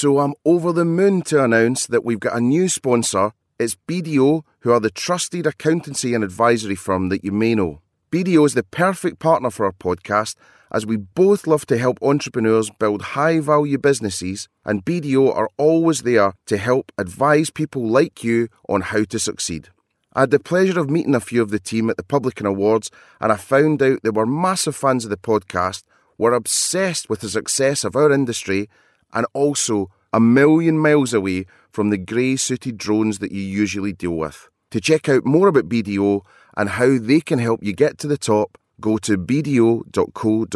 [0.00, 3.32] So I'm over the moon to announce that we've got a new sponsor.
[3.58, 7.80] It's BDO, who are the trusted accountancy and advisory firm that you may know.
[8.12, 10.36] BDO is the perfect partner for our podcast
[10.70, 16.02] as we both love to help entrepreneurs build high value businesses, and BDO are always
[16.02, 19.70] there to help advise people like you on how to succeed.
[20.12, 22.92] I had the pleasure of meeting a few of the team at the Publican Awards,
[23.20, 25.82] and I found out they were massive fans of the podcast,
[26.18, 28.68] were obsessed with the success of our industry,
[29.12, 34.16] and also a million miles away from the grey suited drones that you usually deal
[34.16, 34.48] with.
[34.70, 36.22] To check out more about BDO
[36.56, 40.48] and how they can help you get to the top, go to bdo.co.uk.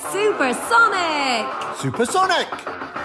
[0.00, 1.46] Supersonic.
[1.78, 2.48] Supersonic.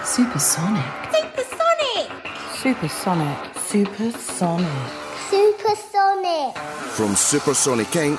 [0.04, 0.82] Supersonic.
[1.04, 2.08] Supersonic.
[2.56, 3.38] Supersonic.
[3.56, 5.07] Supersonic.
[6.96, 8.18] From Supersonic Inc.,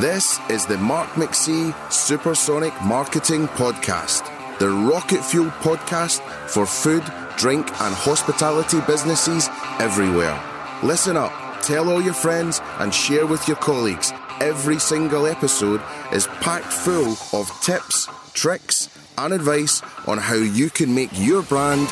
[0.00, 4.24] this is the Mark McC Supersonic Marketing Podcast,
[4.58, 7.04] the rocket fuel podcast for food,
[7.36, 9.50] drink, and hospitality businesses
[9.80, 10.40] everywhere.
[10.82, 14.12] Listen up, tell all your friends, and share with your colleagues.
[14.40, 18.88] Every single episode is packed full of tips, tricks,
[19.18, 21.86] and advice on how you can make your brand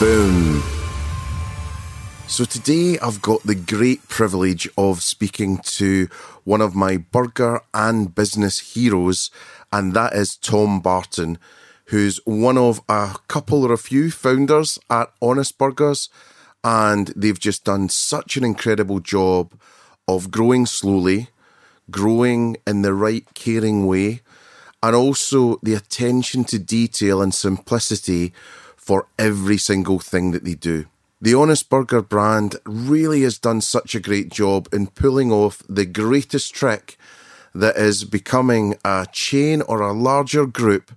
[0.00, 0.79] boom.
[2.30, 6.08] So today I've got the great privilege of speaking to
[6.44, 9.32] one of my burger and business heroes,
[9.72, 11.38] and that is Tom Barton,
[11.86, 16.08] who's one of a couple or a few founders at Honest Burgers,
[16.62, 19.52] and they've just done such an incredible job
[20.06, 21.30] of growing slowly,
[21.90, 24.20] growing in the right caring way,
[24.84, 28.32] and also the attention to detail and simplicity
[28.76, 30.86] for every single thing that they do.
[31.22, 35.84] The Honest Burger brand really has done such a great job in pulling off the
[35.84, 36.96] greatest trick
[37.54, 40.92] that is becoming a chain or a larger group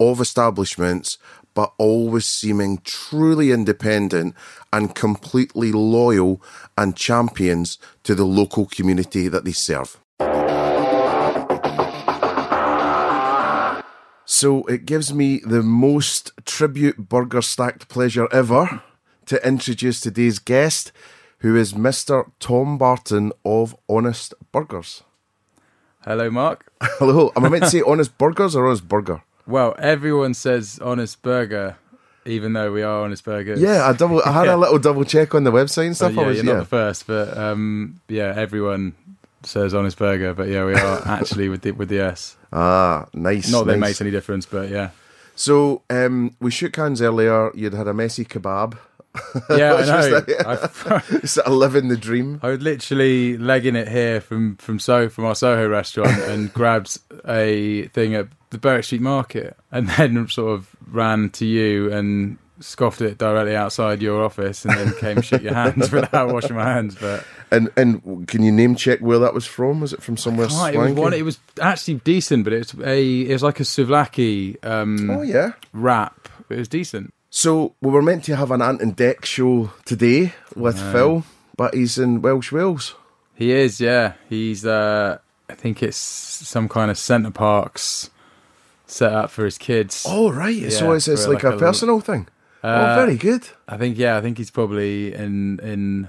[0.00, 1.18] of establishments,
[1.52, 4.34] but always seeming truly independent
[4.72, 6.40] and completely loyal
[6.78, 9.98] and champions to the local community that they serve.
[14.24, 18.82] So it gives me the most tribute burger stacked pleasure ever
[19.26, 20.92] to introduce today's guest,
[21.38, 22.30] who is Mr.
[22.40, 25.02] Tom Barton of Honest Burgers.
[26.04, 26.72] Hello, Mark.
[26.82, 29.22] Hello, am I meant to say Honest Burgers or Honest Burger?
[29.46, 31.76] Well, everyone says Honest Burger,
[32.24, 33.60] even though we are Honest Burgers.
[33.60, 34.22] Yeah, I double.
[34.24, 34.54] I had Yeah.
[34.54, 36.16] a little double check on the website and So, stuff.
[36.16, 36.52] yeah, I was you're yeah.
[36.52, 38.94] not the first, but um, yeah, everyone
[39.42, 42.36] says Honest Burger, but yeah, we are actually with the with the S.
[42.52, 43.50] ah, nice.
[43.50, 44.90] Not that it makes any difference, but yeah,
[45.34, 47.50] So um, we shook hands earlier.
[47.54, 48.78] You'd had a messy kebab.
[49.50, 50.24] yeah, I know.
[50.46, 52.40] I, sort of living the dream.
[52.42, 56.98] I was literally legging it here from from so from our Soho restaurant and grabbed
[57.26, 62.38] a thing at the Berwick Street Market, and then sort of ran to you and
[62.60, 66.64] scoffed it directly outside your office, and then came shook your hands without washing my
[66.64, 67.24] hands, but.
[67.50, 69.80] And and can you name check where that was from?
[69.80, 71.12] Was it from somewhere it was one.
[71.12, 73.20] It was actually decent, but it was a.
[73.22, 75.52] It was like a souvlaki um, oh yeah.
[75.72, 76.28] wrap.
[76.48, 77.12] It was decent.
[77.36, 81.22] So we were meant to have an Ant and Dec show today with Phil,
[81.54, 82.94] but he's in Welsh Wales.
[83.34, 84.14] He is, yeah.
[84.30, 84.64] He's.
[84.64, 88.08] uh I think it's some kind of Center Parcs
[88.86, 90.06] set up for his kids.
[90.08, 92.26] Oh right, so it's, it's like, like a, a personal thing.
[92.64, 93.46] oh, Uh, very good.
[93.68, 94.16] I think, yeah.
[94.16, 96.08] I think he's probably in in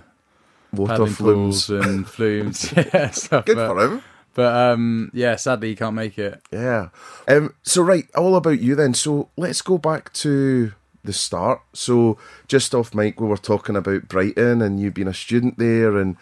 [0.71, 1.69] Water flumes.
[1.69, 2.71] and flumes.
[2.93, 3.43] yeah, stuff.
[3.43, 4.01] Good but, for him.
[4.33, 6.41] But um, yeah, sadly he can't make it.
[6.53, 6.87] Yeah.
[7.27, 8.93] Um, so right, all about you then.
[8.93, 10.71] So let's go back to
[11.03, 11.61] the start.
[11.73, 15.97] So just off mic, we were talking about Brighton and you being a student there
[15.97, 16.17] and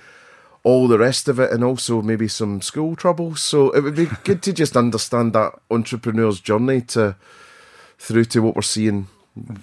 [0.63, 3.41] all the rest of it, and also maybe some school troubles.
[3.41, 7.16] So it would be good to just understand that entrepreneur's journey to
[7.97, 9.08] through to what we're seeing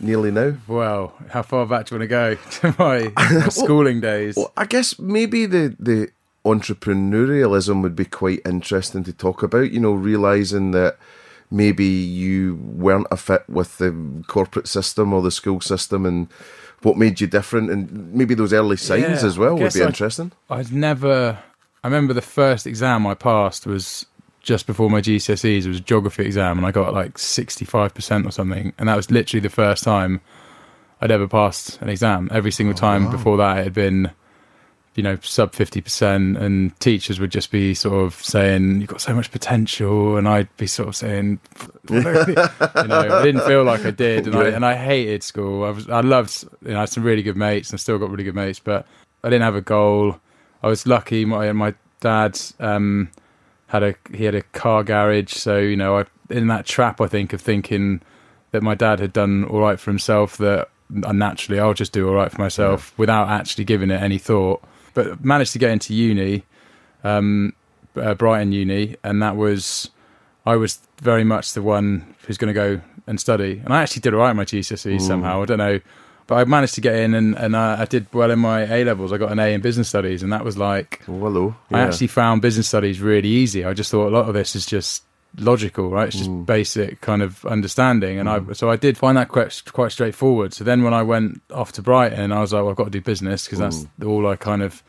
[0.00, 0.54] nearly now.
[0.66, 2.34] Well, how far back do you want to go
[2.72, 4.36] to my, my schooling days?
[4.36, 6.10] Well, I guess maybe the the
[6.44, 9.72] entrepreneurialism would be quite interesting to talk about.
[9.72, 10.98] You know, realizing that
[11.52, 13.94] maybe you weren't a fit with the
[14.26, 16.28] corporate system or the school system, and
[16.82, 19.86] what made you different, and maybe those early signs Yeah, as well would be I-
[19.86, 20.32] interesting.
[20.50, 21.38] I'd never.
[21.84, 24.06] I remember the first exam I passed was
[24.40, 25.64] just before my GCSEs.
[25.64, 28.72] It was a geography exam, and I got like sixty-five percent or something.
[28.78, 30.20] And that was literally the first time
[31.00, 32.28] I'd ever passed an exam.
[32.32, 34.10] Every single oh, time before that, it had been,
[34.94, 36.36] you know, sub fifty percent.
[36.36, 40.54] And teachers would just be sort of saying, "You've got so much potential," and I'd
[40.56, 41.40] be sort of saying,
[41.90, 42.14] you know,
[42.88, 45.64] I didn't feel like I did, and I and I hated school.
[45.64, 47.98] I was, I loved, you know, I had some really good mates, and I still
[47.98, 48.86] got really good mates, but
[49.24, 50.18] I didn't have a goal.
[50.62, 51.24] I was lucky.
[51.24, 53.10] My my dad um,
[53.68, 57.06] had a he had a car garage, so you know, I in that trap, I
[57.06, 58.00] think of thinking
[58.50, 60.36] that my dad had done all right for himself.
[60.36, 64.62] That naturally, I'll just do all right for myself without actually giving it any thought.
[64.94, 66.44] But managed to get into uni,
[67.04, 67.54] um,
[67.96, 69.90] uh, Brighton Uni, and that was
[70.46, 73.60] I was very much the one who's going to go and study.
[73.64, 75.42] And I actually did all right in my GCSEs somehow.
[75.42, 75.80] I don't know.
[76.28, 78.84] But I managed to get in and, and uh, I did well in my A
[78.84, 79.12] levels.
[79.12, 81.56] I got an A in business studies, and that was like, Oh, hello.
[81.70, 81.84] I Yeah.
[81.86, 83.64] actually found business studies really easy.
[83.64, 85.02] I just thought a lot of this is just
[85.38, 86.08] logical, right?
[86.08, 86.46] It's just mm.
[86.46, 88.18] basic kind of understanding.
[88.18, 88.54] And I, mm.
[88.56, 90.52] so I did find that quite, quite straightforward.
[90.54, 92.90] So then when I went off to Brighton, I was like, well, I've got to
[92.90, 94.06] do business because that's mm.
[94.06, 94.82] all I kind of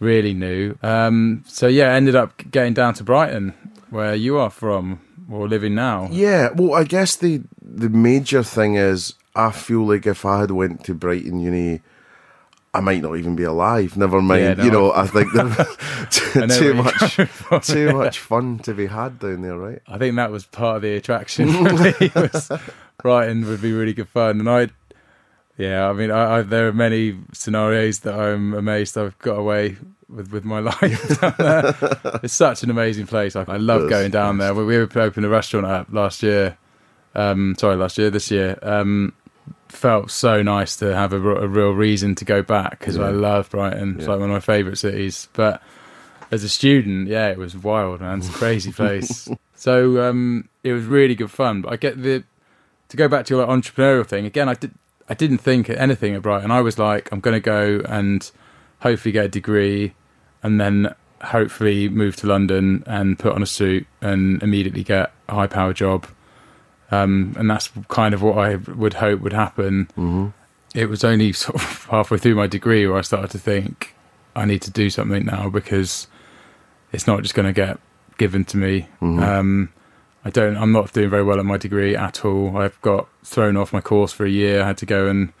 [0.00, 0.76] really knew.
[0.82, 3.54] Um, so yeah, I ended up getting down to Brighton,
[3.90, 5.00] where you are from
[5.30, 6.08] or living now.
[6.10, 10.50] Yeah, well, I guess the the major thing is I feel like if I had
[10.50, 11.80] went to Brighton Uni,
[12.74, 13.96] I might not even be alive.
[13.96, 14.92] Never mind, Yeah, no, you know.
[14.92, 15.30] I think
[16.10, 17.16] too, too much
[17.66, 19.80] too much fun to be had down there, right?
[19.86, 21.62] I think that was part of the attraction.
[21.62, 22.50] Was
[22.98, 24.68] Brighton would be really good fun, and I,
[25.56, 29.76] yeah, I mean, I, I, there are many scenarios that I'm amazed I've got away
[30.08, 31.20] with with my life.
[31.20, 31.74] down there.
[32.24, 33.36] it's such an amazing place.
[33.36, 34.52] I, I love going down there.
[34.52, 36.58] We, we opened a restaurant up last year.
[37.14, 38.58] Um, sorry, last year, this year.
[38.62, 39.12] Um,
[39.74, 43.96] felt so nice to have a real reason to go back because I love Brighton.
[43.96, 44.10] It's Yeah.
[44.12, 45.28] like one of my favourite cities.
[45.32, 45.62] But
[46.30, 48.18] as a student, yeah, it was wild, man.
[48.18, 49.28] It's a crazy place.
[49.54, 51.60] so um, it was really good fun.
[51.62, 52.24] But I get the
[52.88, 54.48] to go back to your like, entrepreneurial thing again.
[54.48, 54.72] I did
[55.08, 56.50] I didn't think anything at Brighton.
[56.50, 58.30] I was like, I'm going to go and
[58.80, 59.92] hopefully get a degree,
[60.42, 65.34] and then hopefully move to London and put on a suit and immediately get a
[65.34, 66.06] high power job.
[67.02, 69.86] Um, and that's kind of what I would hope would happen.
[69.96, 70.26] Mm-hmm.
[70.74, 73.94] It was only sort of halfway through my degree where I started to think
[74.36, 76.06] I need to do something now because
[76.92, 77.78] it's not just going to get
[78.18, 78.88] given to me.
[79.00, 79.70] Um,
[80.24, 80.56] I don't.
[80.56, 82.56] I'm not doing very well at my degree at all.
[82.56, 84.62] I've got thrown off my course for a year.
[84.62, 85.32] I had to go and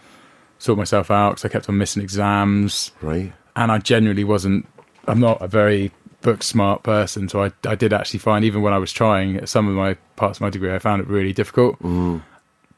[0.58, 3.32] sort myself out because I kept on missing exams, Right.
[3.56, 4.66] and I genuinely wasn't.
[5.08, 5.90] I'm not a very
[6.24, 9.68] book smart person, so I I did actually find even when I was trying some
[9.68, 11.78] of my parts of my degree, I found it really difficult.
[11.80, 12.22] Mm.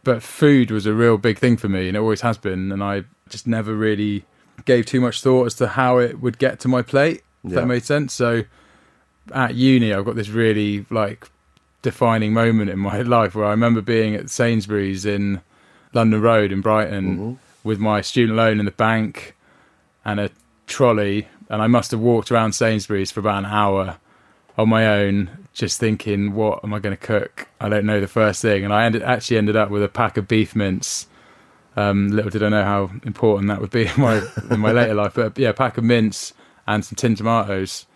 [0.04, 2.70] But food was a real big thing for me, and it always has been.
[2.70, 4.24] And I just never really
[4.66, 7.22] gave too much thought as to how it would get to my plate.
[7.44, 7.60] If Yeah.
[7.60, 8.12] that made sense.
[8.12, 8.44] So
[9.32, 11.28] at uni, I've got this really like
[11.82, 15.40] defining moment in my life where I remember being at Sainsbury's in
[15.94, 17.32] London Road in Brighton mm-hmm.
[17.64, 19.34] with my student loan in the bank
[20.04, 20.30] and a
[20.66, 23.98] trolley, and I must have walked around Sainsbury's for about an hour
[24.58, 28.08] on my own, just thinking, "What am I going to cook?" I don't know the
[28.08, 31.06] first thing, and I ended actually ended up with a pack of beef mince.
[31.76, 34.94] Um, little did I know how important that would be in my in my later
[34.94, 36.32] life, but yeah, a pack of mince
[36.66, 37.86] and some tin tomatoes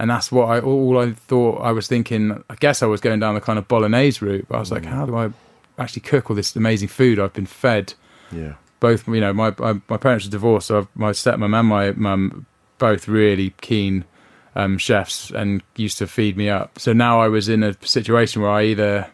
[0.00, 2.42] and that's what I all I thought I was thinking.
[2.48, 4.86] I guess I was going down the kind of bolognese route, but I was like,
[4.86, 5.30] how do I
[5.78, 7.92] actually cook all this amazing food I've been fed?
[8.32, 8.54] Yeah.
[8.80, 11.92] Both, you know, my my, my parents are divorced, so I've, my stepmom and my
[11.92, 12.46] mum
[12.80, 14.04] both really keen
[14.56, 16.76] um, chefs and used to feed me up.
[16.80, 19.06] So now I was in a situation where I either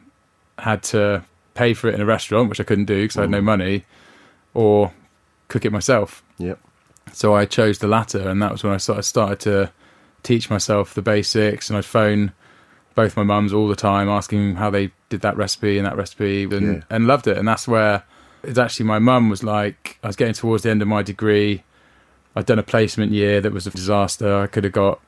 [0.59, 1.23] had to
[1.53, 3.85] pay for it in a restaurant, which I couldn't do because I had no money,
[4.55, 4.93] or
[5.49, 6.23] cook it myself.
[6.39, 6.59] Yep.
[7.13, 9.73] So I chose the latter, and that was when I started started to
[10.23, 11.69] teach myself the basics.
[11.69, 12.33] And I'd phone
[12.95, 16.45] both my mums all the time, asking how they did that recipe and that recipe,
[16.45, 16.83] and, Yeah.
[16.89, 17.37] and loved it.
[17.37, 18.03] And that's where
[18.43, 21.63] it's actually my mum was like, I was getting towards the end of my degree.
[22.37, 24.37] I'd done a placement year that was a disaster.
[24.37, 25.01] I could have got,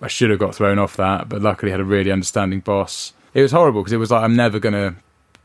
[0.00, 3.12] I should have got thrown off that, but luckily had a really understanding boss.
[3.34, 4.96] It was horrible because it was like I'm never gonna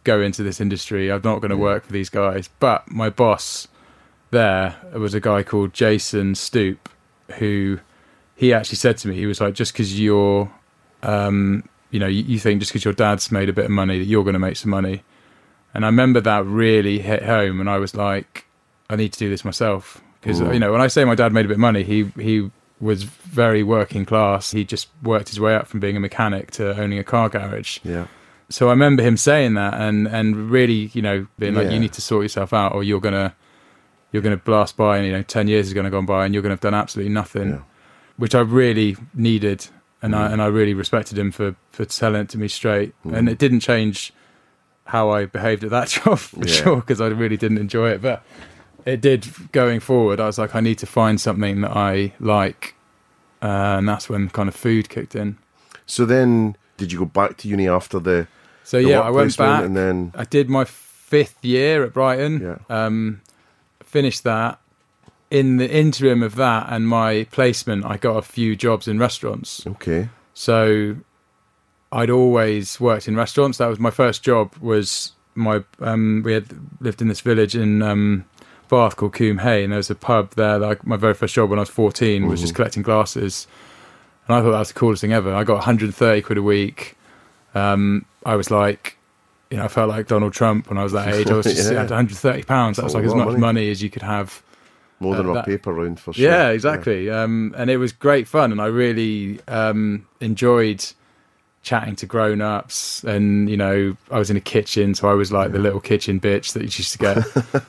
[0.03, 1.11] go into this industry.
[1.11, 2.49] I'm not going to work for these guys.
[2.59, 3.67] But my boss
[4.31, 6.89] there was a guy called Jason Stoop,
[7.37, 7.79] who
[8.35, 10.51] he actually said to me, he was like, just because you're,
[11.01, 13.97] um, you know, you, you think just because your dad's made a bit of money
[13.97, 15.03] that you're going to make some money.
[15.73, 18.45] And I remember that really hit home, and I was like,
[18.89, 21.45] I need to do this myself because you know when I say my dad made
[21.45, 22.49] a bit of money, he he
[22.79, 24.51] was very working class.
[24.51, 27.79] He just worked his way up from being a mechanic to owning a car garage
[27.83, 28.07] Yeah.
[28.49, 31.73] so I remember him saying that and and really you know being like Yeah.
[31.73, 33.35] you need to sort yourself out or you're gonna
[34.11, 36.41] you're gonna blast by and you know 10 years is gonna go by and you're
[36.41, 37.55] gonna have done absolutely nothing Yeah.
[37.57, 37.63] Mm.
[38.17, 39.67] which I really needed
[40.01, 43.27] and I and I really respected him for for telling it to me straight and
[43.29, 44.13] it didn't change
[44.85, 46.53] how I behaved at that job for Yeah.
[46.53, 48.23] sure because I really didn't enjoy it but
[48.85, 52.75] it did going forward I was like I need to find something that I like
[53.41, 55.37] uh, and that's when kind of food kicked in
[55.85, 58.27] So then, did you go back to uni after the?
[58.63, 62.39] so the yeah I went back and then I did my fifth year at Brighton.
[62.41, 62.57] Yeah.
[62.69, 63.21] Um,
[63.83, 64.59] finished that,
[65.31, 69.65] in the interim of that and my placement, I got a few jobs in restaurants.
[69.65, 70.09] Okay.
[70.35, 70.97] So
[71.91, 73.57] I'd always worked in restaurants.
[73.57, 74.55] That was my first job.
[74.61, 76.45] Was my um, we had
[76.79, 78.25] lived in this village in um,
[78.69, 80.59] Bath called Combe Hay, and there was a pub there.
[80.59, 83.47] That I, my very first job when I was fourteen was just collecting glasses,
[84.27, 85.33] and I thought that was the coolest thing ever.
[85.33, 86.95] I got 130 quid a week.
[87.55, 88.97] Um, I was like,
[89.49, 91.27] you know, I felt like Donald Trump when I was that age.
[91.29, 91.79] I was just Yeah.
[91.79, 92.77] had 130 pounds.
[92.77, 93.39] That was like as much money.
[93.39, 93.71] money.
[93.71, 94.41] as you could have.
[95.01, 96.25] More than Uh, a paper round for sure.
[96.29, 97.09] Yeah, exactly.
[97.09, 100.85] Um, and it was great fun, and I really um, enjoyed
[101.61, 103.03] chatting to grown-ups.
[103.03, 106.19] And you know, I was in a kitchen, so I was like the little kitchen
[106.19, 107.17] bitch that used to get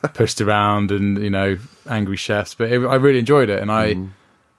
[0.14, 2.54] pushed around, and you know, angry chefs.
[2.54, 3.96] But it, I really enjoyed it, and I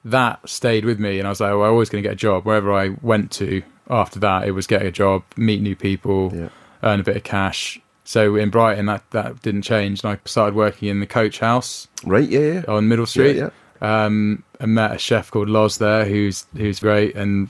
[0.05, 1.19] that stayed with me.
[1.19, 3.31] And I was like, oh, I'm always going to get a job wherever I went
[3.33, 3.61] to.
[3.89, 6.50] After that, it was get a job, meet new people, Yeah.
[6.81, 7.79] earn a bit of cash.
[8.05, 11.88] So in Brighton, that that didn't change, and I started working in the coach house
[12.05, 12.63] Right, yeah, yeah.
[12.67, 13.35] on Middle Street.
[13.38, 13.50] Yeah,
[13.81, 17.50] Um, and met a chef called Loz there, who's who's great and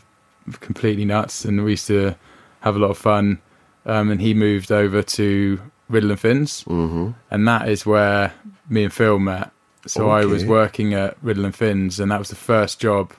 [0.60, 1.46] completely nuts.
[1.46, 2.16] And we used to
[2.62, 3.42] have a lot of fun.
[3.86, 7.12] Um, and he moved over to Riddle and Finns, mm-hmm.
[7.32, 8.32] and that is where
[8.70, 9.52] me and Phil met.
[9.88, 13.14] So I was working at Riddle and Finns, and that was the first job.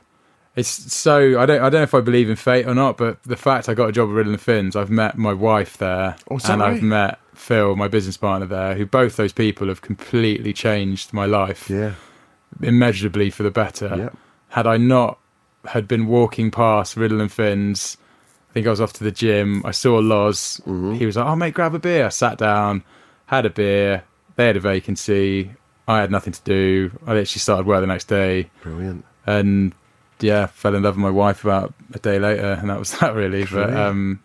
[0.54, 3.22] It's so I don't I don't know if I believe in fate or not, but
[3.24, 6.14] the fact I got a job at Riddle and Finns, I've met my wife there,
[6.30, 10.52] Oh, and I've met Phil, my business partner there, who both those people have completely
[10.52, 11.94] changed my life Yeah.
[12.62, 13.94] immeasurably for the better.
[13.96, 14.16] Yep.
[14.50, 15.18] Had I not
[15.66, 17.96] had been walking past Riddle and Finn's,
[18.50, 19.62] I think I was off to the gym.
[19.64, 20.60] I saw Loz.
[20.66, 20.94] Mm-hmm.
[20.94, 22.82] He was like, "Oh, mate, grab a beer." I sat down,
[23.26, 24.04] had a beer.
[24.36, 25.52] They had a vacancy.
[25.88, 26.90] I had nothing to do.
[27.06, 29.04] I literally started work the next day, Brilliant.
[29.26, 29.74] and
[30.20, 33.14] yeah, fell in love with my wife about a day later, and that was that
[33.14, 33.44] really.
[33.44, 34.22] But um,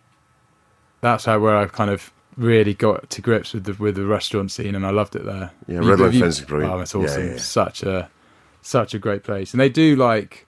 [1.00, 4.50] that's how where I kind of really got to grips with the with the restaurant
[4.50, 5.50] scene, and I loved it there.
[5.66, 6.72] Yeah, You- Riddle and you- Finn's is brilliant.
[6.74, 7.26] Oh, it's Yeah, awesome.
[7.28, 7.36] yeah.
[7.38, 8.10] Such a
[8.62, 10.46] such a great place, and they do like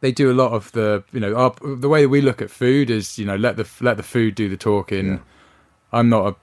[0.00, 2.90] they do a lot of the you know our, the way we look at food
[2.90, 5.06] is you know let the let the food do the talking.
[5.06, 5.18] Yeah.
[5.92, 6.36] I'm not a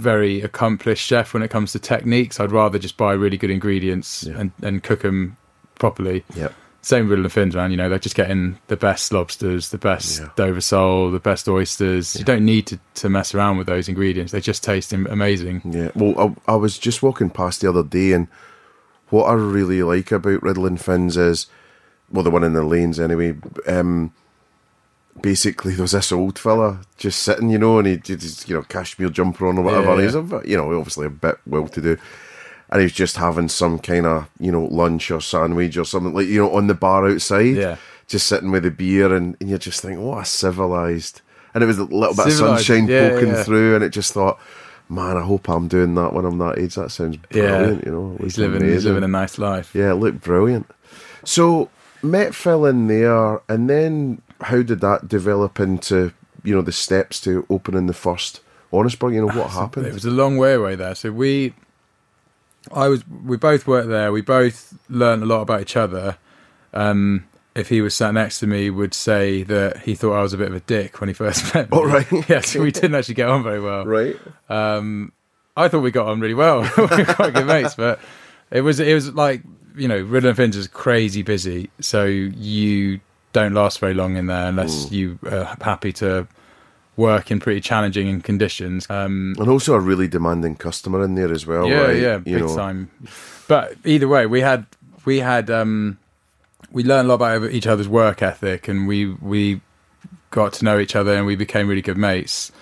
[0.00, 2.40] very accomplished chef when it comes to techniques.
[2.40, 4.38] I'd rather just buy really good ingredients Yeah.
[4.38, 5.36] and and cook them
[5.78, 6.24] properly.
[6.34, 6.54] Yep.
[6.82, 7.70] Same with Riddle and Finns, man.
[7.70, 10.28] You know, they're just getting the best lobsters, the best Yeah.
[10.36, 12.16] Dover sole, the best oysters.
[12.16, 14.32] You don't need to, to mess around with those ingredients.
[14.32, 15.60] They just taste amazing.
[15.66, 15.90] Yeah.
[15.94, 18.28] Well, I, I was just walking past the other day, and
[19.10, 21.48] what I really like about Riddle and Finns is,
[22.10, 23.36] well, the one in the lanes anyway.
[23.66, 24.12] Um,
[25.20, 28.54] basically, there was this old fella just sitting, you know, and he did his, you
[28.54, 29.96] know, cashmere jumper on or whatever.
[29.96, 30.20] Yeah, he's, yeah.
[30.20, 31.96] bit- you know, obviously a bit well to do.
[32.70, 36.28] And he's just having some kind of, you know, lunch or sandwich or something like,
[36.28, 37.56] you know, on the bar outside.
[37.56, 37.76] Yeah.
[38.06, 41.20] Just sitting with a beer, and, and you're just thinking, what a civilized.
[41.54, 43.42] And it was a little bit of sunshine yeah, poking yeah.
[43.44, 44.40] through, and it just thought,
[44.88, 46.74] man, I hope I'm doing that when I'm that age.
[46.74, 48.16] That sounds brilliant, you know.
[48.20, 49.74] he's living he's living a nice life.
[49.74, 50.68] Yeah, it looked brilliant.
[51.24, 51.70] So
[52.02, 57.20] met Phil in there, and then how did that develop into you know the steps
[57.22, 58.40] to opening the first
[58.72, 59.14] Honest Burger?
[59.14, 59.86] You know what happened?
[59.86, 60.94] It was a long way away there.
[60.94, 61.54] So we,
[62.72, 64.12] I was, we both worked there.
[64.12, 66.16] We both learned a lot about each other.
[66.72, 70.32] Um, if he was sat next to me, would say that he thought I was
[70.32, 71.76] a bit of a dick when he first met me.
[71.76, 72.06] Oh, right.
[72.28, 73.84] yeah, so we didn't actually get on very well.
[73.84, 74.16] right.
[74.48, 75.12] Um,
[75.56, 76.60] I thought we got on really well.
[76.76, 77.98] we were quite good mates, but
[78.50, 79.42] it was it was like
[79.76, 83.00] you know, Riddle and Finns is crazy busy, so you
[83.32, 86.26] don't last very long in there unless you are happy to
[86.96, 88.86] work in pretty challenging conditions.
[88.90, 91.68] Um, And also a really demanding customer in there as well.
[91.68, 91.96] yeah, right?
[91.96, 92.90] yeah, You big know, time.
[93.48, 94.66] But either way, we had
[95.04, 95.98] we had um,
[96.70, 99.60] we learned a lot about each other's work ethic, and we we
[100.30, 102.52] got to know each other, and we became really good mates.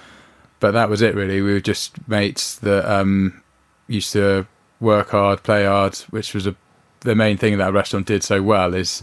[0.61, 1.41] But that was it, really.
[1.41, 3.43] We were just mates that um,
[3.87, 4.47] used to
[4.81, 6.55] work hard, play hard, which was a
[7.00, 8.75] the main thing that restaurant did so well.
[8.75, 9.02] Is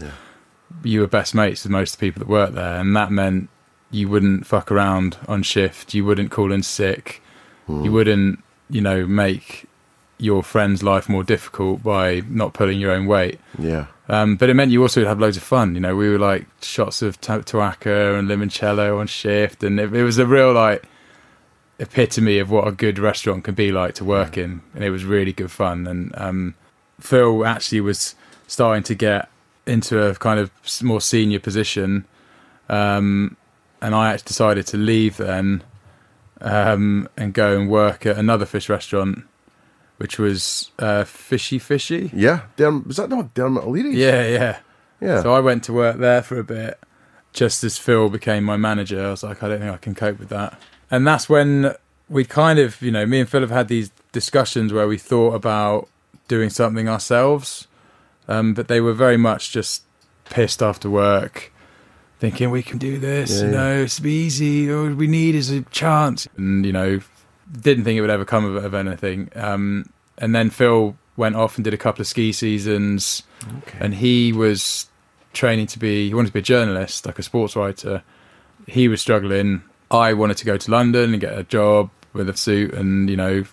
[0.83, 3.49] you were best mates with most of the people that worked there, and that meant
[3.91, 5.93] you wouldn't fuck around on shift.
[5.93, 7.21] You wouldn't call in sick.
[7.67, 9.65] You wouldn't, you know, make
[10.17, 13.39] your friend's life more difficult by not pulling your own weight.
[13.57, 13.87] Yeah.
[14.07, 15.73] Um, but it meant you also would have loads of fun.
[15.73, 19.93] You know, we were like shots of t- tuaca and limoncello on shift, and it,
[19.93, 20.83] it was a real like
[21.79, 25.03] epitome of what a good restaurant can be like to work in, and it was
[25.05, 25.87] really good fun.
[25.87, 26.55] And um,
[27.05, 28.15] Phil actually was
[28.47, 29.29] starting to get
[29.65, 32.05] into a kind of more senior position,
[32.69, 33.37] um,
[33.81, 35.63] and I actually decided to leave then
[36.41, 39.23] um, and go and work at another fish restaurant,
[39.97, 42.11] which was uh, Fishy Fishy.
[42.13, 42.41] Yeah.
[42.57, 43.95] Derm- was that not Dermot O'Leary?
[43.95, 44.57] Yeah, yeah.
[45.01, 45.21] Yeah.
[45.21, 46.79] So I went to work there for a bit.
[47.33, 50.19] Just as Phil became my manager, I was like, I don't think I can cope
[50.19, 50.59] with that.
[50.89, 51.75] And that's when
[52.07, 55.33] we kind of, you know, me and Phil have had these discussions where we thought
[55.33, 55.89] about
[56.27, 57.67] doing something ourselves.
[58.27, 59.83] Um, but they were very much just
[60.25, 61.51] pissed after work,
[62.19, 63.39] thinking we can do this.
[63.39, 64.71] Yeah, you know, it's be easy.
[64.71, 66.27] All we need is a chance.
[66.37, 67.01] And you know,
[67.51, 69.29] didn't think it would ever come of, of anything.
[69.35, 73.23] Um, and then Phil went off and did a couple of ski seasons,
[73.79, 74.89] and he was
[75.33, 76.07] training to be.
[76.07, 78.03] He wanted to be a journalist, like a sports writer.
[78.67, 79.61] He was struggling.
[79.91, 83.15] I wanted to go to London and get a job with a suit and you
[83.15, 83.43] know,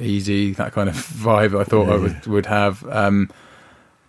[0.00, 1.58] easy that kind of vibe.
[1.58, 2.86] I thought I would would have.
[2.88, 3.30] Um,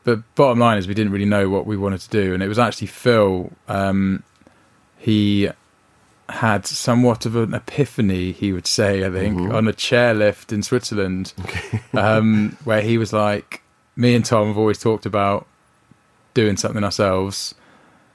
[0.04, 2.48] but bottom line is, we didn't really know what we wanted to do, and it
[2.48, 3.52] was actually Phil.
[3.68, 4.24] Um,
[4.98, 5.50] he
[6.30, 11.34] had somewhat of an epiphany, he would say, I think, on a chairlift in Switzerland,
[11.94, 13.62] um, where he was like,
[13.96, 15.48] "Me and Tom have always talked about
[16.34, 17.56] doing something ourselves.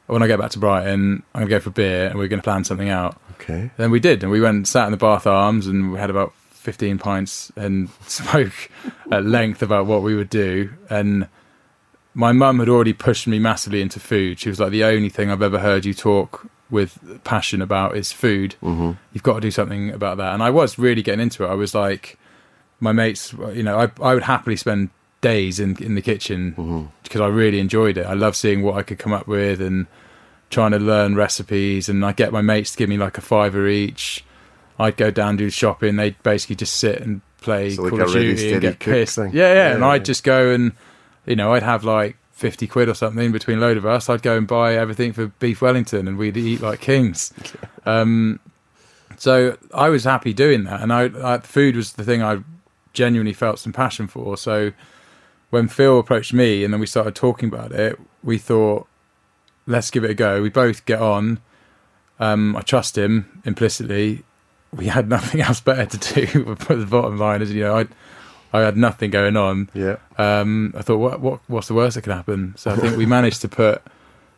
[0.07, 2.43] When I get back to Brighton, I'm gonna go for a beer, and we're gonna
[2.43, 3.71] plan something out." Okay.
[3.77, 6.11] Then we did, and we went and sat in the Bath Arms, and we had
[6.11, 6.33] about
[6.69, 8.71] fifteen pints and spoke
[9.11, 10.71] at length about what we would do.
[10.91, 11.27] And
[12.15, 14.39] my mum had already pushed me massively into food.
[14.39, 18.13] She was like, "The only thing I've ever heard you talk with passion about is
[18.13, 18.57] food.
[18.63, 18.93] Mm-hmm.
[19.15, 21.49] You've got to do something about that." And I was really getting into it.
[21.49, 22.19] I was like,
[22.81, 27.21] my mates, you know, I I would happily spend days in in the kitchen because
[27.21, 28.07] I really enjoyed it.
[28.07, 29.87] I love seeing what I could come up with and
[30.51, 31.89] trying to learn recipes.
[31.89, 34.25] And I get my mates to give me like a fiver each.
[34.79, 35.97] I'd go down do shopping.
[35.97, 39.19] They'd basically just sit and play So Call of Duty and get pissed.
[39.19, 39.85] Yeah, yeah, Yeah, And.
[39.85, 40.73] I'd just go and
[41.27, 44.09] you know I'd have like fifty quid or something between a load of us.
[44.09, 47.33] I'd go and buy everything for beef Wellington, and we'd eat like kings.
[47.87, 48.39] Um,
[49.17, 52.43] so I was happy doing that, and I, I food was the thing I
[52.93, 54.37] genuinely felt some passion for.
[54.37, 54.73] So
[55.49, 58.87] when Phil approached me, and then we started talking about it, we thought,
[59.67, 60.43] let's give it a go.
[60.43, 61.41] We both get on.
[62.21, 64.23] Um, I trust him implicitly.
[64.77, 66.45] We had nothing else better to do.
[66.69, 67.87] but the bottom line is, you know, I
[68.53, 69.69] I had nothing going on.
[69.75, 69.97] Yeah.
[70.17, 72.55] Um, I thought, what, what, what's the worst that can happen?
[72.57, 73.83] So I think we managed to put a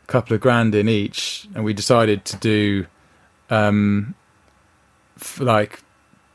[0.09, 2.87] couple of grand in each, and we decided to do,
[3.51, 4.15] um,
[5.17, 5.81] f- like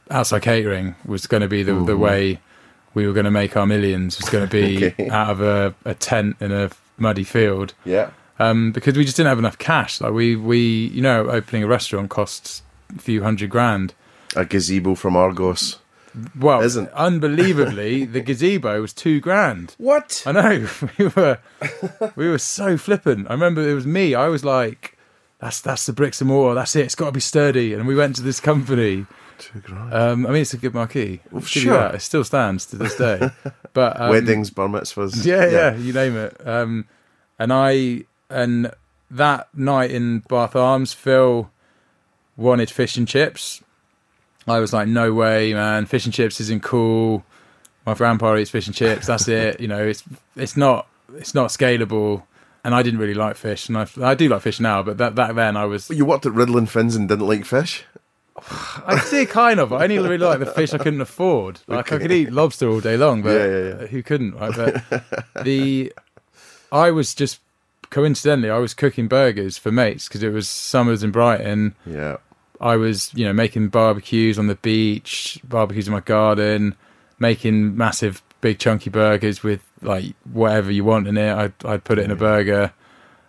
[0.10, 2.40] outside catering was going to be the the way
[2.94, 4.18] we were going to make our millions.
[4.20, 5.10] Was going to be Okay.
[5.10, 8.12] out of a, a tent in a muddy field Yeah.
[8.40, 10.00] um, because we just didn't have enough cash.
[10.00, 12.62] Like we, we, you know, opening a restaurant costs
[12.98, 13.94] few hundred grand.
[14.36, 15.80] A gazebo from Argos.
[16.40, 16.90] Well, Isn't.
[16.94, 19.76] unbelievably, the gazebo was two grand.
[19.78, 20.24] What?
[20.26, 20.68] I know
[20.98, 21.40] we were
[22.16, 23.28] we were so flippant.
[23.30, 24.16] I remember it was me.
[24.16, 24.98] I was like,
[25.40, 26.56] "That's that's the bricks and mortar.
[26.56, 26.86] That's it.
[26.86, 29.06] It's got to be sturdy." And we went to this company.
[29.38, 29.94] Two grand.
[29.94, 31.20] Um, I mean, it's a good marquee.
[31.34, 31.74] You sure.
[31.78, 31.96] that.
[31.96, 33.30] It still stands to this day.
[33.74, 35.26] But um, Weddings, bar mitzvahs.
[35.26, 36.48] yeah, yeah, you name it.
[36.48, 36.86] Um,
[37.38, 38.72] and I and
[39.12, 41.52] that night in Bath Arms, Phil
[42.38, 43.62] wanted fish and chips.
[44.48, 45.86] I was like, no way, man.
[45.86, 47.24] Fish and chips isn't cool.
[47.86, 49.08] My grandpa eats fish and chips.
[49.08, 49.60] That's it.
[49.60, 50.04] You know, it's
[50.36, 52.24] it's not it's not scalable.
[52.64, 54.82] And I didn't really like fish, and I, I do like fish now.
[54.82, 57.46] But that back then, I was You worked at Riddle and Finns and didn't like
[57.46, 57.84] fish?
[58.38, 59.72] I did kind of.
[59.72, 61.60] I only really like the fish I couldn't afford.
[61.68, 63.86] Like I could eat lobster all day long, but Yeah, yeah, yeah.
[63.88, 64.36] who couldn't?
[64.36, 64.56] Right?
[64.56, 65.04] But
[65.44, 65.94] the
[66.72, 67.40] I was just
[67.92, 71.76] coincidentally I was cooking burgers for mates because it was summers in Brighton.
[71.86, 72.18] Yeah.
[72.62, 76.76] I was you know making barbecues on the beach, barbecues in my garden,
[77.20, 81.34] making massive big chunky burgers with like whatever you want in it.
[81.34, 82.74] I'd I'd put it in a burger.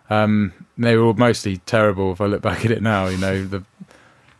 [0.09, 3.07] Um, they were all mostly terrible if I look back at it now.
[3.07, 3.63] You know the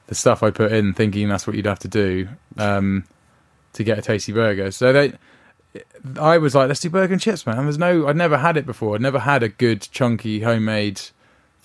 [0.08, 3.04] the stuff I put in, thinking that's what you'd have to do um,
[3.74, 4.72] to get a tasty burger.
[4.72, 5.14] So they,
[6.20, 7.64] I was like, let's do burger and chips, man.
[7.64, 8.96] There's no, I'd never had it before.
[8.96, 11.02] I'd never had a good chunky homemade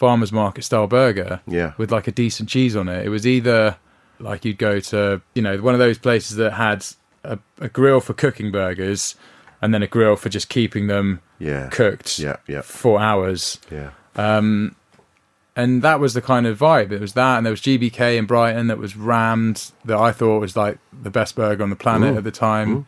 [0.02, 1.74] farmers market style burger Yeah.
[1.78, 3.06] with like a decent cheese on it.
[3.06, 3.76] It was either
[4.18, 6.84] like you'd go to, you know, one of those places that had
[7.22, 9.14] a, a grill for cooking burgers
[9.60, 11.68] and then a grill for just keeping them Yeah.
[11.68, 12.38] cooked Yeah.
[12.48, 12.62] Yeah.
[12.62, 13.90] for hours Yeah.
[14.16, 16.90] and that was the kind of vibe.
[16.90, 20.40] It was that, and there was GBK in Brighton that was rammed that I thought
[20.40, 22.86] was like the best burger on the planet at the time.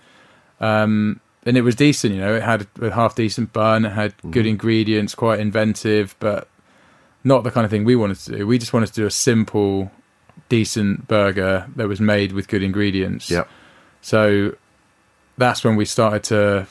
[0.60, 2.34] Um, and it was decent, you know.
[2.34, 6.48] It had a half decent bun, it had good ingredients, quite inventive, but
[7.24, 8.46] not the kind of thing we wanted to do.
[8.46, 9.90] We just wanted to do a simple,
[10.48, 13.30] decent burger that was made with good ingredients.
[13.30, 13.44] Yeah.
[14.02, 14.54] So
[15.38, 16.66] that's when we started to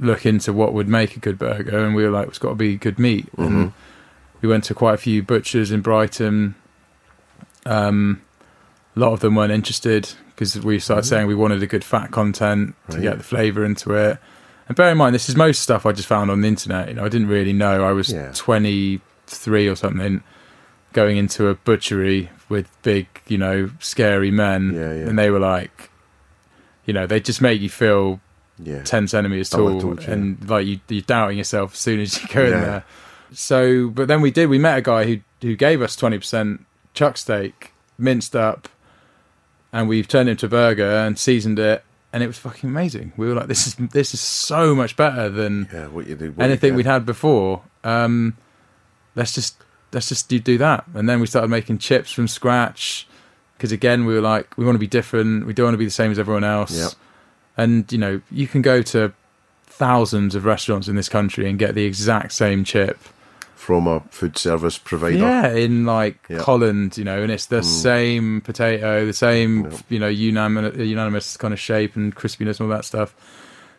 [0.00, 2.54] look into what would make a good burger, and we were like, it's got to
[2.54, 3.26] be good meat.
[3.36, 3.72] And
[4.40, 6.54] we went to quite a few butchers in Brighton.
[7.66, 8.22] Um,
[8.96, 12.10] a lot of them weren't interested because we started saying we wanted a good fat
[12.12, 13.02] content to Right.
[13.02, 14.18] get the flavour into it.
[14.68, 16.88] And bear in mind, this is most stuff I just found on the internet.
[16.88, 17.84] You know, I didn't really know.
[17.84, 18.30] I was Yeah.
[19.28, 20.22] 23 or something,
[20.92, 25.08] going into a butchery with big, you know, scary men, Yeah, yeah.
[25.08, 25.90] and they were like,
[26.86, 28.20] you know, they just make you feel
[28.62, 28.82] Yeah.
[28.82, 32.50] ten centimeters tall, and like you, you're doubting yourself as soon as you go in
[32.52, 32.84] there.
[33.32, 34.48] So, but then we did.
[34.48, 36.64] We met a guy who who gave us twenty percent
[36.94, 38.68] chuck steak, minced up,
[39.72, 43.12] and we've turned it into a burger and seasoned it, and it was fucking amazing.
[43.18, 46.32] We were like, this is this is so much better than Yeah, what you do.
[46.32, 47.62] what anything you we'd had before.
[47.84, 48.36] Um,
[49.18, 49.54] let's just
[49.92, 53.06] let's just do, do that, and then we started making chips from scratch
[53.56, 55.46] because again we were like, we want to be different.
[55.46, 56.76] We don't want to be the same as everyone else.
[56.78, 56.92] Yep.
[57.56, 59.12] And you know, you can go to
[59.66, 62.98] thousands of restaurants in this country and get the exact same chip.
[63.54, 65.18] from a food service provider.
[65.18, 66.42] Yeah, in like Yeah.
[66.42, 67.64] Holland, you know, and it's the mm.
[67.64, 69.78] same potato, the same, Yeah.
[69.90, 73.14] you know, unanimous, unanimous kind of shape and crispiness and all that stuff.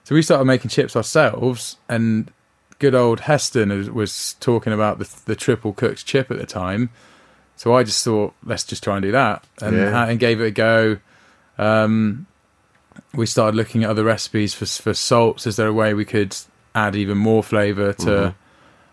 [0.03, 2.29] So we started making chips ourselves, and
[2.79, 6.89] good old Heston was- was talking about the, the triple cooked chip at the time.
[7.55, 10.05] So I just thought, let's just try and do that, and Yeah.
[10.05, 10.97] and gave it a go.
[11.57, 12.25] Um,
[13.13, 15.45] we started looking at other recipes for for salts.
[15.45, 16.35] Is there a way we could
[16.73, 18.33] add even more flavour to Mhm.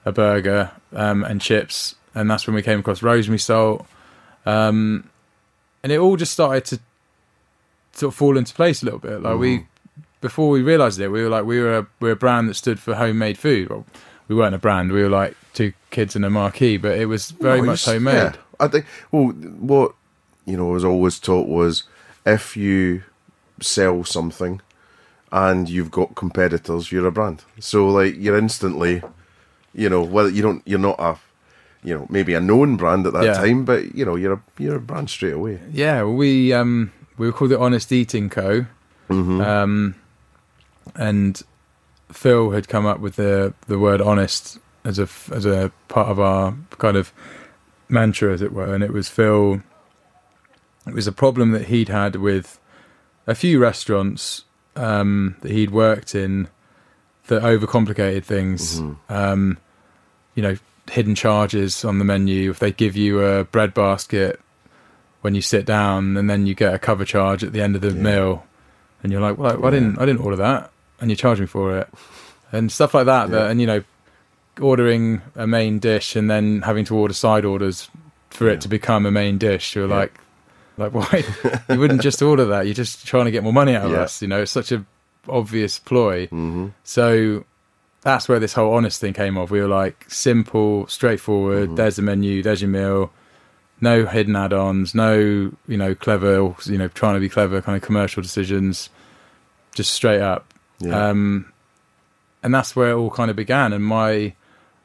[0.04, 1.94] a burger um, and chips?
[2.14, 3.86] And that's when we came across rosemary salt,
[4.46, 5.04] um,
[5.82, 6.80] and it all just started to
[7.92, 9.22] sort of fall into place a little bit.
[9.22, 9.66] Like we,
[10.20, 12.78] before we realised it, we were like we were a, we're a brand that stood
[12.80, 13.68] for homemade food.
[13.70, 13.84] Well,
[14.28, 14.92] we weren't a brand.
[14.92, 18.14] We were like two kids in a marquee, but it was very No, much homemade.
[18.14, 18.36] yeah.
[18.58, 18.86] I think.
[19.12, 19.92] Well, what
[20.44, 21.84] you know, I was always taught was
[22.24, 23.02] if you
[23.60, 24.60] sell something
[25.32, 27.42] and you've got competitors, you're a brand.
[27.60, 29.02] So like you're instantly,
[29.74, 31.16] you know, well, you don't, you're not a,
[31.82, 33.34] you know, maybe a known brand at that Yeah.
[33.34, 35.60] time, but you know, you're a you're a brand straight away.
[35.72, 38.66] Yeah, we um we were called the Honest Eating Co.
[39.08, 39.94] Um,
[40.94, 41.42] and
[42.12, 46.20] Phil had come up with the the word honest as a as a part of
[46.20, 47.12] our kind of
[47.88, 48.72] mantra, as it were.
[48.72, 49.62] And it was Phil.
[50.86, 52.60] It was a problem that he'd had with
[53.26, 54.44] a few restaurants
[54.76, 56.48] um, that he'd worked in
[57.26, 58.78] that overcomplicated things.
[59.08, 59.58] Um,
[60.36, 60.56] you know,
[60.90, 62.50] hidden charges on the menu.
[62.50, 64.40] If they give you a bread basket
[65.22, 67.82] when you sit down, and then you get a cover charge at the end of
[67.82, 68.46] the meal,
[69.02, 71.78] and you're like, "Well, I didn't, I didn't order that," and you charge me for
[71.78, 71.88] it,
[72.52, 73.30] and stuff like that.
[73.30, 73.82] That and you know,
[74.60, 77.88] ordering a main dish and then having to order side orders
[78.30, 79.74] for it to become a main dish.
[79.76, 79.94] You're Yeah.
[79.96, 80.14] like,
[80.78, 81.24] like why?
[81.68, 82.66] you wouldn't just order that.
[82.66, 84.00] You're just trying to get more money out of Yeah.
[84.02, 84.20] us.
[84.22, 84.84] You know, it's such a
[85.28, 86.26] obvious ploy.
[86.28, 87.44] hmm So
[88.02, 89.50] that's where this whole honest thing came off.
[89.50, 91.76] We were like simple, straightforward.
[91.76, 92.42] There's the menu.
[92.42, 93.10] There's your meal.
[93.80, 94.94] No hidden add-ons.
[94.94, 96.54] No, you know, clever.
[96.64, 98.88] You know, trying to be clever kind of commercial decisions.
[99.74, 100.52] Just straight up.
[100.78, 101.08] Yeah.
[101.08, 101.52] Um,
[102.42, 103.72] and that's where it all kind of began.
[103.72, 104.34] And my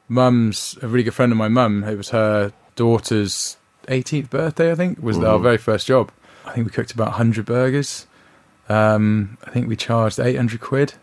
[0.08, 1.84] mum's a really good friend of my mum.
[1.84, 3.56] It was her daughter's
[3.88, 6.10] 18th birthday, I think, was our very first job.
[6.44, 8.06] I think we cooked about 100 burgers.
[8.68, 10.94] Um, I think we charged 800 quid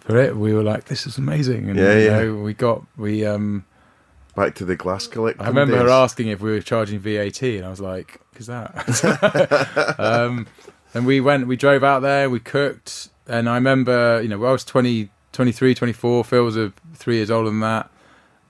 [0.00, 0.36] for it.
[0.36, 1.68] We were like, this is amazing.
[1.70, 2.22] And, Yeah, you yeah.
[2.22, 3.64] know, we got, we, um,
[4.34, 5.42] Back to the glass collector.
[5.42, 9.94] I remember her asking if we were charging VAT, and I was like, "Is that?"
[9.98, 10.46] um,
[10.92, 14.52] and we went, we drove out there, we cooked, and I remember, you know, I
[14.52, 16.24] was 20, 23, 24.
[16.24, 17.90] Phil was a, three years older than that,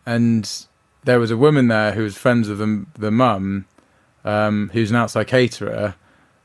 [0.04, 0.66] and
[1.04, 3.66] there was a woman there who was friends of the the mum,
[4.24, 5.94] um, who's an outside caterer.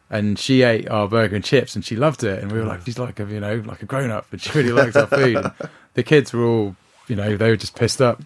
[0.10, 2.44] And she ate our burger and chips, and she loved it.
[2.44, 4.52] And we were like, "She's like a, you know, like a grown up." And she
[4.52, 5.38] really liked our food.
[5.38, 5.54] And
[5.94, 6.76] the kids were all,
[7.08, 8.22] you know, they were just pissed up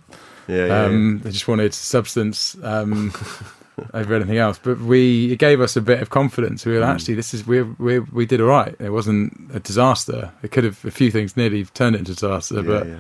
[0.48, 3.14] Yeah, yeah, um, they just wanted substance um,
[3.94, 4.60] over anything else.
[4.62, 6.66] But we it gave us a bit of confidence.
[6.66, 6.94] We were Mm.
[6.94, 8.76] actually this is we we we did all right.
[8.80, 10.32] It wasn't a disaster.
[10.44, 12.96] It could have a few things nearly turned it into disaster, yeah, but yeah.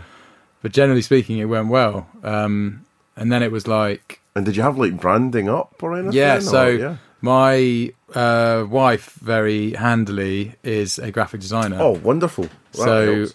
[0.61, 2.07] but generally speaking, it went well.
[2.23, 2.85] Um,
[3.15, 6.13] and then it was like And did you have like branding up or anything?
[6.13, 6.37] yeah.
[6.37, 6.95] or- So yeah.
[7.21, 11.77] my uh, wife very handily is a graphic designer.
[11.79, 12.47] Oh, wonderful.
[12.71, 13.27] So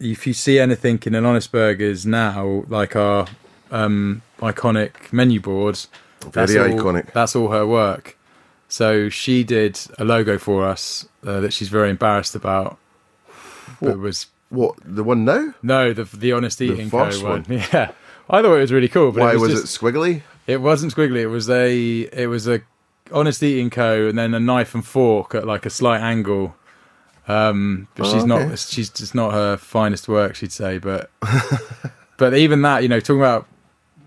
[0.00, 3.26] if you see anything in an Honest Burgers now, like our
[3.70, 5.88] um, iconic menu boards,
[6.32, 7.12] that's Very all- iconic.
[7.12, 8.16] That's all her work.
[8.68, 12.78] So she did a logo for us uh, that she's very embarrassed about.
[13.80, 15.54] It was what the one now?
[15.62, 17.44] no the the Honest Eating Co first one.
[17.44, 17.44] one?
[17.72, 17.92] Yeah,
[18.30, 19.12] I thought it was really cool.
[19.12, 20.22] But Why it was, was, just, it squiggly?
[20.46, 21.18] it wasn't squiggly.
[21.20, 22.62] It was a it was a
[23.12, 24.08] Honest Eating Co.
[24.08, 26.54] and then a knife and fork at like a slight angle.
[27.28, 28.46] Um, but Oh, she's okay.
[28.48, 28.58] not.
[28.58, 30.78] She's just not her finest work, she'd say.
[30.78, 31.10] But
[32.16, 33.46] but even that, you know, talking about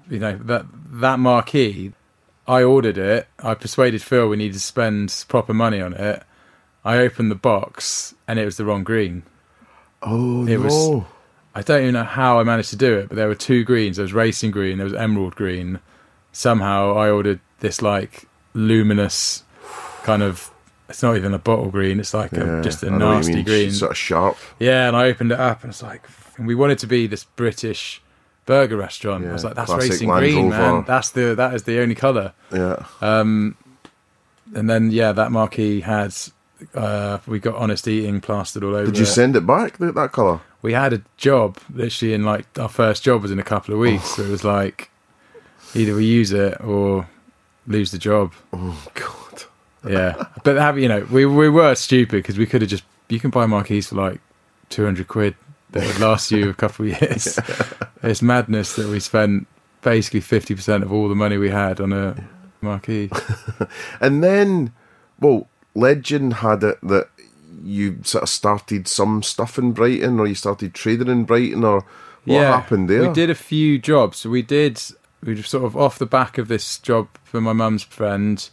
[0.10, 0.66] you know that
[1.02, 1.94] that marquee,
[2.48, 3.28] I ordered it.
[3.40, 6.24] I persuaded Phil we needed to spend proper money on it.
[6.86, 9.24] I opened the box and it was the wrong green.
[10.02, 10.62] Oh It no!
[10.62, 11.04] was-
[11.56, 13.98] I don't even know how I managed to do it, but there were two greens.
[13.98, 15.80] There was racing green, there was emerald green.
[16.32, 19.44] Somehow I ordered this like luminous
[20.04, 20.52] kind of
[20.90, 22.00] it's not even a bottle green.
[22.00, 23.72] It's like Yeah, a, just a I know what you nasty green.
[23.72, 24.38] Sort of sharp.
[24.60, 26.04] Yeah, and I opened it up and it's like,
[26.38, 28.02] and we wanted to be this British
[28.48, 29.28] burger restaurant.
[29.28, 30.84] I was like, that's racing green, man.
[30.88, 32.34] That's the that is the only color.
[32.52, 32.86] Yeah.
[33.02, 33.56] Um,
[34.56, 36.16] And then yeah, that marquee had
[36.74, 38.86] uh, we got honest eating plastered all over.
[38.86, 39.08] Did you it.
[39.08, 40.40] send it back, that, that colour?
[40.62, 43.80] we had a job literally in like our first job was in a couple of
[43.80, 44.16] weeks.
[44.16, 44.90] So it was like
[45.76, 47.08] either we use it or
[47.68, 48.34] lose the job.
[48.54, 49.44] Oh, God.
[49.88, 53.20] Yeah, but have you know we we were stupid because we could have just you
[53.20, 54.20] can buy marquees for like
[54.70, 55.36] two hundred quid
[55.72, 57.40] that would last you a couple of years.
[58.04, 59.48] It's madness that we spent
[59.82, 62.16] basically fifty percent of all the money we had on a
[62.62, 63.10] marquee.
[64.00, 64.72] And then,
[65.20, 67.10] well, legend had it that
[67.64, 71.84] you sort of started some stuff in Brighton, or you started trading in Brighton, or
[72.26, 73.08] what happened there?
[73.08, 74.26] We did a few jobs.
[74.26, 74.80] We did
[75.24, 78.48] we were sort of off the back of this job for my mum's friend.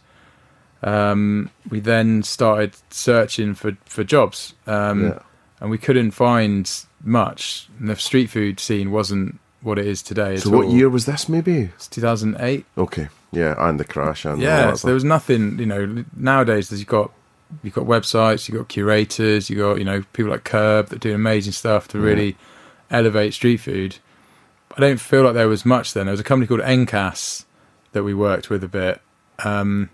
[0.81, 5.19] Um, we then started searching for for jobs, um, Yeah.
[5.59, 6.69] and we couldn't find
[7.05, 7.69] much.
[7.79, 10.37] And the street food scene wasn't what it is today.
[10.37, 10.73] So at what all.
[10.73, 11.29] year was this?
[11.29, 11.71] Maybe.
[11.75, 12.65] It's 2008.
[12.77, 13.09] Okay.
[13.31, 15.59] Yeah, and the crash and all Yeah, that so there was nothing.
[15.59, 17.11] You know, nowadays there's you've got
[17.63, 21.13] you've got websites, you've got curators, you've got you know people like KERB that do
[21.13, 22.37] amazing stuff to really
[22.89, 23.97] elevate street food.
[24.77, 26.05] I don't feel like there was much then.
[26.05, 27.45] There was a company called Encas
[27.91, 29.01] that we worked with a bit,
[29.43, 29.89] um,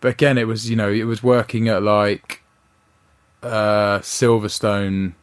[0.00, 2.42] but again, it was you know it was working at like
[3.42, 5.14] uh, Silverstone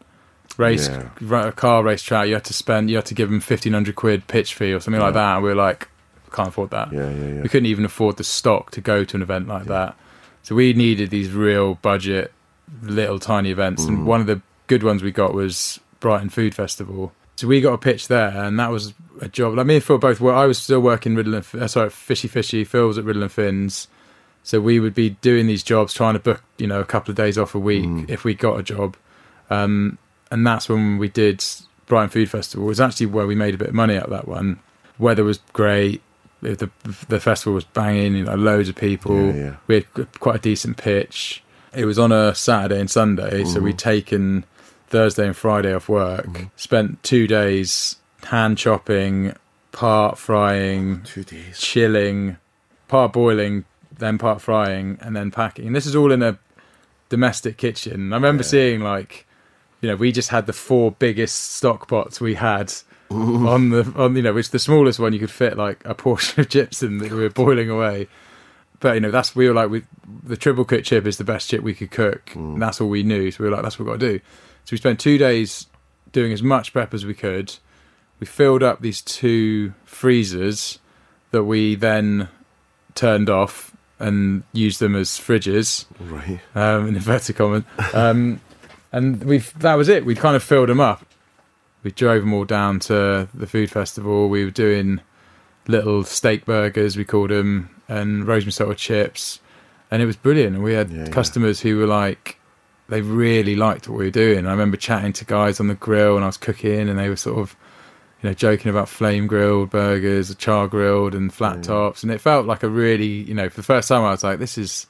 [0.62, 1.48] race Yeah.
[1.48, 2.28] a car race track.
[2.28, 4.80] You had to spend you had to give them fifteen hundred quid pitch fee or
[4.80, 5.36] something like that.
[5.36, 5.88] And we were like,
[6.32, 6.94] can't afford that.
[6.94, 7.42] Yeah, yeah, yeah.
[7.42, 9.96] We couldn't even afford the stock to go to an event like that.
[10.44, 12.32] So we needed these real budget,
[12.82, 13.84] little tiny events.
[13.84, 13.88] Mm.
[13.90, 17.12] And one of the good ones we got was Brighton Food Festival.
[17.36, 19.56] So we got a pitch there, and that was a job.
[19.56, 20.34] Like me and Phil both were.
[20.34, 22.64] I was still working Riddle and uh, sorry, Fishy Fishy.
[22.64, 23.88] Phil was at Riddle and Finns.
[24.44, 27.16] So we would be doing these jobs, trying to book, you know, a couple of
[27.18, 28.10] days off a week Mm.
[28.10, 28.96] if we got a job.
[29.52, 29.98] Um,
[30.32, 31.44] and that's when we did
[31.86, 32.66] Brighton Food Festival.
[32.66, 34.60] It was actually where we made a bit of money out of that one.
[34.98, 36.02] Weather was great.
[36.42, 36.70] The
[37.08, 38.16] the festival was banging.
[38.16, 39.28] You know, loads of people.
[39.28, 39.56] Yeah, yeah.
[39.68, 41.44] We had quite a decent pitch.
[41.76, 43.64] It was on a Saturday and Sunday, so Mm-hmm.
[43.64, 44.46] we'd taken
[44.88, 46.28] Thursday and Friday off work.
[46.56, 49.34] Spent two days hand chopping,
[49.72, 51.60] part frying, Two days.
[51.60, 52.38] chilling,
[52.88, 53.64] part boiling,
[53.98, 55.68] then part frying, and then packing.
[55.68, 56.38] And this is all in a
[57.10, 58.12] domestic kitchen.
[58.14, 59.26] I remember seeing like,
[59.82, 62.74] you know, we just had the four biggest stock pots we had
[63.10, 66.40] on the on you know, which the smallest one you could fit like a portion
[66.40, 68.08] of gypsum that we were boiling away.
[68.80, 69.84] But you know, that's we were like, we,
[70.24, 72.32] the triple cooked chip is the best chip we could cook.
[72.36, 73.30] And that's all we knew.
[73.32, 74.20] So we were like, that's what we got to do.
[74.66, 75.68] So we spent two days
[76.12, 77.54] doing as much prep as we could.
[78.20, 80.80] We filled up these two freezers
[81.32, 82.28] that we then
[82.96, 86.40] turned off and used them as fridges Right.
[86.56, 87.64] um, in inverted commas.
[87.94, 88.42] Um,
[88.92, 90.06] and we that was it.
[90.06, 91.06] We kind of filled them up.
[91.84, 94.30] We drove them all down to the food festival.
[94.30, 95.02] We were doing
[95.68, 99.40] little steak burgers, we called them, and rosemary salt chips,
[99.90, 100.56] and it was brilliant.
[100.56, 101.10] And we had Yeah, yeah.
[101.12, 102.38] customers who were like,
[102.90, 104.46] they really liked what we were doing.
[104.46, 107.16] I remember chatting to guys on the grill, and I was cooking, and they were
[107.16, 107.56] sort of,
[108.22, 112.46] you know, joking about flame grilled burgers, char grilled, and flat tops, and it felt
[112.46, 114.88] like a really, you know, for the first time, I was like, this is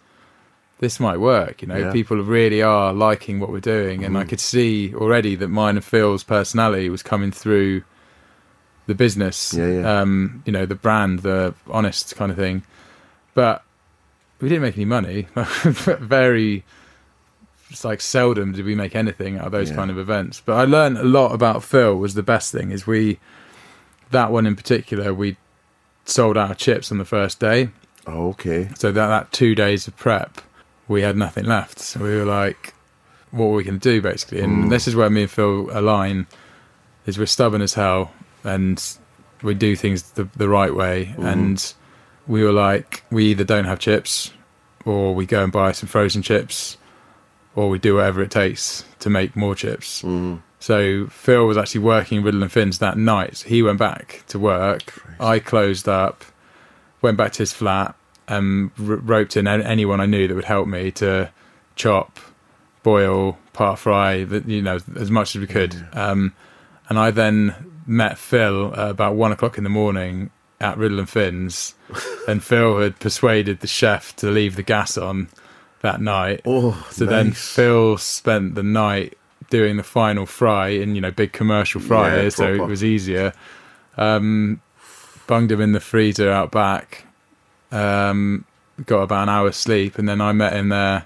[0.81, 1.61] this might work.
[1.61, 1.91] You know, Yeah.
[1.93, 5.85] people really are liking what we're doing, and I could see already that mine and
[5.85, 7.83] Phil's personality was coming through
[8.87, 9.53] the business.
[9.53, 10.01] Yeah, yeah.
[10.01, 12.63] Um, you know, the brand, the honest kind of thing.
[13.33, 13.63] But
[14.41, 15.27] we didn't make any money.
[15.35, 16.65] Very,
[17.69, 20.41] it's like seldom did we make anything out of those kind of events.
[20.43, 21.95] But I learned a lot about Phil.
[21.95, 23.19] Was the best thing is we
[24.09, 25.37] that one in particular we
[26.03, 27.69] sold our chips on the first day.
[28.07, 28.69] Oh, okay.
[28.75, 30.41] So that, that two days of prep,
[30.87, 31.79] we had nothing left.
[31.79, 32.73] So we were like,
[33.31, 34.41] what were we going to do, basically?
[34.41, 34.69] And mm.
[34.69, 36.27] this is where me and Phil align,
[37.05, 38.11] is we're stubborn as hell
[38.43, 38.97] and
[39.41, 41.15] we do things the, the right way.
[41.17, 41.31] Mm.
[41.31, 41.73] And
[42.27, 44.31] we were like, we either don't have chips
[44.85, 46.77] or we go and buy some frozen chips
[47.55, 50.01] or we do whatever it takes to make more chips.
[50.01, 50.41] Mm.
[50.59, 53.39] So Phil was actually working Riddle and Finns that night.
[53.47, 55.01] He went back to work.
[55.19, 56.23] I closed up,
[57.01, 57.95] went back to his flat,
[58.31, 61.31] and r- roped in anyone I knew that would help me to
[61.75, 62.19] chop,
[62.83, 65.75] boil, part fry, the, you know, as much as we could.
[65.93, 66.33] Um,
[66.89, 71.09] and I then met Phil at about one o'clock in the morning at Riddle and
[71.09, 71.73] Finns,
[72.27, 75.27] and Phil had persuaded the chef to leave the gas on
[75.81, 76.41] that night.
[76.45, 77.31] Oh, So then.
[77.31, 79.17] Phil spent the night
[79.49, 83.33] doing the final fry in, you know, big commercial fryers, so it was easier.
[83.97, 84.61] Um,
[85.27, 87.05] bunged him in the freezer out back.
[87.71, 88.45] Um,
[88.85, 91.05] got about an hour's sleep, and then I met him there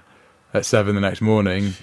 [0.54, 1.74] at seven the next morning,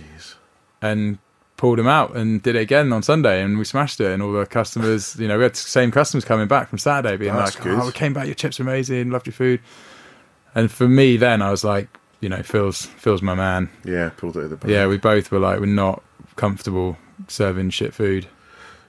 [0.81, 1.17] and
[1.57, 4.11] pulled him out and did it again on Sunday, and we smashed it.
[4.11, 7.15] And all the customers, you know, we had the same customers coming back from Saturday,
[7.17, 7.79] being That's like, good.
[7.79, 8.25] "Oh, we came back.
[8.25, 9.11] Your chips are amazing.
[9.11, 9.61] Loved your food."
[10.55, 11.87] And for me, then I was like,
[12.19, 13.69] you know, Phil's Phil's my man.
[13.83, 14.69] Yeah, pulled it out of the bag.
[14.71, 16.01] Yeah, we both were like, we're not
[16.35, 18.27] comfortable serving shit food.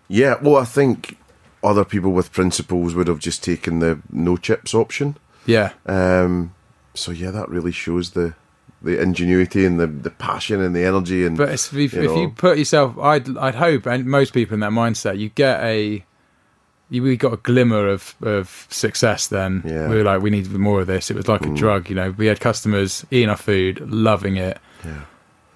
[0.08, 1.16] Yeah, well, I think
[1.62, 5.16] other people with principles would have just taken the no chips option.
[5.46, 6.54] Yeah, Um,
[6.94, 8.34] so yeah, that really shows the
[8.82, 12.28] the ingenuity and the, the passion and the energy and but if, you if you
[12.36, 16.04] put yourself, I'd I'd hope, and most people in that mindset, you get a.
[16.90, 19.62] You, we got a glimmer of, of success then.
[19.64, 19.88] Yeah.
[19.88, 21.10] We were like, we need more of this.
[21.10, 22.10] It was like a drug, you know.
[22.10, 24.58] We had customers eating our food, loving it.
[24.84, 25.00] Yeah.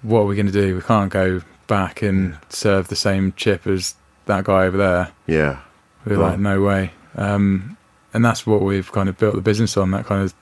[0.01, 0.75] What are we going to do?
[0.75, 3.93] We can't go back and serve the same chip as
[4.25, 5.11] that guy over there.
[5.27, 5.59] yeah,
[6.03, 6.29] We were No.
[6.29, 6.91] like, no way.
[7.15, 7.77] Um,
[8.13, 10.33] and that's what we've kind of built the business on that kind of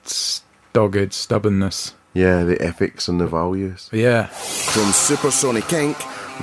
[0.72, 1.94] dogged stubbornness.
[2.14, 3.88] yeah, the ethics and the values.
[3.92, 5.96] Yeah, From Supersonic Inc.,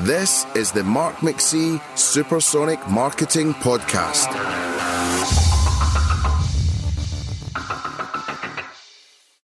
[0.05, 4.31] this is the Mark McC Supersonic Marketing Podcast.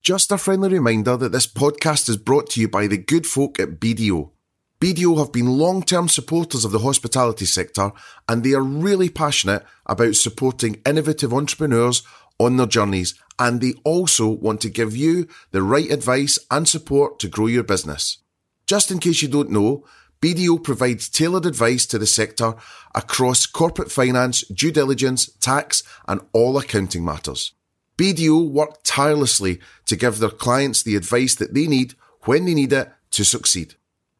[0.04, 3.60] Just a friendly reminder that this podcast is brought to you by the good folk
[3.60, 4.30] at BDO.
[4.80, 7.92] BDO have been long term supporters of the hospitality sector
[8.30, 12.04] and they are really passionate about supporting innovative entrepreneurs
[12.38, 17.18] on their journeys and they also want to give you the right advice and support
[17.18, 18.20] to grow your business.
[18.68, 19.84] Just in case you don't know,
[20.22, 22.54] BDO provides tailored advice to the sector
[22.94, 27.54] across corporate finance, due diligence, tax, and all accounting matters.
[27.98, 32.74] BDO work tirelessly to give their clients the advice that they need when they need
[32.74, 33.74] it to succeed.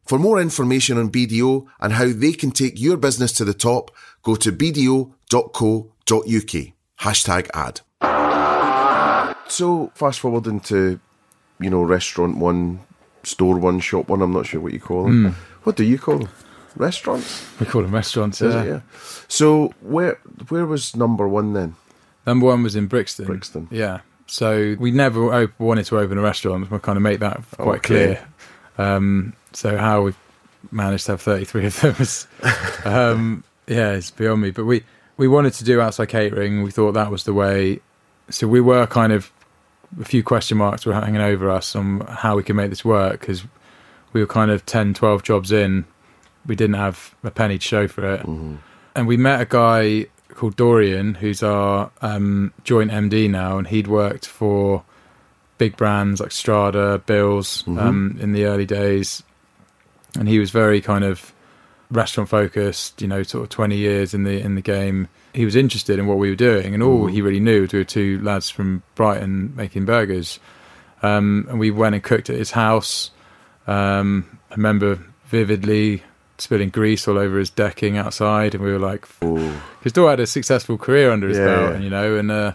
[0.08, 3.92] For more information on BDO and how they can take your business to the top,
[4.24, 5.94] go to bdo.co.uk.
[7.00, 7.82] Hashtag ad.
[9.50, 11.00] So fast forward into,
[11.60, 12.80] you know, restaurant one,
[13.24, 14.22] store one, shop one.
[14.22, 15.36] I'm not sure what you call them.
[15.64, 16.30] What do you call them?
[16.76, 18.40] Restaurants, we call them restaurants.
[18.40, 18.62] yeah.
[18.62, 18.68] it?
[18.68, 18.82] Yeah.
[19.28, 21.76] So where where was number one then?
[22.28, 23.26] Number one was in Brixton.
[23.26, 23.68] Brixton.
[23.72, 24.02] Yeah.
[24.28, 26.70] So we never op- wanted to open a restaurant.
[26.70, 27.88] We kind of make that quite Okay.
[27.88, 28.28] clear.
[28.78, 30.14] Um, so how we
[30.70, 32.28] managed to have 33 of them is,
[32.86, 34.52] um, yeah, it's beyond me.
[34.52, 34.84] But we,
[35.18, 36.62] we wanted to do outside catering.
[36.62, 37.80] We thought that was the way.
[38.30, 39.32] So we were kind of,
[40.00, 43.22] a few question marks were hanging over us on how we could make this work
[43.22, 43.46] because
[44.14, 45.86] we were kind of 10, 12 jobs in.
[46.46, 48.24] We didn't have a penny to show for it.
[48.94, 53.88] And we met a guy called Dorian, who's our um, joint MD now, and he'd
[53.88, 54.84] worked for
[55.58, 59.24] big brands like Strada, Bills um, in the early days.
[60.18, 61.34] And he was very kind of
[61.92, 65.08] restaurant focused, you know, sort of 20 years in the in the game.
[65.34, 67.80] He was interested in what we were doing, and all he really knew was we
[67.80, 70.40] were two lads from Brighton making burgers.
[71.04, 73.12] Um, and we went and cooked at his house.
[73.68, 76.02] Um, I remember vividly
[76.40, 80.26] spilling grease all over his decking outside, and we were like, because Dor had a
[80.28, 81.76] successful career under his Yeah, belt, yeah.
[81.76, 82.54] and you know, and uh,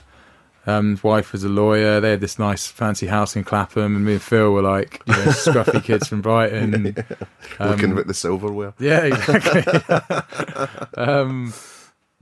[0.67, 2.01] um, his wife was a lawyer.
[2.01, 5.13] They had this nice fancy house in Clapham, and me and Phil were like, you
[5.13, 6.95] know, scruffy kids from Brighton.
[7.61, 8.73] looking at the silverware.
[8.79, 9.63] Yeah, exactly.
[11.03, 11.53] um,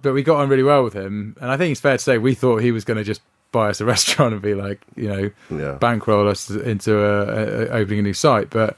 [0.03, 2.18] but we got on really well with him, and I think it's fair to say
[2.18, 3.20] we thought he was going to just
[3.53, 5.72] buy us a restaurant and be like, you know, Yeah.
[5.72, 8.48] bankroll us into a, a opening a new site.
[8.50, 8.76] But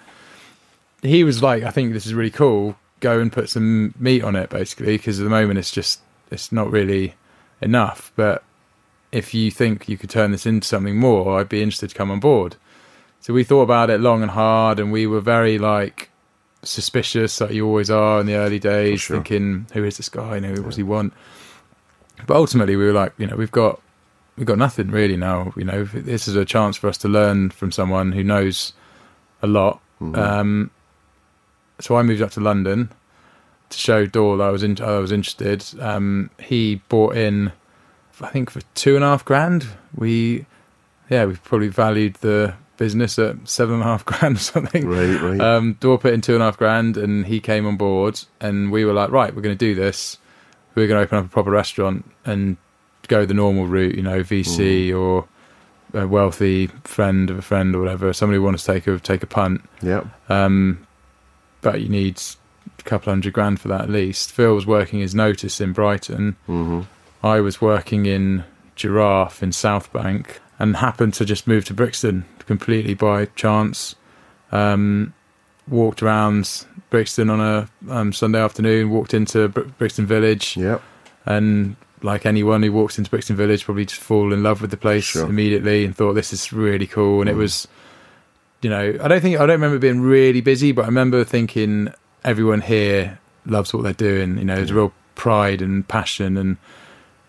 [1.03, 2.77] he was like, I think this is really cool.
[3.01, 6.51] Go and put some meat on it, basically, because at the moment it's just it's
[6.53, 7.15] not really
[7.61, 8.13] enough.
[8.17, 8.43] But
[9.13, 12.11] if you think you could turn this into something more, I'd be interested to come
[12.11, 12.57] on board.
[13.21, 16.11] So we thought about it long and hard, and we were very like
[16.63, 19.19] suspicious, like you always are in the early days, sure.
[19.19, 20.37] thinking, "Who is this guy?
[20.37, 21.13] You know, what does he want?"
[22.27, 23.81] But ultimately, we were like, you know, we've got
[24.37, 25.53] we've got nothing really now.
[25.57, 28.73] You know, this is a chance for us to learn from someone who knows
[29.43, 29.81] a lot.
[30.17, 30.71] Um,
[31.81, 32.91] so I moved up to London
[33.71, 35.65] to show that I was in, I was interested.
[35.81, 37.53] Um, he bought in,
[38.21, 39.67] I think, for two and a half grand.
[39.95, 40.47] We,
[41.09, 44.87] yeah, we probably valued the business at seven and a half grand or something.
[44.87, 45.41] Right, right.
[45.41, 48.71] Um, Dor put in two and a half grand, and he came on board, and
[48.73, 50.19] we were like, right, we're going to do this.
[50.75, 52.57] We're going to open up a proper restaurant and
[53.09, 55.29] go the normal route, you know, VC or
[55.93, 58.13] a wealthy friend of a friend or whatever.
[58.13, 60.05] Somebody who wants to take a take a punt, yeah.
[60.31, 60.87] um,
[61.61, 62.21] but you need
[62.79, 64.33] a couple hundred grand for that at least.
[64.33, 66.37] Phil was working his notice in Brighton.
[66.47, 66.83] hmm
[67.23, 68.45] I was working in
[68.77, 73.95] Giraffe in South Bank and happened to just move to Brixton completely by chance.
[74.51, 75.15] Um,
[75.69, 80.79] walked around Brixton on a um, Sunday afternoon, walked into Br- Brixton Village, Yeah.
[81.25, 84.77] and like anyone who walks into Brixton Village, probably just fall in love with the
[84.77, 85.29] place Sure.
[85.29, 87.21] immediately and thought this is really cool.
[87.21, 87.39] And it Mm.
[87.39, 87.69] was
[88.61, 91.93] you know, I don't think I don't remember being really busy, but I remember thinking
[92.25, 94.39] everyone here loves what they're doing.
[94.39, 96.59] You know, there's real pride and passion, and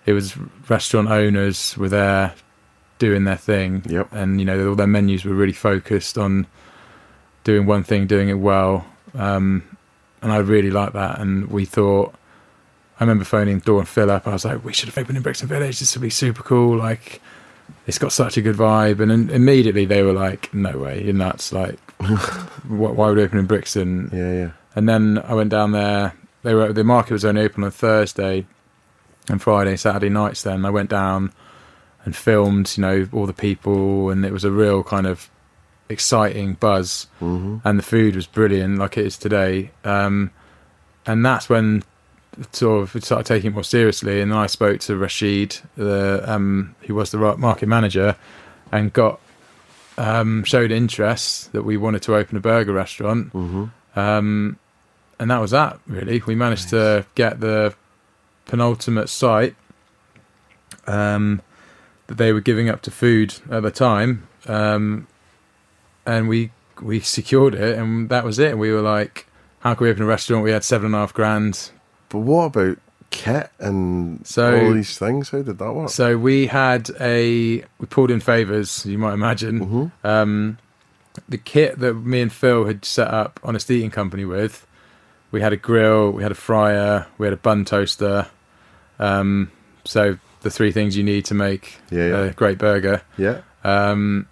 [0.05, 0.35] it was
[0.69, 2.33] restaurant owners were there
[2.99, 3.83] doing their thing.
[3.85, 4.09] Yep.
[4.11, 6.47] and you know, all their menus were really focused on
[7.43, 8.85] doing one thing, doing it well.
[9.13, 9.77] Um,
[10.21, 11.19] and I really liked that.
[11.19, 12.13] And we thought,
[12.99, 14.09] I remember phoning Dawn and Phil.
[14.09, 15.79] I was like, we should have opened in Brixton Village.
[15.79, 16.77] This would be super cool.
[16.77, 17.21] Like,
[17.87, 18.99] it's got such a good vibe.
[19.01, 21.51] And then immediately they were like, no way, you're.
[21.51, 21.79] Like,
[22.67, 24.09] why would we open in Brixton?
[24.13, 24.51] Yeah, yeah.
[24.75, 26.13] And then I went down there.
[26.43, 28.45] They were the market was only open on Thursday
[29.29, 30.43] and Friday, Saturday nights.
[30.43, 31.31] Then I went down
[32.05, 35.29] and filmed, you know, all the people, and it was a real kind of
[35.89, 37.07] exciting buzz.
[37.21, 37.57] Mm-hmm.
[37.63, 39.71] And the food was brilliant, like it is today.
[39.83, 40.31] Um,
[41.05, 41.83] and that's when
[42.51, 44.21] sort of it started taking it more seriously.
[44.21, 48.15] And I spoke to Rashid, the um, who was the market manager,
[48.71, 49.19] and got
[49.97, 53.31] um, showed interest that we wanted to open a burger restaurant.
[53.33, 53.99] Mm-hmm.
[53.99, 54.57] Um,
[55.19, 56.21] and that was that, really.
[56.25, 57.75] We managed to get the
[58.45, 59.55] penultimate site
[60.87, 61.41] um,
[62.07, 64.27] that they were giving up to food at the time.
[64.47, 65.07] Um,
[66.05, 68.51] and we we secured it, and that was it.
[68.51, 69.27] And we were like,
[69.59, 70.43] how can we open a restaurant?
[70.43, 71.71] We had seven and a half grand.
[72.09, 72.77] But what about
[73.09, 75.29] kit and So- all these things?
[75.29, 75.89] How did that work?
[75.89, 79.59] So we had a we pulled in favors, you might imagine.
[79.59, 80.07] Mm-hmm.
[80.07, 80.57] Um,
[81.29, 84.65] the kit that me and Phil had set up Honest Eating Company with,
[85.33, 88.27] we had a grill, we had a fryer, we had a bun toaster.
[88.99, 89.51] Um,
[89.83, 92.17] so the three things you need to make Yeah, yeah.
[92.25, 93.01] a great burger.
[93.17, 93.41] yeah.
[93.65, 94.27] Um,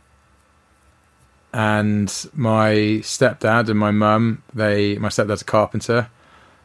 [1.53, 2.71] and my
[3.03, 6.09] stepdad and my mum, they my stepdad's a carpenter,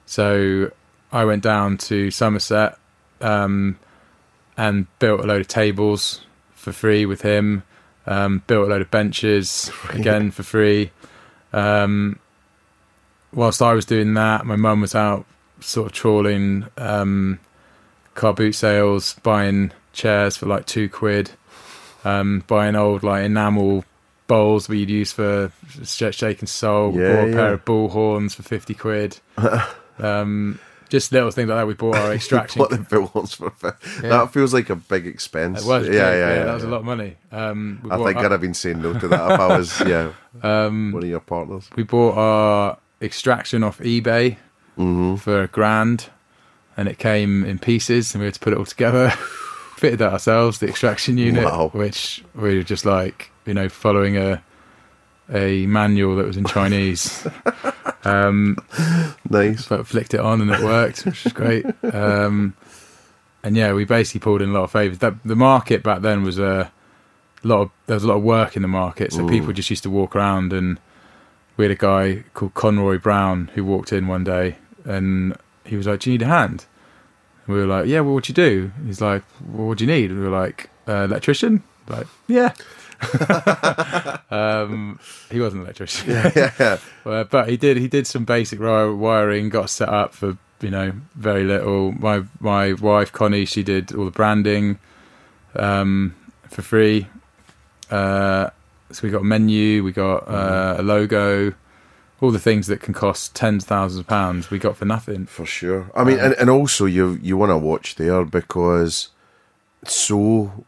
[0.05, 0.71] so
[1.11, 2.79] I went down to Somerset
[3.21, 3.79] um,
[4.57, 6.21] and built a load of tables
[6.55, 7.65] for free with him.
[8.07, 10.93] Um, built a load of benches again for free.
[11.53, 12.21] Um,
[13.37, 15.25] whilst I was doing that, my mum was out
[15.61, 17.39] sort of trawling um,
[18.15, 21.31] car boot sales, buying chairs for like two quid,
[22.05, 23.85] um, buying old like enamel
[24.27, 25.53] bowls we would use for
[25.85, 26.91] sh- shaking soul.
[26.91, 29.19] We Yeah, bought a pair of bull horns for fifty quid.
[29.99, 30.59] um,
[30.89, 31.67] just little things like that.
[31.67, 32.61] We bought our extraction.
[32.61, 33.53] What the bill wants for
[34.03, 34.09] Yeah.
[34.09, 35.63] That feels like a big expense.
[35.65, 37.17] It was, yeah, big, yeah, yeah, That was a lot of money.
[37.33, 39.81] Um, we I bought think I'd have been saying no to that if I was,
[39.81, 40.13] yeah,
[40.43, 41.69] um, one of your partners.
[41.77, 44.37] we bought our extraction off eBay
[44.79, 45.17] Mm-hmm.
[45.17, 46.11] for a grand,
[46.77, 49.09] and it came in pieces, and we had to put it all together.
[49.77, 51.71] Fitted that ourselves, the extraction unit, Wow.
[51.73, 54.43] which we were just like, you know, following a
[55.33, 57.27] a manual that was in Chinese.
[58.05, 58.57] um,
[59.31, 59.67] Nice.
[59.67, 61.65] but flicked it on and it worked, which was great.
[61.83, 62.55] Um,
[63.43, 64.99] and yeah, we basically pulled in a lot of favors.
[64.99, 66.71] That the market back then was a
[67.43, 69.83] lot of there was a lot of work in the market, so people just used
[69.85, 70.53] to walk around.
[70.53, 70.79] And
[71.57, 75.87] we had a guy called Conroy Brown who walked in one day, and he was
[75.87, 76.67] like, "Do you need a hand?"
[77.47, 79.85] And we were like, "Yeah, well, what do you do?" He's like, well, "What do
[79.85, 82.53] you need?" And we were like, uh, "Electrician." Like, yeah.
[84.31, 84.99] um,
[85.31, 86.09] he wasn't an electrician.
[86.11, 86.79] yeah.
[87.07, 90.93] Uh, but he did he did some basic wiring, got set up for you know
[91.15, 91.93] very little.
[91.93, 94.81] My my wife Connie, she did all the branding
[95.55, 96.17] um,
[96.49, 97.07] for free.
[97.89, 98.51] Uh,
[98.93, 101.53] so we got a menu, we got uh, a logo,
[102.21, 104.51] all the things that can cost tens of thousands of pounds.
[104.51, 105.27] We got for nothing.
[105.27, 105.91] For sure.
[105.95, 109.09] I mean, and, and also you you want to watch there because
[109.83, 110.65] it so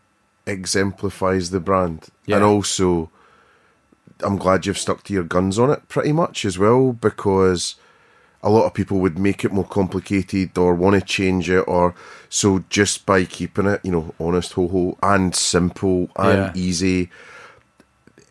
[0.46, 2.36] exemplifies the brand, Yeah.
[2.36, 3.10] and also
[4.24, 7.76] I'm glad you've stuck to your guns on it pretty much as well because
[8.42, 11.94] a lot of people would make it more complicated or want to change it or
[12.28, 16.52] so just by keeping it you know honest ho ho and simple and Yeah.
[16.54, 17.10] easy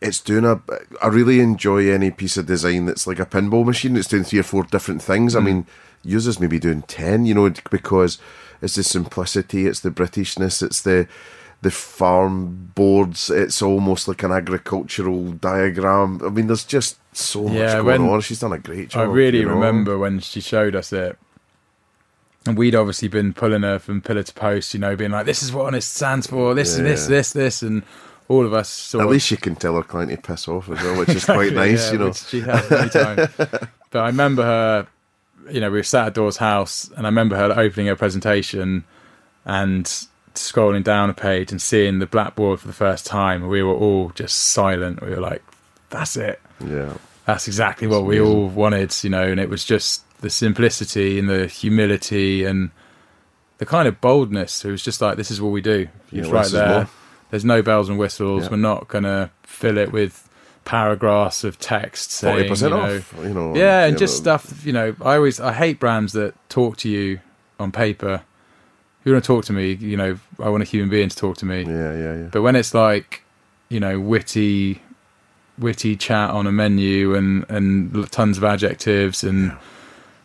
[0.01, 0.61] it's doing a
[1.01, 4.39] i really enjoy any piece of design that's like a pinball machine it's doing three
[4.39, 5.45] or four different things i mm.
[5.45, 5.67] mean
[6.03, 8.19] users maybe doing 10 you know because
[8.61, 11.07] it's the simplicity it's the britishness it's the
[11.61, 17.53] the farm boards it's almost like an agricultural diagram i mean there's just so much
[17.53, 19.55] Yeah, going when- on she's done a great job I really you know?
[19.55, 21.17] remember when she showed us it.
[22.45, 25.43] And we'd obviously been pulling her from pillar to post, you know, being like, "This
[25.43, 26.53] is what honest stands for.
[26.53, 27.09] This, this, Yeah.
[27.09, 27.83] this, this," and
[28.29, 30.97] all of us at least you can tell her client to piss off as well
[30.99, 33.29] which is quite nice Yeah, you know she has any time.
[33.91, 34.87] but I remember her,
[35.49, 38.83] you know, we were sat at Dora's house, and I remember her opening her presentation
[39.45, 39.85] and
[40.35, 43.47] scrolling down a page and seeing the blackboard for the first time.
[43.47, 45.01] We were all just silent.
[45.01, 45.41] We were like,
[45.89, 46.41] "That's it.
[46.63, 46.93] yeah
[47.25, 49.23] That's exactly what we all wanted," you know.
[49.23, 52.71] And it was just the simplicity and the humility and
[53.59, 54.65] the kind of boldness.
[54.65, 56.87] It was just like, "This is what we do." Yeah, It's less right there.
[57.29, 58.43] There's no bells and whistles.
[58.43, 58.51] Yeah.
[58.51, 60.27] We're not gonna fill it with
[60.67, 63.13] paragraphs of text saying, you know, off.
[63.21, 63.55] You know.
[63.55, 64.65] yeah, and just know, stuff.
[64.65, 67.19] You know, I always I hate brands that talk to you
[67.59, 68.21] on paper.
[68.99, 71.15] If you want to talk to me, you know, I want a human being to
[71.15, 71.63] talk to me.
[71.63, 72.29] Yeah, yeah, yeah.
[72.31, 73.23] But when it's like,
[73.69, 74.81] you know, witty,
[75.57, 79.55] witty chat on a menu and and tons of adjectives and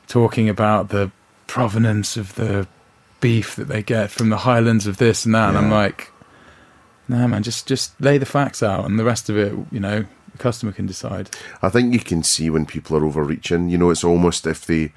[0.08, 1.10] talking about the
[1.46, 2.66] provenance of the
[3.20, 6.11] beef that they get from the highlands of this and that, and I'm like,
[7.12, 10.04] no, man, just just lay the facts out, and the rest of it, you know,
[10.32, 11.30] the customer can decide.
[11.62, 13.68] I think you can see when people are overreaching.
[13.68, 14.92] You know, it's almost if they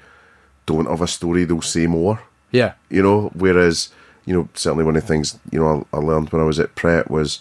[0.64, 2.20] don't have a story, they'll say more.
[2.50, 3.90] Yeah, You know, whereas
[4.24, 6.58] you know certainly one of the things you know I, I learned when I was
[6.58, 7.40] at Pret was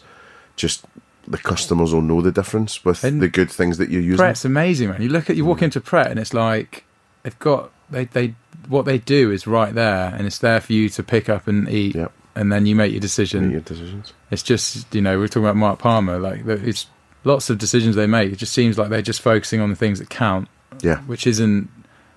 [0.56, 0.86] just
[1.28, 4.18] the customers will know the difference with And the good things that you're using.
[4.18, 5.02] Pret's amazing, man.
[5.02, 5.64] You look at you walk mm.
[5.64, 6.84] into Pret and it's like
[7.24, 8.36] they've got they they
[8.68, 11.70] what they do is right there and it's there for you to pick up and
[11.70, 12.12] eat, Yep.
[12.36, 13.46] And then you make your decision.
[13.46, 14.14] Make your decisions.
[14.32, 16.88] It's just you know we we're talking about Mark Palmer, like it's
[17.24, 18.32] lots of decisions they make.
[18.32, 20.48] It just seems like they're just focusing on the things that count,
[20.82, 21.70] Yeah, which isn't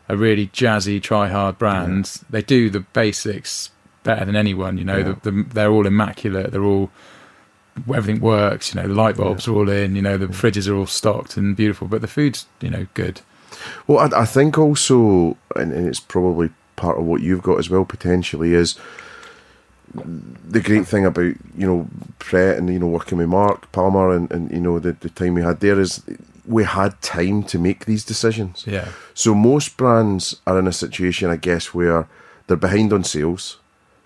[0.08, 2.20] a really jazzy try hard brand.
[2.30, 3.70] They do the basics
[4.02, 4.78] better than anyone.
[4.78, 5.14] You know, Yeah.
[5.22, 6.50] the, the, they're all immaculate.
[6.52, 6.90] They're all
[7.94, 8.74] everything works.
[8.74, 9.94] You know, the light bulbs are all in.
[9.96, 11.88] You know, the fridges are all stocked and beautiful.
[11.88, 13.20] But the food's you know good.
[13.86, 17.68] Well, I, I think also, and, and it's probably part of what you've got as
[17.70, 18.78] well potentially is
[19.94, 24.30] the great thing about you know Pret and you know working with Mark Palmer and,
[24.30, 26.02] and you know the, the time we had there is
[26.46, 28.64] we had time to make these decisions.
[28.66, 32.08] Yeah, So most brands are in a situation, I guess, where
[32.46, 33.58] they're behind on sales,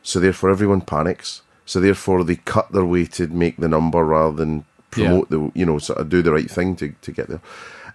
[0.02, 1.42] so therefore everyone panics.
[1.64, 5.64] So therefore they cut their way to make the number rather than promote the you
[5.64, 7.40] know sort of do the right thing to to get there.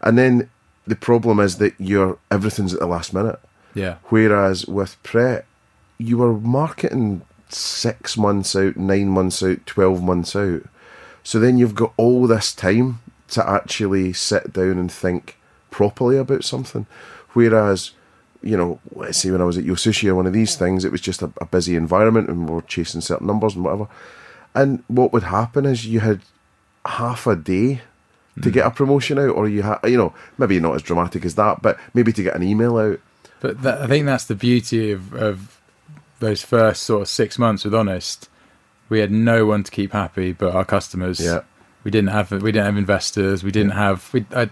[0.01, 0.49] And then
[0.85, 3.39] the problem is that you're everything's at the last minute.
[3.73, 5.45] yeah, Whereas with Pret,
[5.97, 10.63] you were marketing six months out, nine months out, twelve months out.
[11.23, 15.37] So then you've got all this time to actually sit down and think
[15.71, 16.85] properly about something.
[17.33, 17.91] Whereas,
[18.41, 19.75] you know, let's say when I was at YO!
[19.75, 22.55] Sushi or one of these things, it was just a, a busy environment and we
[22.55, 23.87] were chasing certain numbers and whatever.
[24.55, 26.21] And what would happen is you had
[26.85, 27.81] half a day
[28.41, 28.49] to hmm.
[28.49, 31.61] get a promotion out, or you had, you know, maybe not as dramatic as that,
[31.61, 32.99] but maybe to get an email out.
[33.39, 35.56] but that, I think that's the beauty of of
[36.19, 38.29] those first sort of six months with Honest.
[38.89, 41.19] We had no one to keep happy but our customers.
[41.19, 41.41] Yeah.
[41.83, 43.43] we didn't have we didn't have investors.
[43.43, 44.09] We didn't have.
[44.13, 44.49] We, I,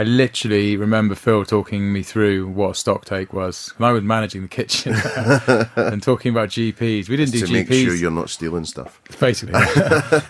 [0.00, 4.02] I literally remember Phil talking me through what a stock take was, and I was
[4.04, 4.94] managing the kitchen
[5.76, 7.08] and talking about GPs.
[7.08, 7.46] We didn't do GPs.
[7.46, 9.00] to GPs make sure you're not stealing stuff.
[9.20, 9.60] basically.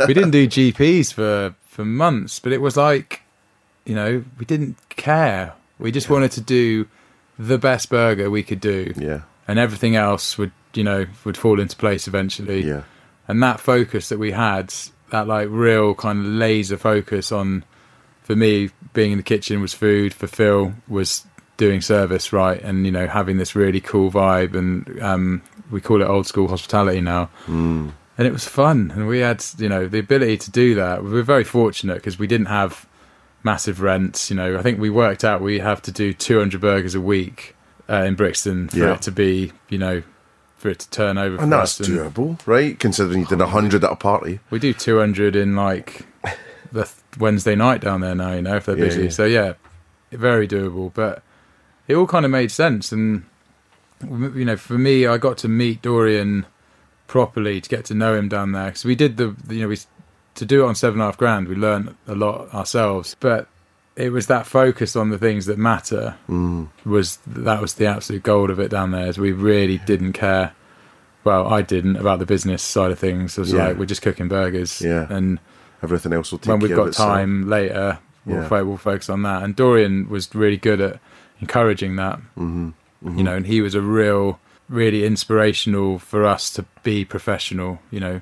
[0.06, 3.22] we didn't do GPs for for months, but it was like,
[3.84, 5.52] you know, we didn't care.
[5.78, 6.88] We just wanted to do
[7.38, 11.58] the best burger we could do, Yeah, and everything else would, you know, would fall
[11.58, 12.64] into place eventually.
[12.64, 12.82] yeah,
[13.26, 14.72] And that focus that we had,
[15.10, 17.64] that like real kind of laser focus on,
[18.22, 20.14] for me, being in the kitchen was food.
[20.14, 21.26] For Phil was
[21.56, 26.02] doing service right, and you know, having this really cool vibe, and um, we call
[26.02, 27.30] it old school hospitality now
[28.18, 31.10] and it was fun and we had you know the ability to do that we
[31.10, 32.86] were very fortunate because we didn't have
[33.42, 36.94] massive rents you know i think we worked out we have to do 200 burgers
[36.94, 37.54] a week
[37.88, 38.94] uh, in brixton for Yeah.
[38.94, 40.02] it to be you know
[40.56, 42.76] for it to turn over and that's and doable, right?
[42.80, 44.40] Considering you did a hundred at a party.
[44.50, 46.04] we do 200 in like
[46.72, 49.10] the th- wednesday night down there now you know if they're Yeah, busy yeah.
[49.10, 49.52] so yeah
[50.10, 51.22] very doable but
[51.86, 53.24] it all kind of made sense and
[54.02, 56.44] you know for me i got to meet dorian
[57.06, 59.78] properly to get to know him down there because we did the you know we
[60.34, 63.48] to do it on seven and a half grand we learned a lot ourselves but
[63.98, 66.68] it was that focus on the things that matter Mm.
[66.86, 70.52] was that was the absolute gold of it down there is we really didn't care
[71.24, 73.66] well i didn't about the business side of things I was Yeah.
[73.68, 75.06] like we're just cooking burgers Yeah.
[75.10, 75.38] and
[75.82, 78.62] Everything else will take when we've got time later we'll, Yeah.
[78.62, 81.00] we'll focus on that and dorian was really good at
[81.40, 83.18] encouraging that Mm-hmm.
[83.18, 84.38] you know and he was a real
[84.68, 88.20] really inspirational for us to be professional you know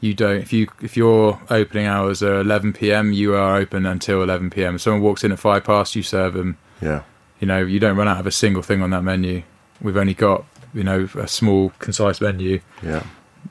[0.00, 4.22] you don't if you if your opening hours are 11 p.m you are open until
[4.22, 6.58] 11 p.m if someone walks in at five past you serve them.
[6.80, 7.02] Yeah,
[7.40, 9.42] you know you don't run out of a single thing on that menu.
[9.80, 10.44] We've only got
[10.74, 12.60] you know a small concise menu.
[12.82, 13.04] Yeah,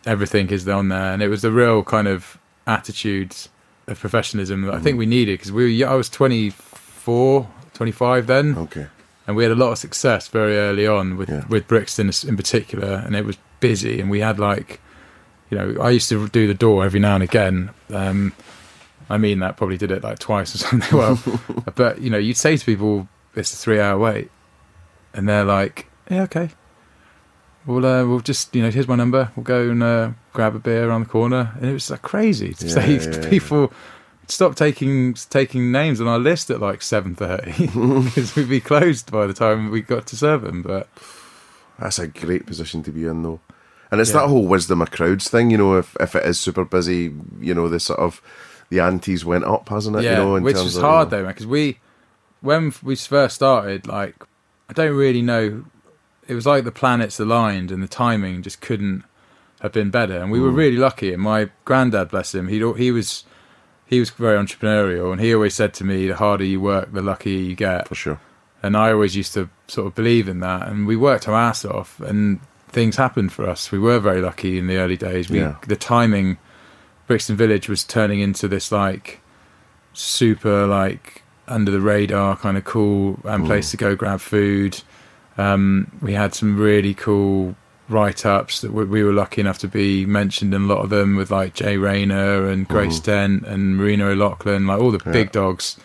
[0.05, 1.13] everything is on there.
[1.13, 2.37] And it was the real kind of
[2.67, 3.49] attitudes
[3.87, 4.97] of professionalism that i think mm-hmm.
[4.97, 8.57] we needed because we were, i was 24 25 then.
[8.57, 8.87] Okay,
[9.27, 11.45] and we had a lot of success very early on with Yeah.
[11.47, 14.79] with Brixton in particular, and it was busy, and we had like,
[15.49, 17.69] you know, I used to do the door every now and again.
[17.89, 18.33] Um,
[19.09, 20.97] I mean, that probably did it like twice or something.
[20.97, 21.19] Well,
[21.75, 24.31] but you know, you'd say to people, "It's a three-hour wait,"
[25.13, 26.49] and they're like, "Yeah, okay."
[27.65, 29.31] We'll uh, we'll just you know here's my number.
[29.35, 32.53] We'll go and uh, grab a beer around the corner, and it was like crazy
[32.53, 33.29] to Yeah, say yeah, to yeah.
[33.29, 33.73] people,
[34.27, 39.11] stop taking taking names on our list at like seven thirty because we'd be closed
[39.11, 40.61] by the time we got to serve them.
[40.61, 40.87] But
[41.79, 43.39] That's a great position to be in, though.
[43.95, 44.21] And it's Yeah.
[44.21, 45.77] that whole wisdom of crowds thing, you know.
[45.77, 48.21] If if it is super busy, you know, the sort of
[48.69, 50.03] the antes went up, hasn't it?
[50.03, 51.79] yeah, you know, in which of, hard though, man, because we
[52.41, 54.15] when we first started, like
[54.69, 55.65] I don't really know.
[56.27, 59.03] It was like the planets aligned and the timing just couldn't
[59.61, 60.17] have been better.
[60.17, 60.43] And we Mm.
[60.43, 61.13] were really lucky.
[61.13, 63.23] And my granddad, bless him, he he was
[63.85, 67.01] he was very entrepreneurial, and he always said to me, "The harder you work, the
[67.03, 68.19] luckier you get." for sure.
[68.63, 70.67] and I always used to sort of believe in that.
[70.67, 72.39] And we worked our ass off, and
[72.75, 73.71] things happened for us.
[73.71, 75.29] We were very lucky in the early days.
[75.29, 75.55] We Yeah.
[75.65, 76.37] the timing,
[77.07, 79.21] Brixton Village was turning into this like
[79.93, 84.81] super like under the radar kind of cool um, place to go grab food.
[85.37, 87.55] Um, we had some really cool
[87.87, 90.89] write ups that we, we were lucky enough to be mentioned in a lot of
[90.89, 95.31] them with like Jay Rayner and Grace Dent and Marina O'Loughlin, like all the big
[95.31, 95.77] dogs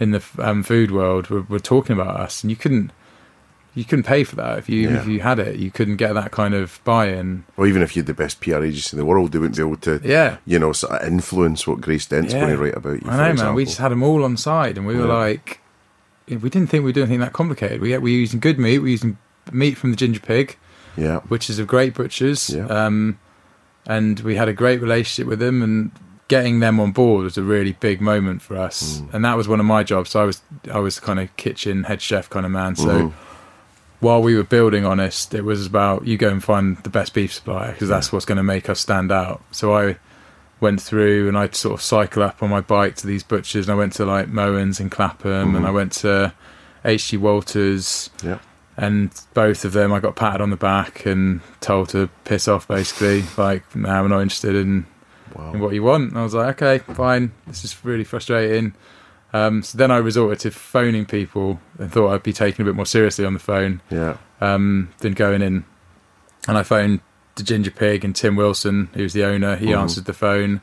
[0.00, 2.92] in the um, food world were, were talking about us, and you couldn't
[3.74, 5.00] you couldn't pay for that if you Yeah.
[5.00, 5.56] if you had it.
[5.56, 7.44] You couldn't get that kind of buy-in.
[7.56, 9.62] Or even if you had the best PR agency in the world, they wouldn't be
[9.62, 10.36] able to, Yeah.
[10.46, 12.40] you know, sort of influence what Grace Dent's Yeah.
[12.40, 13.10] going to write about you.
[13.10, 13.54] I know, man.
[13.54, 15.60] We just had them all on side, and we were like,
[16.28, 17.80] we didn't think we were doing anything that complicated.
[17.80, 18.78] We we were using good meat.
[18.78, 19.18] We were using
[19.52, 20.56] meat from the Ginger Pig,
[20.96, 22.50] yeah, which is a great butchers.
[22.50, 22.66] Yeah.
[22.66, 23.18] Um,
[23.86, 25.90] and we had a great relationship with them, and
[26.28, 29.02] getting them on board was a really big moment for us.
[29.02, 29.14] Mm.
[29.14, 30.10] And that was one of my jobs.
[30.10, 30.40] So I was
[30.72, 32.76] I was kind of kitchen head chef kind of man.
[32.76, 32.86] So.
[32.88, 33.12] Mhm.
[34.00, 37.32] While we were building Honest, it was about you go and find the best beef
[37.32, 39.42] supplier because that's what's going to make us stand out.
[39.50, 39.96] So I
[40.60, 43.74] went through and I'd sort of cycle up on my bike to these butchers and
[43.74, 45.74] I went to like Moen's and Clapham and I mm-hmm.
[45.74, 46.32] went to
[46.84, 48.38] HG Walters yeah.
[48.76, 52.66] and both of them I got patted on the back and told to piss off
[52.66, 54.86] basically like now we're not interested in,
[55.34, 55.52] Wow.
[55.52, 58.74] in what you want and I was like okay fine this is really frustrating
[59.34, 62.74] um, so then I resorted to phoning people and thought I'd be taken a bit
[62.74, 64.16] more seriously on the phone Yeah.
[64.40, 65.64] um, than going in.
[66.48, 67.00] And I phoned
[67.34, 69.56] the Ginger Pig and Tim Wilson, who's the owner.
[69.56, 70.60] He answered the phone,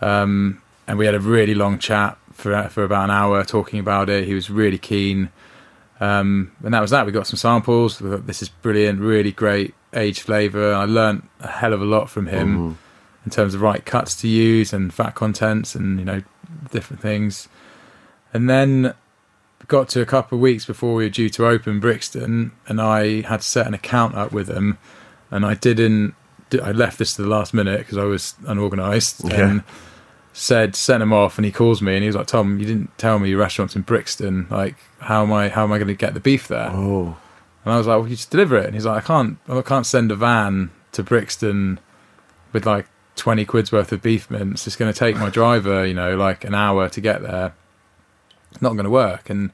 [0.00, 4.08] um, and we had a really long chat for for about an hour talking about
[4.10, 4.26] it.
[4.26, 5.28] He was really keen,
[6.00, 7.06] um, and that was that.
[7.06, 8.00] We got some samples.
[8.00, 10.72] We thought, this is brilliant, really great aged flavour.
[10.74, 12.74] I learnt a hell of a lot from him Mhm.
[13.26, 16.22] in terms of right cuts to use and fat contents and you know
[16.72, 17.48] different things.
[18.34, 18.94] And then
[19.68, 23.22] got to a couple of weeks before we were due to open Brixton, and I
[23.22, 24.78] had to set an account up with them,
[25.30, 26.14] and I didn't.
[26.62, 29.48] I left this to the last minute because I was unorganised Yeah.
[29.48, 29.62] and
[30.34, 32.96] said sent him off, and he calls me and he was like, "Tom, you didn't
[32.98, 34.46] tell me your restaurant's in Brixton.
[34.50, 35.48] Like, how am I?
[35.48, 37.16] How am I going to get the beef there?" Oh,
[37.64, 38.66] And I was like, well, you just deliver it.
[38.66, 41.78] And he's like, I can't, I can't send a van to Brixton
[42.52, 44.66] with like 20 quid's worth of beef mince.
[44.66, 47.54] It's going to take my driver, you know, like an hour to get there.
[48.52, 49.28] It's not going to work.
[49.28, 49.50] And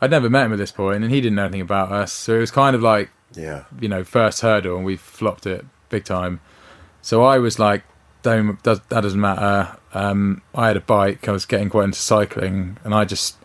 [0.00, 2.12] I'd never met him at this point and he didn't know anything about us.
[2.12, 3.64] So it was kind of like, yeah.
[3.80, 6.40] you know, first hurdle and we flopped it big time.
[7.02, 7.84] So I was like,
[8.22, 9.76] don't, does, that doesn't matter.
[9.92, 11.28] Um, I had a bike.
[11.28, 13.36] I was getting quite into cycling and I just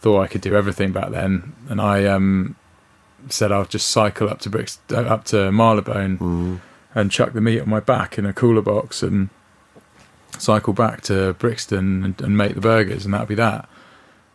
[0.00, 1.54] thought I could do everything back then.
[1.68, 2.56] And I, um,
[3.28, 6.56] said I'll just cycle up to Brix, uh, up to Marylebone Mm-hmm.
[6.94, 9.28] and chuck the meat on my back in a cooler box and
[10.38, 13.68] cycle back to Brixton and, and make the burgers, and that'll be that.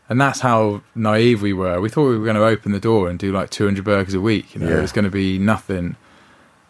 [0.10, 1.82] And that's how naive we were.
[1.82, 4.22] We thought we were going to open the door and do like 200 burgers a
[4.22, 4.56] week.
[4.56, 4.78] You know, Yeah.
[4.78, 5.96] it was going to be nothing.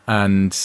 [0.08, 0.58] And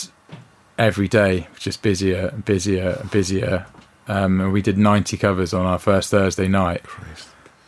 [0.79, 3.67] every day, just busier and busier and busier.
[4.09, 6.83] Um, and we did 90 covers on our first Thursday night.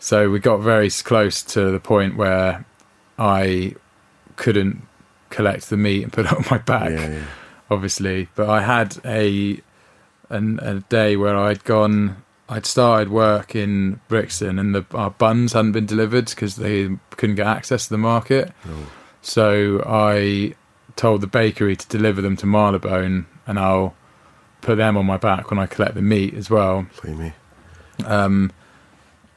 [0.00, 2.64] So we got very close to the point where
[3.18, 3.74] I
[4.36, 4.82] couldn't
[5.30, 7.24] collect the meat and put it on my back, Yeah, yeah.
[7.70, 8.28] obviously.
[8.34, 9.60] But I had a
[10.30, 15.52] an, a day where I'd gone, I'd started work in Brixton, and the our buns
[15.54, 18.52] hadn't been delivered because they couldn't get access to the market.
[19.22, 20.54] So I
[20.96, 23.94] told the bakery to deliver them to Marylebone, and I'll
[24.60, 26.86] put them on my back when I collect the meat as well.
[26.96, 27.32] Play.
[28.04, 28.52] Um,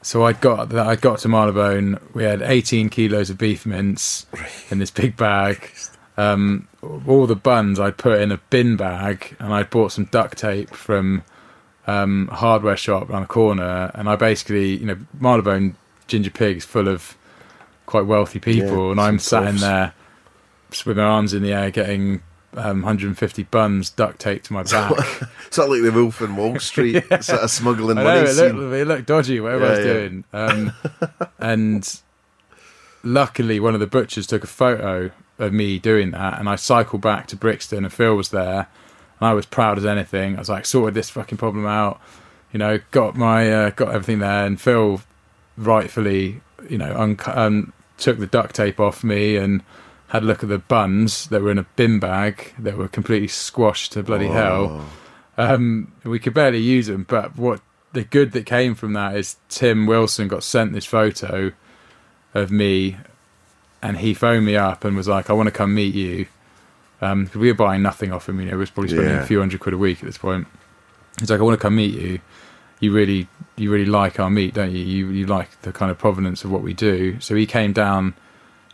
[0.02, 2.00] so I got I got to Marylebone.
[2.14, 4.26] We had 18 kilos of beef mince
[4.70, 5.72] in this big bag.
[6.18, 10.38] Um, all the buns I'd put in a bin bag, and I'd bought some duct
[10.38, 11.24] tape from
[11.88, 13.92] um, hardware shop around the corner.
[13.96, 15.76] And I basically, you know, Marylebone
[16.08, 17.18] Ginger Pig is full of
[17.86, 19.94] quite wealthy people, Yeah, and I'm sat in there
[20.86, 22.22] with my arms in the air, getting
[22.56, 24.92] um, 150 buns duct taped to my back.
[25.48, 28.54] it's not like the Wolf in Wall Street, sort of smuggling I money know, it
[28.56, 29.94] looked, it looked dodgy, whatever I was Yeah, yeah.
[29.94, 30.24] doing.
[30.34, 30.74] Um,
[31.40, 32.02] and
[33.04, 37.02] luckily, one of the butchers took a photo of me doing that, and I cycled
[37.02, 38.68] back to Brixton, and Phil was there,
[39.20, 40.36] and I was proud as anything.
[40.36, 42.00] I was like, sorted this fucking problem out.
[42.52, 45.02] You know, got my uh, got everything there, and Phil
[45.58, 49.64] rightfully, you know, un- um, took the duct tape off me and
[50.10, 53.28] had a look at the buns that were in a bin bag that were completely
[53.28, 54.86] squashed to bloody hell.
[55.38, 57.62] Um, we could barely use them, but what
[57.94, 61.52] the good that came from that is Tim Wilson got sent this photo
[62.34, 62.98] of me,
[63.82, 66.28] and he phoned me up and was like, "I want to come meet you."
[67.02, 69.22] Um, we were buying nothing off him, you know, we was probably spending Yeah.
[69.22, 70.48] a few hundred quid a week at this point.
[71.20, 72.20] He's like, "I want to come meet you.
[72.80, 74.84] You really, you really like our meat, don't you?
[74.84, 78.14] You, you like the kind of provenance of what we do." So he came down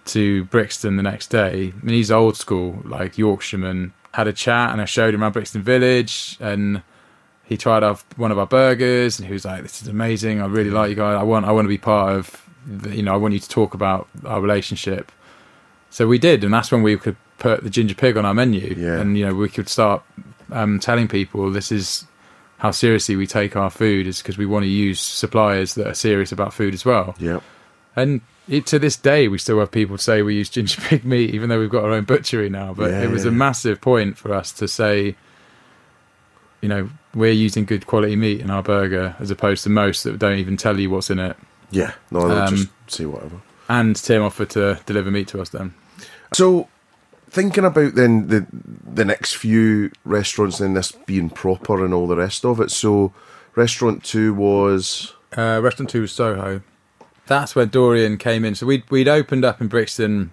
[0.05, 1.73] to Brixton the next day.
[1.81, 3.93] I mean, he's old school, like Yorkshireman.
[4.13, 6.81] Had a chat, and I showed him around Brixton Village, and
[7.45, 10.39] he tried our, one of our burgers, and he was like, "This is amazing.
[10.41, 11.15] I really like you guys.
[11.17, 12.41] I want, I want to be part of.
[12.65, 15.11] The, you know, I want you to talk about our relationship."
[15.89, 18.73] So we did, and that's when we could put the ginger pig on our menu,
[18.77, 18.99] Yeah.
[18.99, 20.01] and you know, we could start
[20.51, 22.05] um, telling people this is
[22.57, 25.93] how seriously we take our food, is because we want to use suppliers that are
[25.93, 27.13] serious about food as well.
[27.19, 27.43] Yep.
[27.95, 31.33] And it, to this day, we still have people say we use ginger pig meat,
[31.35, 32.73] even though we've got our own butchery now.
[32.73, 35.15] But Yeah, it was yeah, a massive point for us to say,
[36.61, 40.17] you know, we're using good quality meat in our burger, as opposed to most that
[40.17, 41.35] don't even tell you what's in it.
[41.71, 41.91] Yeah.
[42.11, 43.35] No, they'll Um, just say whatever.
[43.69, 45.73] And Tim offered to deliver meat to us then.
[46.33, 46.67] So,
[47.33, 52.15] thinking about then the the next few restaurants, then this being proper and all the
[52.15, 52.71] rest of it.
[52.71, 53.11] So,
[53.55, 56.61] restaurant two was Uh, restaurant two was Soho.
[57.25, 58.55] That's where Dorian came in.
[58.55, 60.31] So we'd we'd opened up in Brixton.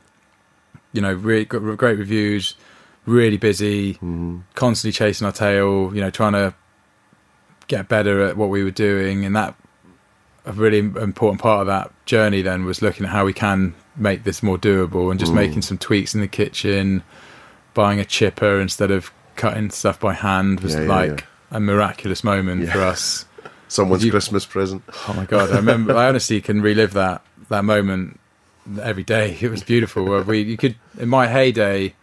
[0.92, 2.54] You know, really got great reviews,
[3.06, 3.94] really busy,
[4.54, 5.94] constantly chasing our tail.
[5.94, 6.54] You know, trying to
[7.68, 9.54] get better at what we were doing, and that
[10.44, 14.24] a really important part of that journey then was looking at how we can make
[14.24, 17.02] this more doable and just making some tweaks in the kitchen,
[17.74, 22.24] buying a chipper instead of cutting stuff by hand was Yeah, yeah, like a miraculous
[22.24, 22.72] moment Yeah.
[22.72, 23.24] for us.
[23.68, 24.82] someone's You- Christmas present.
[25.08, 25.52] Oh my god!
[25.52, 25.96] I remember.
[25.96, 28.18] I honestly can relive that that moment
[28.82, 29.36] every day.
[29.40, 30.04] It was beautiful.
[30.04, 31.94] Where we you could in my heyday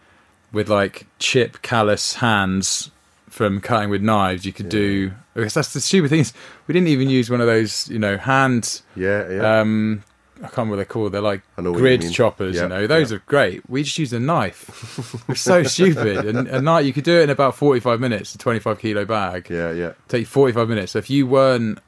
[0.52, 2.90] with like chip callous hands
[3.28, 4.44] from cutting with knives.
[4.46, 5.12] You could do.
[5.36, 6.32] I guess that's the stupid thing is
[6.66, 8.80] we didn't even use one of those you know hand.
[8.96, 9.60] Yeah, yeah.
[9.60, 10.02] Um,
[10.38, 11.12] I can't remember what they're called.
[11.12, 12.54] They're like what you grid choppers.
[12.54, 13.20] Yep, You know, those yep.
[13.20, 13.68] are great.
[13.68, 15.24] We just used a knife.
[15.36, 16.26] so stupid.
[16.26, 18.34] And a knife you could do it in about forty five minutes.
[18.34, 19.92] A twenty five kilo bag yeah, yeah.
[20.08, 20.92] take 45 minutes.
[20.92, 21.78] So if you weren't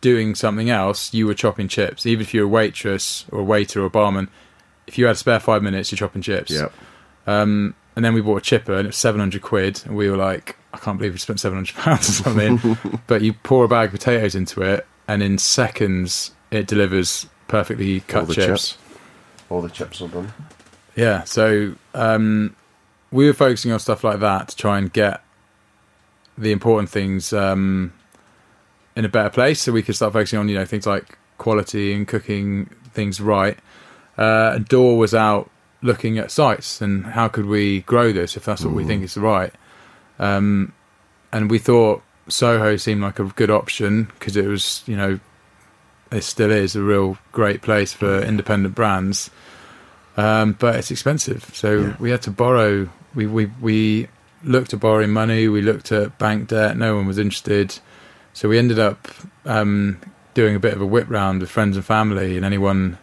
[0.00, 2.04] doing something else, you were chopping chips.
[2.06, 4.28] Even if you're a waitress or a waiter or a barman,
[4.86, 6.50] if you had spare five minutes, you're chopping chips.
[6.50, 6.68] Yeah.
[7.26, 9.82] Um, and then we bought a chipper and it was 700 quid.
[9.86, 12.78] And we were like, I can't believe we spent 700 pounds or something.
[13.06, 17.96] but you pour a bag of potatoes into it and in seconds it delivers perfectly
[17.96, 18.46] All cut the chips.
[18.46, 18.78] chips.
[19.50, 20.32] All the chips are done.
[20.96, 22.56] Yeah, so um,
[23.10, 25.22] we were focusing on stuff like that to try and get
[26.38, 27.92] the important things um,
[28.96, 31.92] in a better place, so we could start focusing on you know things like quality
[31.92, 33.58] and cooking things right.
[34.16, 35.50] Uh, and Dor was out
[35.82, 39.18] looking at sites and how could we grow this if that's what we think is
[39.18, 39.52] right.
[40.18, 40.72] Um,
[41.32, 45.20] and we thought Soho seemed like a good option because it was you know
[46.12, 49.30] it still is a real great place for independent brands
[50.16, 51.48] um, but it's expensive.
[51.54, 51.96] So Yeah.
[51.98, 52.90] we had to borrow.
[53.14, 54.08] We, we we
[54.44, 55.48] looked at borrowing money.
[55.48, 56.76] We looked at bank debt.
[56.76, 57.78] No one was interested.
[58.34, 59.08] So we ended up
[59.46, 59.98] um,
[60.34, 62.98] doing a bit of a whip round with friends and family and anyone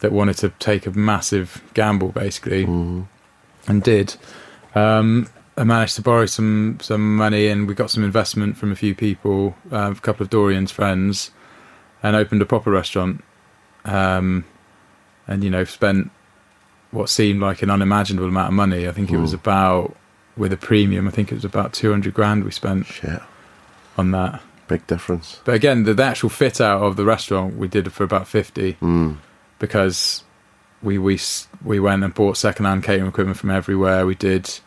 [0.00, 4.16] that wanted to take a massive gamble, basically, and did.
[4.74, 8.76] Um, I managed to borrow some some money, and we got some investment from a
[8.76, 11.30] few people, uh, a couple of Dorian's friends,
[12.02, 13.24] and opened a proper restaurant.
[13.84, 14.44] Um,
[15.26, 16.10] and you know, spent
[16.90, 18.88] what seemed like an unimaginable amount of money.
[18.88, 19.94] I think it was about
[20.36, 21.06] with a premium.
[21.08, 23.20] I think it was about two hundred grand we spent Shit.
[23.96, 24.40] on that.
[24.68, 25.40] Big difference.
[25.44, 28.74] But again, the, the actual fit out of the restaurant we did for about fifty
[28.82, 29.16] Mm.
[29.58, 30.24] because
[30.82, 31.18] we we
[31.64, 34.04] we went and bought second hand catering equipment from everywhere.
[34.06, 34.60] We did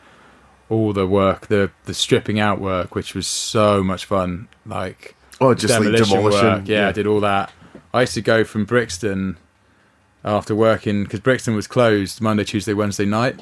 [0.70, 4.48] all the work, the the stripping out work, which was so much fun.
[4.66, 6.68] Like Oh, just like demolition work.
[6.68, 7.52] Yeah, I did all that.
[7.94, 9.38] I used to go from Brixton
[10.24, 13.42] after working because Brixton was closed Monday, Tuesday, Wednesday night.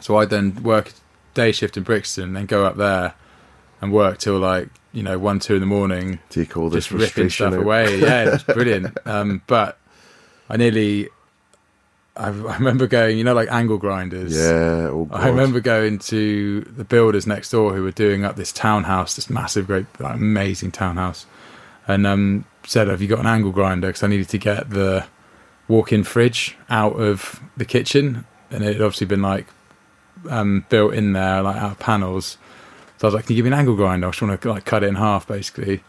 [0.00, 0.92] So I'd then work
[1.34, 3.14] day shift in Brixton, then go up there
[3.80, 7.14] and work till like you know one, two in the morning, Take all this just
[7.16, 7.60] ripping stuff out.
[7.60, 7.98] away.
[7.98, 8.96] Yeah, it was brilliant.
[9.04, 9.78] um, but
[10.48, 11.08] I nearly,
[12.16, 14.34] I, I remember going, you know, like angle grinders.
[14.34, 14.88] Yeah.
[14.90, 19.16] Oh, I remember going to the builders next door who were doing up this townhouse,
[19.16, 21.26] this massive, great, like, amazing townhouse,
[21.86, 25.06] and um, said, "Have you got an angle grinder?" Because I needed to get the
[25.68, 29.46] walk-in fridge out of the kitchen, and it had obviously been like
[30.28, 32.38] um, built in there, like out of panels.
[32.98, 34.48] So I was like, "Can you give me an angle grinder?" I just want to
[34.48, 35.82] like cut it in half, basically.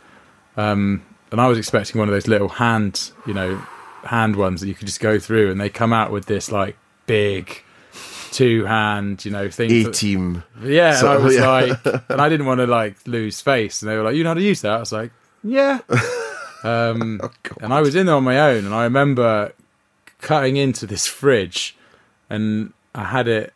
[0.58, 3.62] Um, and I was expecting one of those little hand, you know,
[4.08, 6.76] hand ones that you could just go through, and they come out with this like
[7.06, 7.64] big
[8.32, 9.72] two hand, you know, thing.
[9.72, 10.44] A team.
[10.62, 11.50] yeah, and I was yeah.
[11.50, 14.32] like, and I didn't want to like lose face, and they were like, "You know
[14.32, 15.12] how to use that?" I was like,
[15.44, 15.80] "Yeah."
[16.64, 17.30] Um, Oh,
[17.62, 19.54] and I was in there on my own, and I remember
[20.22, 21.78] cutting into this fridge,
[22.32, 23.54] and I had it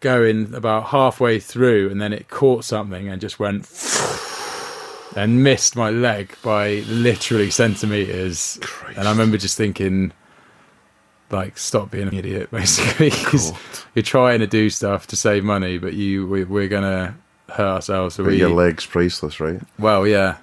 [0.00, 3.64] going about halfway through, and then it caught something and just went
[5.16, 8.60] and missed my leg by literally centimeters.
[8.96, 10.12] And I remember just thinking,
[11.30, 13.10] like, stop being an idiot, basically.
[13.10, 13.52] 'cause
[13.94, 17.16] you're trying to do stuff to save money, but you we, we're gonna
[17.48, 18.14] hurt ourselves.
[18.16, 19.60] So But we, your leg's priceless, right?
[19.78, 20.36] well, yeah.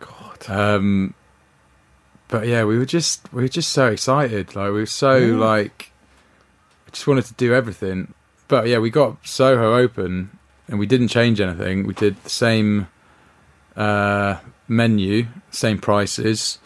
[0.00, 0.48] God.
[0.48, 1.14] Um,
[2.28, 4.54] but yeah, we were just we were just so excited.
[4.56, 5.92] Like we were so like,
[6.86, 8.14] we just wanted to do everything.
[8.48, 11.86] But yeah, we got Soho open, and we didn't change anything.
[11.86, 12.86] We did the same
[13.76, 14.36] uh,
[14.68, 16.58] menu, same prices,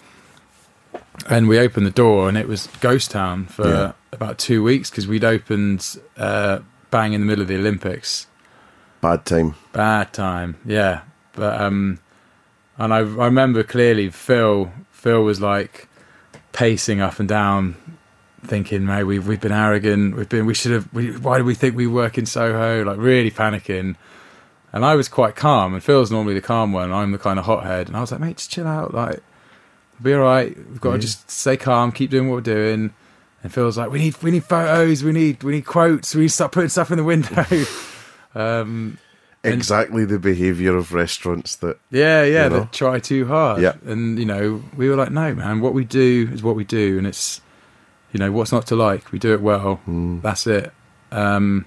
[1.29, 3.93] and we opened the door, and it was ghost town for Yeah.
[4.13, 8.27] about two weeks because we'd opened uh, bang in the middle of the Olympics.
[9.01, 9.55] Bad time.
[9.73, 11.01] Bad time, yeah.
[11.35, 11.99] But um,
[12.79, 15.89] and I I remember clearly Phil Phil was like
[16.53, 17.77] pacing up and down,
[18.45, 20.17] thinking, "Mate, we've we've been arrogant.
[20.17, 20.93] We've been we should have.
[20.95, 22.85] We, why do we think we work in Soho?
[22.85, 23.97] Like really panicking."
[24.73, 26.93] And I was quite calm, and Phil's normally the calm one.
[26.93, 28.93] I'm the kind of hothead, and I was like, "Mate, just chill out.
[28.93, 29.21] Like,
[30.03, 30.55] be all right.
[30.57, 32.93] We've got to just stay calm, keep doing what we're doing."
[33.43, 35.03] And Phil's like, "We need we need photos.
[35.03, 36.14] We need we need quotes.
[36.14, 37.47] We need to start putting stuff in the window."
[38.35, 38.99] um,
[39.45, 42.61] And- Exactly the behaviour of restaurants that Yeah, yeah, You know?
[42.61, 43.62] they try too hard.
[43.62, 43.75] Yeah.
[43.87, 46.99] And, you know, we were like, no, man, what we do is what we do.
[46.99, 47.41] And it's,
[48.12, 49.12] you know, what's not to like?
[49.12, 49.77] We do it well.
[49.77, 50.19] Hmm.
[50.21, 50.73] That's it.
[51.12, 51.64] Um,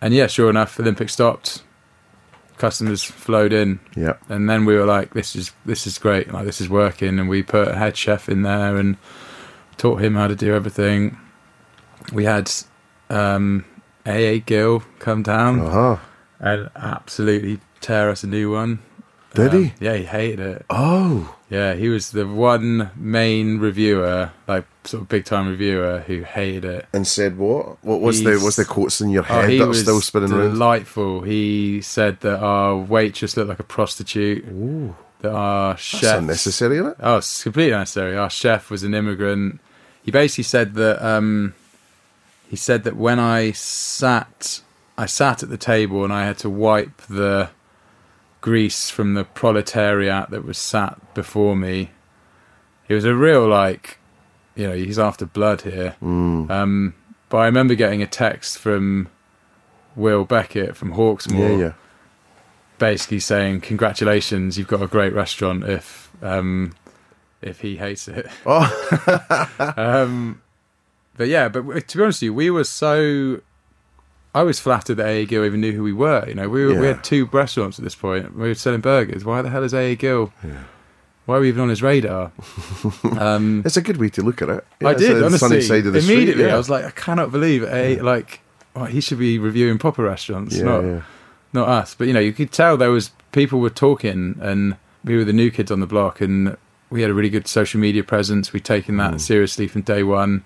[0.00, 1.62] and yeah, sure enough, Olympic stopped.
[2.56, 3.80] Customers flowed in.
[3.96, 4.14] yeah.
[4.28, 6.32] And then we were like, this is, this is great.
[6.32, 7.18] Like, this is working.
[7.18, 8.96] And we put a head chef in there and
[9.76, 11.18] taught him how to do everything.
[12.12, 12.50] We had
[13.10, 13.64] um,
[14.06, 15.96] AA Gill come down Uh-huh.
[16.38, 18.78] and absolutely tear us a new one.
[19.34, 19.72] Did Um, he?
[19.80, 20.66] Yeah, he hated it.
[20.70, 21.34] Oh.
[21.54, 26.64] Yeah, he was the one main reviewer, like sort of big time reviewer, who hated
[26.64, 26.86] it.
[26.92, 27.82] And said what?
[27.84, 30.00] What was the He's- what's the quotes in your Oh, head he that was still
[30.00, 30.50] spinning around?
[30.54, 31.20] delightful.
[31.22, 34.44] He said that our waitress looked like a prostitute.
[34.48, 36.96] Ooh, That our that's chef, unnecessary, isn't it?
[37.00, 38.16] oh, it's completely unnecessary.
[38.16, 39.60] Our chef was an immigrant.
[40.02, 41.54] He basically said that um,
[42.48, 44.60] he said that when I sat,
[44.98, 47.50] I sat at the table and I had to wipe the
[48.44, 51.90] grease from the proletariat that was sat before me.
[52.88, 53.96] It was a real like,
[54.54, 55.96] you know, he's after blood here.
[56.02, 56.50] Mm.
[56.50, 56.94] Um,
[57.30, 59.08] but I remember getting a text from
[59.96, 61.72] Will Beckett from Hawksmoor Yeah, yeah.
[62.78, 66.74] basically saying congratulations you've got a great restaurant if um
[67.40, 68.68] if he hates it Oh,
[69.78, 70.42] um
[71.16, 73.40] but yeah but to be honest with you we were so
[74.34, 76.24] I was flattered that AA Gill even knew who we were.
[76.26, 78.34] You know, we were, we had two restaurants at this point.
[78.34, 79.24] We were selling burgers.
[79.24, 80.32] Why the hell is AA Gill?
[81.26, 82.32] Why are we even on his radar?
[83.18, 84.66] um, it's a good way to look at it.
[84.80, 85.38] Yeah, I did honestly.
[85.48, 86.46] sunny side of the immediately, street.
[86.46, 86.54] Yeah.
[86.54, 88.40] I was like, I cannot believe a like
[88.76, 91.02] oh, he should be reviewing proper restaurants, yeah, not yeah.
[91.52, 91.94] not us.
[91.94, 95.32] But you know, you could tell there was people were talking, and we were the
[95.32, 96.56] new kids on the block, and
[96.90, 98.52] we had a really good social media presence.
[98.52, 99.12] We'd taken Mm.
[99.12, 100.44] that seriously from day one.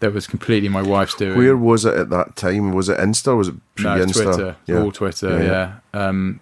[0.00, 1.38] That was completely my wife's doing.
[1.38, 2.72] Where was it at that time?
[2.72, 3.36] Was it Insta?
[3.36, 3.60] Was it no,
[3.96, 4.12] pre-Insta?
[4.34, 4.80] Twitter, Yeah.
[4.82, 5.42] all Twitter.
[5.42, 6.40] Yeah, Yeah, Um,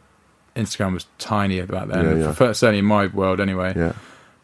[0.56, 2.04] Instagram was tiny back then.
[2.18, 2.28] Yeah, yeah.
[2.30, 3.72] F- Certainly in my world, anyway.
[3.76, 3.92] yeah.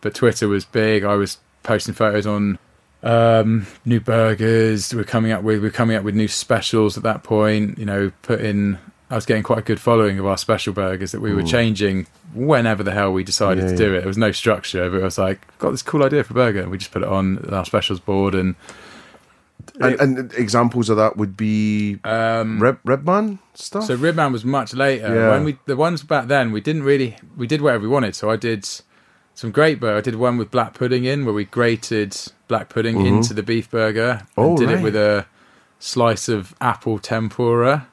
[0.01, 1.03] But Twitter was big.
[1.05, 2.59] I was posting photos on
[3.03, 4.95] um, new burgers.
[4.95, 7.79] We're coming up with we're coming up with new specials at that point.
[7.79, 8.79] You know, putting.
[9.11, 12.07] I was getting quite a good following of our special burgers that we were changing
[12.33, 13.99] whenever the hell we decided Yeah, to do it.
[14.01, 16.61] There was no structure, but it was like got this cool idea for a burger,
[16.61, 18.37] and we just put it on our specials board.
[18.37, 18.55] And
[19.81, 23.85] And, and examples of that would be um, Rib Ribman stuff.
[23.85, 25.15] So Ribman was much later.
[25.15, 25.31] Yeah.
[25.31, 28.15] When we the ones back then, we didn't really we did whatever we wanted.
[28.15, 28.69] So I did
[29.35, 29.99] some great burger.
[29.99, 32.17] I did one with black pudding in, where we grated
[32.49, 34.41] black pudding into the beef burger and Mm-hmm.
[34.41, 34.79] Oh, did right.
[34.79, 35.27] it with a
[35.79, 37.87] slice of apple tempura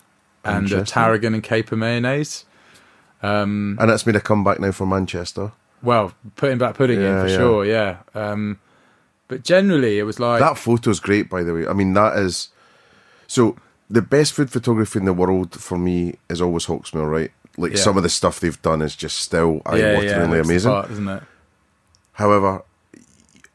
[0.43, 2.45] and a tarragon and caper mayonnaise.
[3.21, 5.51] Um, and it's made a comeback now for Manchester.
[5.81, 7.37] Well, putting black pudding Yeah, in for yeah.
[7.37, 7.97] sure, yeah.
[8.15, 8.59] Um,
[9.27, 11.67] but generally, it was like That photo's great, by the way.
[11.67, 12.49] I mean, that is
[13.27, 13.55] so.
[13.89, 17.31] The best food photography in the world for me is always Hawksmoor, right?
[17.55, 17.77] Like Yeah.
[17.79, 20.71] some of the stuff they've done is just still yeah, yeah, eye-wateringly that's the amazing.
[20.71, 21.23] part, isn't it?
[22.13, 22.63] However,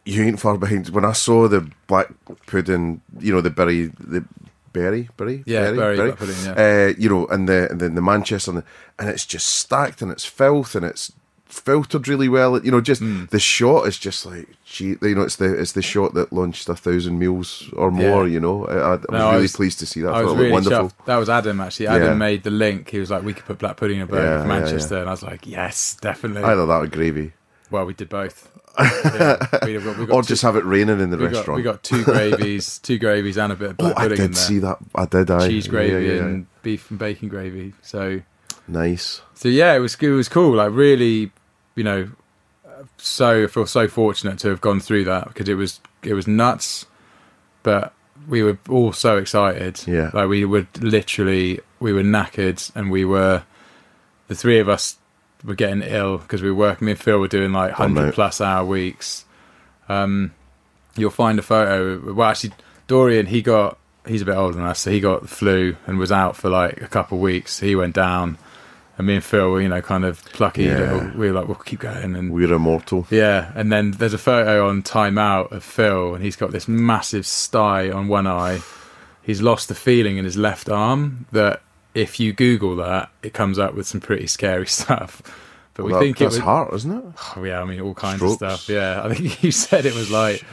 [0.05, 0.89] you ain't far behind.
[0.89, 2.09] When I saw the black
[2.47, 4.25] pudding, you know, the berry, the
[4.73, 6.53] Berry, Berry, Yeah, Bury black pudding, yeah.
[6.89, 8.65] Uh, you know, and the and then the Manchester, and, the,
[8.99, 11.13] and it's just stacked and it's filth and it's
[11.53, 12.59] filtered really well.
[12.65, 13.27] You know, just Hmm.
[13.31, 16.69] the shot is just like, gee, you know, it's the it's the shot that launched
[16.69, 18.27] a thousand meals or more.
[18.27, 18.33] Yeah.
[18.35, 20.13] You know, I, I, I was No, I really was- pleased to see that.
[20.15, 20.89] I I was really wonderful.
[20.89, 21.05] chuffed.
[21.07, 21.87] That was Adam actually.
[21.89, 22.15] Adam Yeah.
[22.15, 22.89] made the link.
[22.91, 25.09] He was like, "We could put black pudding in a burger Yeah, for Manchester," and
[25.09, 27.33] I was like, "Yes, definitely." Either that or gravy,
[27.71, 28.49] Well, we did both.
[28.79, 31.57] We, we got, got or two- just have it raining in the we got, restaurant.
[31.59, 34.27] we got two gravies, two gravies, and a bit of oh, black I pudding in
[34.29, 34.43] did there.
[34.43, 34.79] see that.
[34.95, 35.31] I did.
[35.31, 37.75] I Cheese gravy and beef and bacon gravy.
[37.83, 38.23] So,
[38.67, 39.21] nice.
[39.35, 40.55] so yeah, it was it was cool.
[40.57, 41.31] Like really,
[41.75, 42.11] you know,
[42.99, 46.27] so I feel so fortunate to have gone through that because it was it was
[46.27, 46.87] nuts,
[47.63, 47.93] but
[48.29, 49.83] we were all so excited.
[49.87, 50.11] Yeah.
[50.13, 53.43] like we were literally we were knackered and we were
[54.29, 54.97] the three of us
[55.45, 56.87] were getting ill because we were working.
[56.87, 59.25] Me and Phil were doing like Oh, hundred plus hour weeks.
[59.89, 60.33] Um,
[60.97, 62.13] you'll find a photo.
[62.15, 62.53] Well, actually,
[62.87, 65.99] Dorian he got he's a bit older than us, so he got the flu and
[65.99, 67.61] was out for like a couple of weeks.
[67.61, 68.39] He went down,
[68.99, 70.65] and me and Phil were you know kind of plucky.
[70.65, 70.79] Yeah.
[70.93, 72.33] Little, we were like, we'll keep going and.
[72.33, 73.07] We're immortal.
[73.11, 76.69] yeah, and then there's a photo on Time Out of Phil, and he's got this
[76.69, 78.61] massive sty on one eye.
[79.23, 81.27] He's lost the feeling in his left arm.
[81.33, 81.63] That
[81.95, 85.23] if you Google that, it comes up with some pretty scary stuff.
[85.75, 87.05] But we That- think it was, heart, isn't it?
[87.37, 88.43] Oh, yeah, I mean, all kinds Strokes.
[88.43, 88.69] of stuff.
[88.69, 90.45] Yeah, I think you said it was like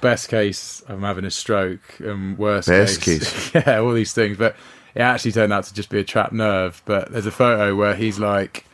[0.00, 4.36] best case I'm having a stroke and worst Best case, yeah, all these things.
[4.36, 4.54] But
[4.98, 6.82] it actually turned out to just be a trapped nerve.
[6.84, 8.66] But there's a photo where he's like,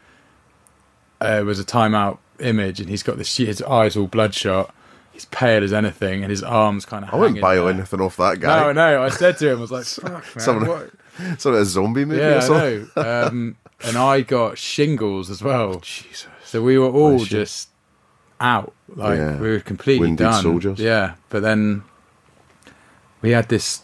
[1.23, 4.75] uh, it was a Time Out image, and he's got this his eyes all bloodshot.
[5.13, 7.15] He's pale as anything, and his arms kind of.
[7.15, 8.61] I wouldn't buy anything off that guy.
[8.61, 9.03] No, no.
[9.05, 10.91] I said to him, I was like, "Fuck, man, Someone- what?"
[11.41, 12.87] Sort of a zombie movie or Yeah, I know.
[13.29, 15.77] Um, and I got shingles as well.
[15.83, 16.27] Jesus.
[16.45, 17.25] So we were all you.
[17.27, 17.69] just
[18.41, 18.73] out.
[18.89, 19.39] Like Yeah.
[19.39, 20.43] we were completely Wounded done.
[20.43, 20.81] soldiers.
[20.81, 21.15] Yeah.
[21.29, 21.85] But then
[23.23, 23.84] we had this,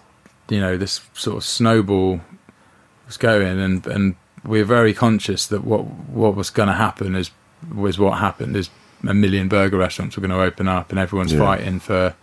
[0.51, 2.21] you know, this sort of snowball
[3.07, 7.15] was going, and and we were very conscious that what what was going to happen
[7.15, 7.31] is
[7.75, 8.57] was what happened.
[8.57, 8.71] Is
[9.09, 11.39] a million burger restaurants were going to open up, and everyone's Yeah.
[11.41, 12.15] fighting for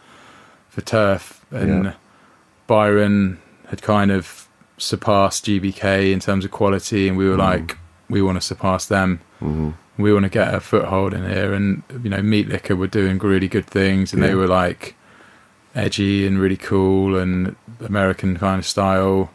[0.69, 1.43] for turf.
[1.51, 1.93] And Yeah.
[2.67, 4.47] Byron had kind of
[4.77, 7.41] surpassed GBK in terms of quality, and we were Mm-hmm.
[7.67, 7.77] like,
[8.09, 9.19] we want to surpass them.
[9.97, 13.17] We want to get a foothold in here, and you know, Meat Liquor were doing
[13.17, 14.95] really good things, and they were like
[15.77, 19.29] edgy and really cool and American kind of style.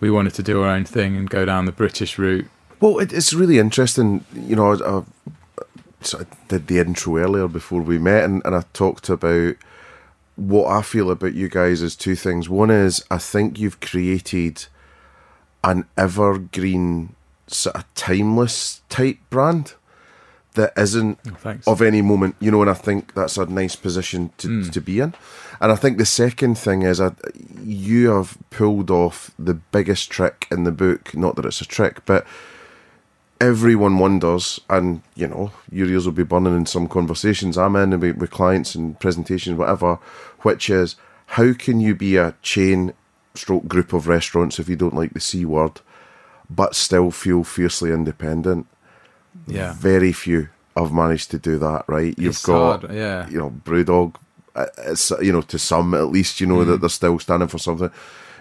[0.00, 2.46] We wanted to do our own thing and go down the British route.
[2.80, 4.24] Well, it, it's really interesting.
[4.34, 9.08] You know, I, I did the intro earlier before we met, and, and I talked
[9.08, 9.56] about
[10.36, 12.48] what I feel about you guys is two things.
[12.48, 14.66] One is I think you've created
[15.62, 17.14] an evergreen,
[17.46, 19.74] sort of timeless type brand
[20.54, 24.30] that isn't Oh, of any moment, you know, and I think that's a nice position
[24.38, 24.70] to, Hmm.
[24.70, 25.14] to be in.
[25.60, 27.14] And I think the second thing is that
[27.64, 31.14] you have pulled off the biggest trick in the book.
[31.16, 32.26] Not that it's a trick, but
[33.40, 37.98] everyone wonders, and you know, your ears will be burning in some conversations I'm in
[37.98, 39.98] with, with clients and presentations, whatever,
[40.40, 40.96] which is
[41.26, 42.92] how can you be a chain
[43.34, 45.80] stroke group of restaurants if you don't like the C word,
[46.50, 48.66] but still feel fiercely independent?
[49.46, 49.74] Yeah.
[49.74, 51.84] very few have managed to do that.
[51.86, 53.28] Right, you've It's got hard, yeah.
[53.28, 54.14] you know Brewdog.
[54.54, 56.66] uh, It's you know to some at least you know Mm.
[56.66, 57.90] that they're still standing for something.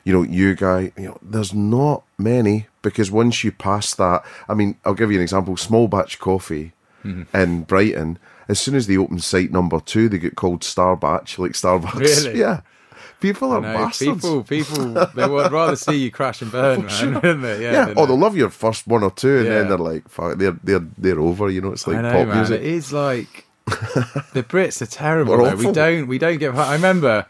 [0.03, 0.91] You know, you guy.
[0.97, 5.17] You know, there's not many because once you pass that, I mean, I'll give you
[5.17, 5.55] an example.
[5.57, 6.71] Small batch coffee
[7.05, 7.35] Mm-hmm.
[7.35, 8.19] in Brighton.
[8.47, 11.93] As soon as they open site number two, they get called Star Batch, like Starbucks.
[12.25, 12.39] Really?
[12.45, 12.61] Yeah.
[13.21, 14.21] People are No, bastards.
[14.21, 17.61] people, people, they would rather see you crash and burn, man, wouldn't they?
[17.63, 19.53] Yeah, yeah, oh, they'll love your first one or two, and Yeah.
[19.59, 22.37] then they're like, "Fuck, they're they're they're over." You know, it's like know, pop man.
[22.37, 22.59] music.
[22.61, 23.45] It is like
[24.33, 25.37] the Brits are terrible.
[25.55, 26.53] We don't, we don't get.
[26.55, 27.25] I remember,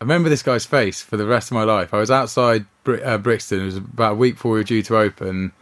[0.00, 1.94] I remember this guy's face for the rest of my life.
[1.94, 3.60] I was outside Bri- uh, Brixton.
[3.62, 5.52] It was about a week before we were due to open,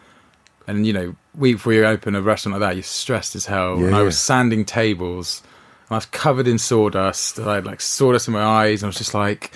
[0.67, 3.75] and you know, week before you open a restaurant like that, you're stressed as hell.
[3.75, 5.43] and I was sanding tables,
[5.93, 7.39] I was covered in sawdust.
[7.39, 9.53] I had like sawdust in my eyes, and I was just like,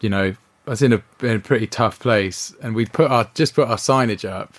[0.00, 0.34] you know,
[0.66, 3.68] I was in a in a pretty tough place, and we'd put our just put
[3.68, 4.54] our signage up,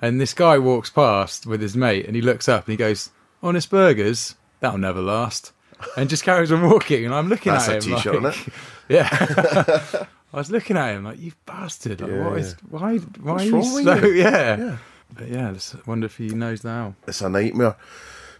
[0.00, 3.10] and this guy walks past with his mate, and he looks up and he goes,
[3.42, 5.52] "Honest Burgers, that'll never last,"
[5.96, 8.46] and just carries on walking, and I'm looking That's at a him t-shirt, like,
[8.88, 9.08] yeah.
[10.32, 12.00] I was looking at him like, "You bastard!
[12.00, 12.96] Like, what Yeah, is why?
[12.98, 14.76] Why What's are you so you?" yeah?" Yeah.
[15.14, 16.94] But yeah, let's wonder if he knows now.
[17.06, 17.76] it's a nightmare.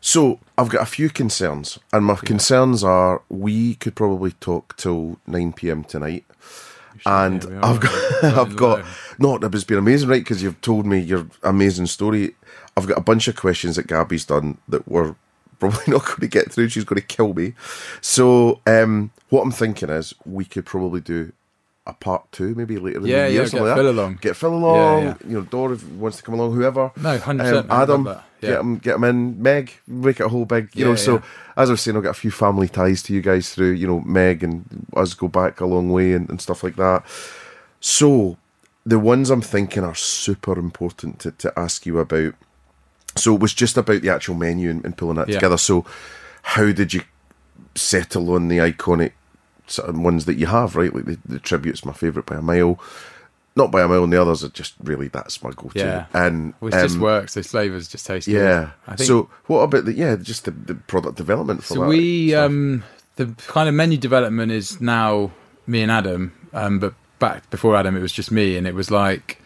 [0.00, 5.18] So I've got a few concerns, and my concerns are we could probably talk till
[5.26, 6.24] nine pm tonight,
[7.04, 7.60] and Yeah.
[7.62, 8.84] I've got I've got
[9.18, 10.22] no, it's been amazing, right?
[10.22, 12.34] Because you've told me your amazing story.
[12.76, 15.14] I've got a bunch of questions that Gabby's done that we're
[15.58, 16.68] probably not going to get through.
[16.68, 17.54] She's going to kill me.
[18.02, 21.32] So um, what I'm thinking is we could probably do
[21.86, 23.42] a part two, maybe later in Yeah, the yeah, year.
[23.42, 23.90] get something like Phil that.
[23.90, 24.18] along.
[24.20, 25.02] Get Phil along.
[25.02, 26.52] Yeah, You know, Dor if he wants to come along.
[26.54, 26.90] Whoever.
[26.96, 28.24] No, 100%, Um, I Adam, that.
[28.46, 28.52] Yeah.
[28.52, 29.42] get them, get them in.
[29.42, 30.70] Meg, make it a whole big.
[30.74, 31.22] You Yeah, know, so yeah.
[31.56, 33.72] as I was saying, I've got a few family ties to you guys through.
[33.72, 37.04] You know, Meg and us go back a long way and, and stuff like that.
[37.80, 38.36] So
[38.84, 42.34] the ones I'm thinking are super important to, to ask you about.
[43.16, 45.56] So it was just about the actual menu and, and pulling that together.
[45.56, 45.84] So
[46.42, 47.02] how did you
[47.74, 49.12] settle on the iconic
[49.66, 50.94] sort of ones that you have, right?
[50.94, 52.78] Like the, the tribute's my favourite by a mile.
[53.56, 55.78] Not by a mile, and the others are just really that's my go-to.
[55.78, 56.06] Yeah.
[56.12, 57.34] And Which just um, works.
[57.34, 58.70] Those flavors just taste Yeah.
[58.88, 61.86] think so what about the yeah, just the, the product development for So that?
[61.88, 62.44] we stuff?
[62.46, 62.84] um
[63.16, 65.30] the kind of menu development is now
[65.66, 68.90] me and Adam, um, but back before Adam it was just me, and it was
[68.90, 69.40] like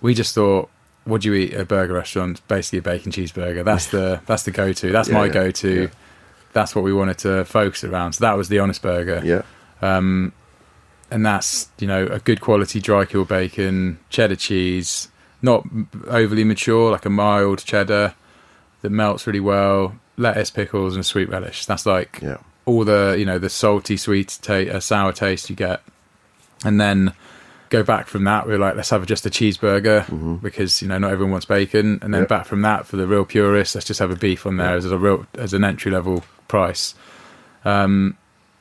[0.00, 0.70] we just thought,
[1.04, 2.40] what do you eat at a burger restaurant?
[2.46, 3.64] Basically a bacon cheeseburger.
[3.64, 4.92] That's the that's the go to.
[4.92, 5.82] That's Yeah, my go to.
[5.82, 5.86] yeah.
[6.52, 8.12] That's what we wanted to focus around.
[8.12, 9.20] So that was the honest burger.
[9.24, 9.42] yeah.
[11.10, 15.08] And that's you know a good quality dry cured bacon, cheddar cheese,
[15.42, 15.64] not
[16.08, 18.14] overly mature, like a mild cheddar
[18.82, 21.66] that melts really well, lettuce, pickles, and sweet relish.
[21.66, 22.38] That's like Yeah.
[22.66, 25.82] all the you know the salty, sweet, ta- uh, sour taste you get,
[26.64, 27.12] and then
[27.70, 28.46] go back from that.
[28.46, 32.12] We're like, let's have just a cheeseburger because you know not everyone wants bacon, and
[32.14, 32.28] then Yep.
[32.28, 34.84] back from that for the real purists, let's just have a beef on there as
[34.86, 36.94] a real as an entry level price,
[37.64, 38.16] um,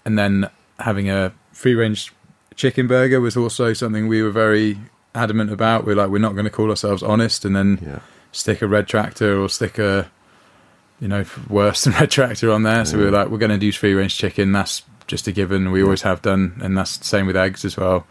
[0.05, 2.11] and then having a free range
[2.55, 4.77] chicken burger was also something we were very
[5.15, 5.85] adamant about.
[5.85, 7.99] We're like, we're not going to call ourselves honest, and then Yeah.
[8.31, 10.09] stick a red tractor or stick a
[10.99, 12.85] you know worse than red tractor on there.
[12.85, 14.51] So we were like, we're going to do free range chicken.
[14.51, 15.71] That's just a given.
[15.71, 18.05] We always have done, and that's the same with eggs as well.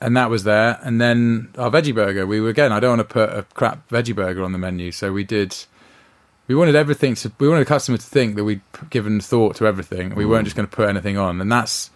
[0.00, 0.78] And that was there.
[0.82, 2.72] And then our veggie burger, we were again.
[2.72, 5.56] I don't want to put a crap veggie burger on the menu, so we did.
[6.48, 7.32] We wanted everything to.
[7.38, 10.14] We wanted the customer to think that we'd given thought to everything.
[10.14, 10.28] We mm.
[10.28, 11.90] weren't just going to put anything on, and that's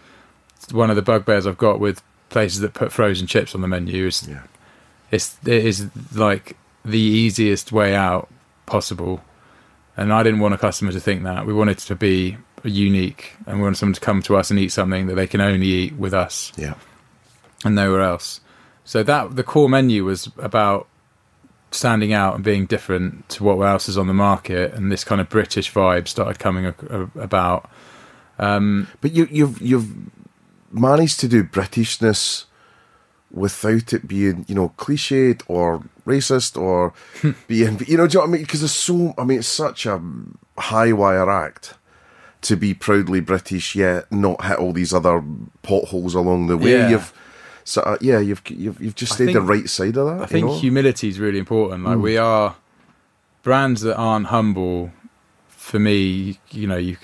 [0.73, 4.07] one of the bugbears I've got with places that put frozen chips on the menu.
[4.07, 4.43] Is Yeah.
[5.11, 8.29] it's it is like the easiest way out
[8.67, 9.21] possible
[9.97, 13.33] and i didn't want a customer to think that we wanted it to be unique
[13.47, 15.67] and we wanted someone to come to us and eat something that they can only
[15.67, 16.75] eat with us Yeah.
[17.65, 18.41] and nowhere else
[18.85, 20.87] so that the core menu was about
[21.73, 25.21] standing out and being different to what else is on the market and this kind
[25.21, 26.73] of british vibe started coming
[27.17, 27.69] about
[28.39, 29.89] um, But you, you've you've
[30.71, 32.45] managed to do Britishness
[33.31, 36.93] without it being, you know, cliched or racist or
[37.49, 38.43] being, you know, do you know what I mean?
[38.43, 40.03] Because there's so, I mean, it's such a
[40.59, 41.75] high wire act
[42.43, 45.23] to be proudly British yet not hit all these other
[45.63, 46.73] potholes along the way.
[46.73, 46.89] Yeah.
[46.91, 47.13] You've,
[47.65, 50.23] so uh, yeah, you've you've you've just stayed the right side of that.
[50.23, 50.59] I think you know?
[50.59, 51.85] humility is really important.
[51.85, 52.57] Like we are
[53.43, 54.93] brands that aren't humble.
[55.49, 56.97] For me, you know, you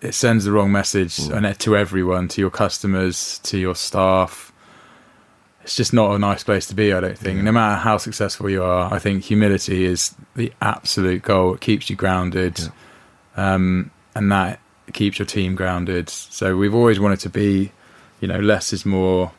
[0.00, 4.52] it sends the wrong message and to everyone, to your customers, to your staff.
[5.62, 6.92] It's just not a nice place to be.
[6.92, 7.42] I don't think.
[7.42, 11.54] No matter how successful you are, I think humility is the absolute goal.
[11.54, 12.60] It keeps you grounded,
[13.36, 14.60] um, and that
[14.92, 16.08] keeps your team grounded.
[16.08, 17.72] So we've always wanted to be,
[18.20, 19.32] you know, less is more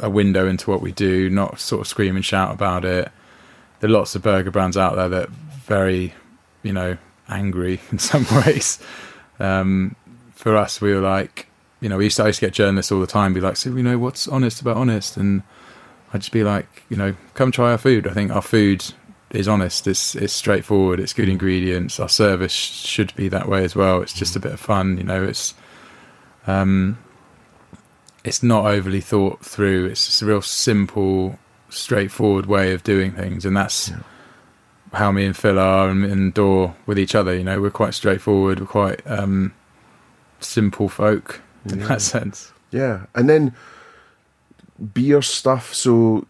[0.00, 3.10] a window into what we do, not sort of scream and shout about it.
[3.80, 5.32] There are lots of burger brands out there that are
[5.66, 6.14] very,
[6.62, 6.96] you know,
[7.28, 8.78] angry in some ways.
[9.38, 9.96] Um,
[10.32, 11.48] for us, we were like,
[11.80, 13.56] you know, we used to, I used to get journalists all the time be like,
[13.56, 15.16] so, you know, what's honest about honest?
[15.16, 15.42] And
[16.12, 18.06] I'd just be like, you know, come try our food.
[18.06, 18.84] I think our food
[19.30, 19.86] is honest.
[19.86, 21.00] It's it's straightforward.
[21.00, 21.98] It's good ingredients.
[21.98, 24.00] Our service should be that way as well.
[24.00, 24.96] It's just a bit of fun.
[24.96, 25.54] You know, it's
[26.46, 26.98] um,
[28.24, 29.86] it's not overly thought through.
[29.86, 31.38] It's just a real simple,
[31.68, 33.92] straightforward way of doing things, and that's
[34.94, 37.34] how me and Phil are, and, and Dor with each other.
[37.34, 38.60] You know, we're quite straightforward.
[38.60, 39.54] We're quite um,
[40.40, 41.40] simple folk
[41.70, 42.52] in that sense.
[42.70, 43.54] Yeah, and then
[44.92, 45.74] beer stuff.
[45.74, 46.26] So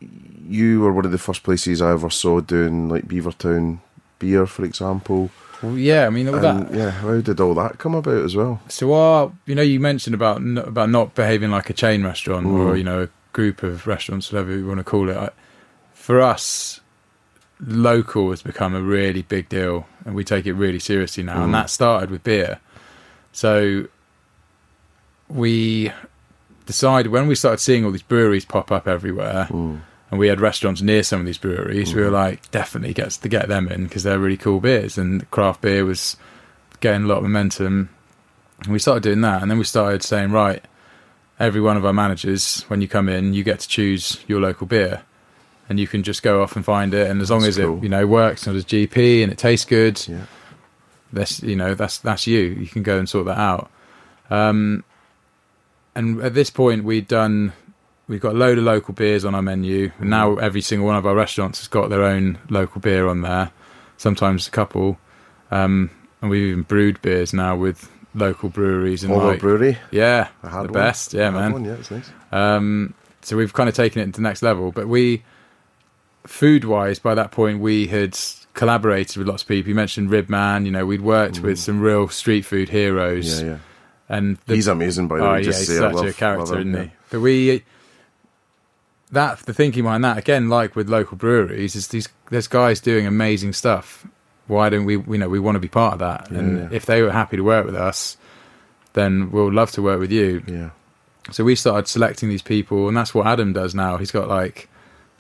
[0.47, 3.78] you were one of the first places I ever saw doing like Beavertown
[4.19, 5.31] beer, for example.
[5.62, 6.74] Well, yeah, I mean all that.
[6.74, 8.61] Yeah, how did all that come about as well?
[8.69, 12.77] So our, you know, you mentioned about about not behaving like a chain restaurant or
[12.77, 15.16] you know a group of restaurants, whatever you want to call it.
[15.16, 15.31] I,
[15.93, 16.81] for us,
[17.60, 21.35] local has become a really big deal, and we take it really seriously now.
[21.35, 21.52] And mm-hmm.
[21.52, 22.60] that started with beer.
[23.32, 23.89] So
[25.28, 25.93] we
[26.66, 29.48] decided when we started seeing all these breweries pop up everywhere.
[29.51, 29.81] Mm.
[30.10, 31.93] And we had restaurants near some of these breweries.
[31.93, 32.14] We were mm-hmm.
[32.14, 35.85] like, definitely gets to get them in because they're really cool beers, and craft beer
[35.85, 36.16] was
[36.81, 37.89] getting a lot of momentum.
[38.62, 40.64] And we started doing that, and then we started saying, right,
[41.40, 44.68] every one of our managers, when you come in, you get to choose your local
[44.68, 45.02] beer,
[45.69, 47.11] and you can just go off and find it.
[47.11, 47.78] And as long That's as cool.
[47.78, 50.27] it, you know, works and it's GP and it tastes good, Yeah.
[51.12, 52.41] that's you know, that's that's you.
[52.41, 53.70] You can go and sort that out.
[54.31, 54.85] Um,
[55.95, 57.53] and at this point, we'd done
[58.09, 59.91] we've got a load of local beers on our menu.
[59.99, 63.23] And now every single one of our restaurants has got their own local beer on
[63.23, 63.51] there.
[63.97, 64.99] Sometimes a couple,
[65.51, 65.89] um,
[66.20, 69.78] and we've even brewed beers now with local breweries and like, Brewery.
[69.93, 70.66] yeah, the one.
[70.73, 71.53] best, yeah, man.
[71.53, 72.11] one, yeah, it's nice.
[72.32, 72.93] Um,
[73.23, 74.73] so we've kind of taken it to the next level.
[74.73, 75.23] But we,
[76.26, 78.18] food wise, by that point, we had
[78.55, 79.68] collaborated with lots of people.
[79.68, 80.64] You mentioned Ribman.
[80.64, 81.60] You know, we'd worked with mm.
[81.60, 83.42] some real street food heroes.
[83.42, 83.59] Yeah, yeah.
[84.09, 85.38] And the, He's amazing, by the oh way.
[85.38, 86.82] yeah, Just he's I such love, a character, him, isn't yeah.
[86.84, 86.90] he?
[87.10, 87.64] But we.
[89.12, 93.06] That the thinking behind that again, like with local breweries, is these there's guys doing
[93.06, 94.06] amazing stuff.
[94.46, 94.98] Why don't we?
[94.98, 96.30] You know, we want to be part of that.
[96.30, 96.68] and Yeah.
[96.76, 98.16] if they were happy to work with us,
[98.94, 100.42] then we'll love to work with you.
[100.46, 100.70] Yeah.
[101.30, 103.98] So we started selecting these people, and that's what Adam does now.
[103.98, 104.68] He's got like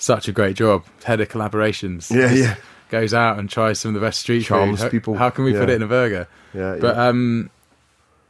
[0.04, 2.14] such a great job, head of collaborations.
[2.14, 2.56] Yeah, yeah.
[2.90, 4.84] Goes out and tries some of the best street Charms food.
[4.84, 5.14] How- people.
[5.16, 6.28] How can we put it in a burger?
[6.52, 7.08] Yeah, But yeah.
[7.08, 7.50] um,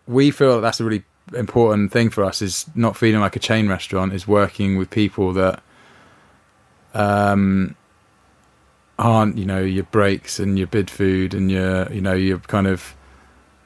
[0.06, 2.40] we feel that that's a really important thing for us.
[2.40, 4.12] Is not feeling like a chain restaurant.
[4.14, 5.62] Is working with people that
[6.94, 7.74] um
[8.98, 12.94] aren't you know your Brakes and your Bidfood and your you know your kind of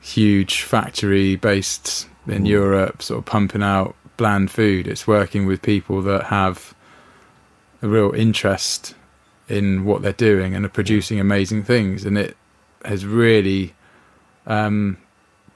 [0.01, 6.01] huge factory based in Europe sort of pumping out bland food it's working with people
[6.03, 6.75] that have
[7.83, 8.95] a real interest
[9.49, 12.37] in what they're doing and are producing amazing things and it
[12.85, 13.75] has really
[14.47, 14.97] um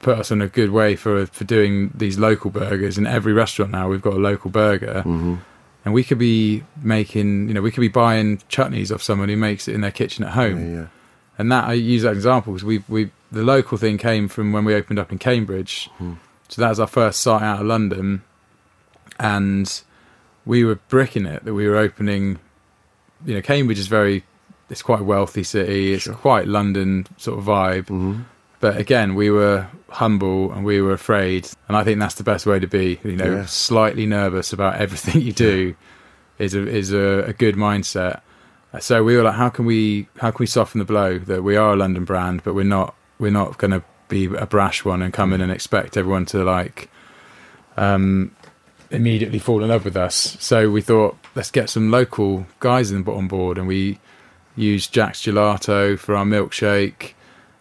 [0.01, 3.71] put us on a good way for for doing these local burgers in every restaurant
[3.71, 5.35] now we've got a local burger Mm-hmm.
[5.85, 9.37] and we could be making you know we could be buying chutneys off someone who
[9.37, 10.87] makes it in their kitchen at home yeah, yeah.
[11.39, 14.65] and that I use that example because we we the local thing came from when
[14.65, 15.89] we opened up in Cambridge,
[16.51, 18.23] so that was our first site out of London,
[19.19, 19.81] and
[20.47, 22.39] we were bricking it that we were opening.
[23.27, 24.25] You know, Cambridge is very
[24.71, 25.93] it's quite a wealthy city.
[25.93, 28.23] It's quite London sort of vibe, Mm-hmm.
[28.61, 32.47] but again, we were humble and we were afraid, and I think that's the best
[32.47, 32.99] way to be.
[33.05, 33.47] You know, Yeah.
[33.47, 35.75] slightly nervous about everything you do
[36.39, 38.21] is a is a, a good mindset.
[38.81, 41.57] So we were like, how can we how can we soften the blow that we
[41.57, 45.03] are a London brand, but we're not we're not going to be a brash one
[45.03, 46.89] and come in and expect everyone to like
[47.77, 48.35] um,
[48.93, 50.37] immediately fall in love with us.
[50.39, 53.99] So we thought let's get some local guys in, on board, and we
[54.55, 57.13] used Jack's Gelato for our milkshake,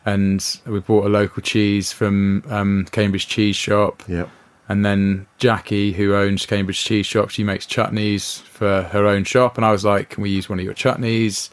[0.05, 4.03] and we bought a local cheese from um, Cambridge Cheese Shop.
[4.07, 4.27] Yeah.
[4.69, 9.57] And then Jackie, who owns Cambridge Cheese Shop, she makes chutneys for her own shop.
[9.57, 11.49] And I was like, "Can we use one of your chutneys?"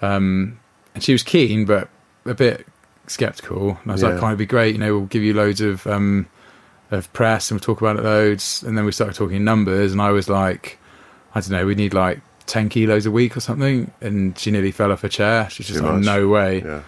[0.00, 0.58] Um,
[0.94, 1.88] and she was keen, but
[2.24, 2.66] a bit
[3.06, 3.70] skeptical.
[3.82, 4.20] And I was like, Yeah.
[4.20, 4.74] "Can it be great?
[4.74, 6.26] You know, we'll give you loads of um,
[6.90, 10.00] of press, and we'll talk about it loads." And then we started talking numbers, and
[10.00, 10.78] I was like,
[11.34, 14.70] "I don't know, we need like ten kilos a week or something." And she nearly
[14.70, 15.48] fell off her chair.
[15.50, 16.04] She's just Too like, much.
[16.04, 16.82] "No way." Yeah.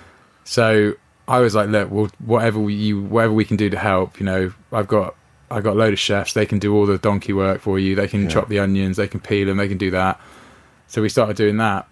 [0.45, 0.95] So
[1.29, 4.27] I was like, look, well, whatever we, you, whatever we can do to help, you
[4.27, 5.15] know, I've got,
[5.49, 6.33] I've got a load of chefs.
[6.33, 7.95] They can do all the donkey work for you.
[7.95, 8.31] They can Yeah.
[8.31, 8.97] chop the onions.
[8.97, 9.59] They can peel them.
[9.59, 10.19] They can do that.
[10.89, 11.87] So we started doing that.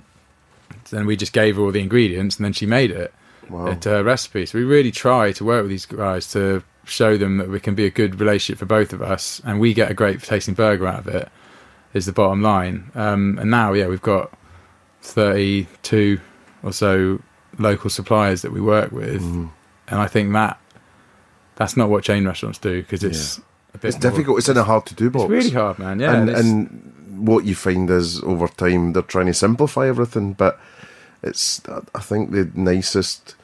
[0.90, 3.12] Then we just gave her all the ingredients, and then she made it
[3.48, 3.68] Wow.
[3.68, 4.44] at her recipe.
[4.46, 7.74] So we really try to work with these guys to show them that we can
[7.74, 10.86] be a good relationship for both of us, and we get a great tasting burger
[10.86, 11.28] out of it.
[11.94, 12.90] Is the bottom line.
[12.94, 14.30] Um, and now, yeah, we've got
[15.02, 16.20] thirty-two
[16.62, 17.20] or so
[17.58, 19.46] local suppliers that we work with, Mm-hmm.
[19.88, 20.60] and I think that
[21.56, 23.38] that's not what chain restaurants do because it's
[23.74, 24.38] a bit It's more- difficult.
[24.38, 25.24] It's in a hard to do box.
[25.24, 25.98] It's really hard, man.
[25.98, 30.60] Yeah, and, and what you find is over time they're trying to simplify everything, but
[31.22, 31.60] it's
[31.94, 33.34] I think the nicest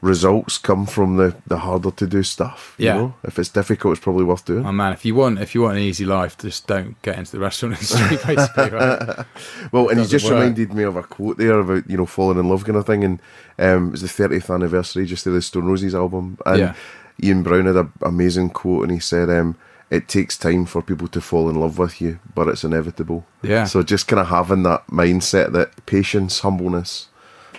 [0.00, 2.74] results come from the, the harder to do stuff.
[2.78, 2.94] you Yeah.
[2.96, 3.14] know?
[3.24, 4.64] if it's difficult, it's probably worth doing.
[4.64, 7.32] Oh man, if you want if you want an easy life, just don't get into
[7.32, 8.16] the restaurant industry.
[8.34, 9.24] Basically, right?
[9.72, 10.34] Well, and you just work.
[10.34, 13.02] reminded me of a quote there about you know falling in love kind of thing,
[13.04, 13.20] and
[13.58, 16.74] um, it was the thirtieth anniversary just of the Stone Roses album, and Yeah.
[17.22, 19.56] Ian Brown had an amazing quote, and he said, um,
[19.90, 23.64] "It takes time for people to fall in love with you, but it's inevitable." Yeah.
[23.64, 27.08] So just kind of having that mindset that patience, humbleness,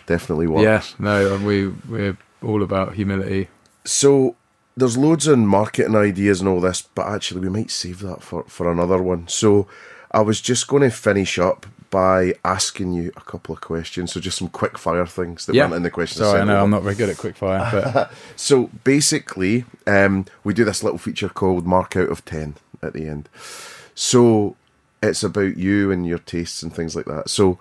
[0.06, 0.64] definitely works.
[0.64, 3.50] yeah, no, and we we're all about humility.
[3.86, 4.36] So
[4.78, 8.44] there's loads of marketing ideas and all this, but actually we might save that for,
[8.44, 9.28] for another one.
[9.28, 9.68] So
[10.12, 14.14] I was just going to finish up by asking you a couple of questions.
[14.14, 16.20] So just some quick fire things that Yeah, weren't in the questions.
[16.26, 16.64] Sorry, I know.
[16.64, 17.68] I'm not very good at quick fire.
[17.72, 22.94] but So basically, um, we do this little feature called Mark Out of 10 at
[22.94, 23.28] the end.
[23.96, 24.56] So
[25.02, 27.30] it's about you and your tastes and things like that.
[27.30, 27.58] So,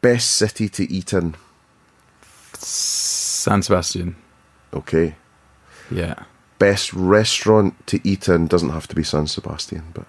[0.00, 1.34] best city to eat in.
[3.42, 4.14] San Sebastian,
[4.72, 5.16] Okay.
[5.90, 6.14] yeah,
[6.58, 10.06] Best restaurant to eat in doesn't have to be San Sebastian, but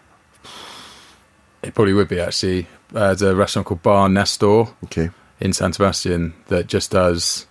[1.64, 2.68] it probably would be actually.
[2.94, 5.10] Uh, there's a restaurant called Bar Nestor okay.
[5.40, 7.48] in San Sebastian that just does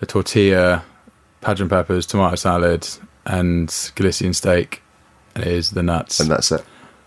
[0.00, 0.84] a tortilla,
[1.40, 2.86] padron peppers, tomato salad,
[3.26, 4.80] and Galician steak,
[5.34, 6.20] and it is the nuts.
[6.20, 6.64] And that's it.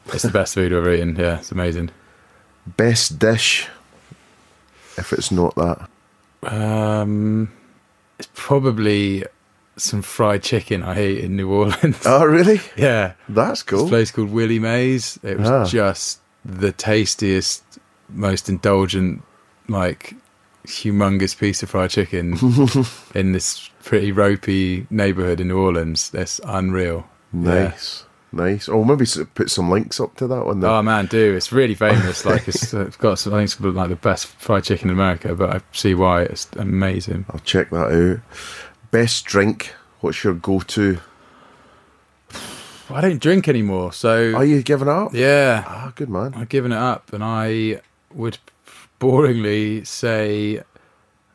[0.08, 1.16] It's the best food I've ever eaten.
[1.16, 1.90] Yeah, it's amazing.
[2.68, 3.70] Best dish,
[4.98, 5.90] if it's not that.
[6.44, 7.50] Um,
[8.20, 9.24] it's probably
[9.78, 12.02] some fried chicken I ate in New Orleans.
[12.06, 12.62] Oh, really?
[12.78, 13.88] yeah, That's this cool.
[13.90, 15.18] place called Willie Mae's.
[15.24, 15.66] It was Ah.
[15.66, 17.64] just the tastiest,
[18.10, 19.24] most indulgent,
[19.68, 20.14] like
[20.68, 22.38] humongous piece of fried chicken
[23.16, 26.10] in this pretty ropey neighborhood in New Orleans.
[26.10, 27.08] That's unreal.
[27.32, 28.03] Nice.
[28.34, 28.68] Nice.
[28.68, 29.06] Oh, maybe
[29.36, 30.60] put some links up to that one.
[30.60, 30.70] Then.
[30.72, 32.26] Oh man, do it's really famous.
[32.26, 34.96] Like it's, uh, it's got some, I think it's like the best fried chicken in
[34.96, 35.36] America.
[35.36, 37.26] But I see why it's amazing.
[37.30, 38.20] I'll check that out.
[38.92, 39.74] Best drink.
[40.02, 40.98] What's your go-to?
[42.90, 45.14] I don't drink anymore, so Are you giving up?
[45.14, 46.34] yeah, Ah, good man.
[46.36, 47.82] I've given it up, and I
[48.14, 48.38] would
[49.00, 50.62] boringly say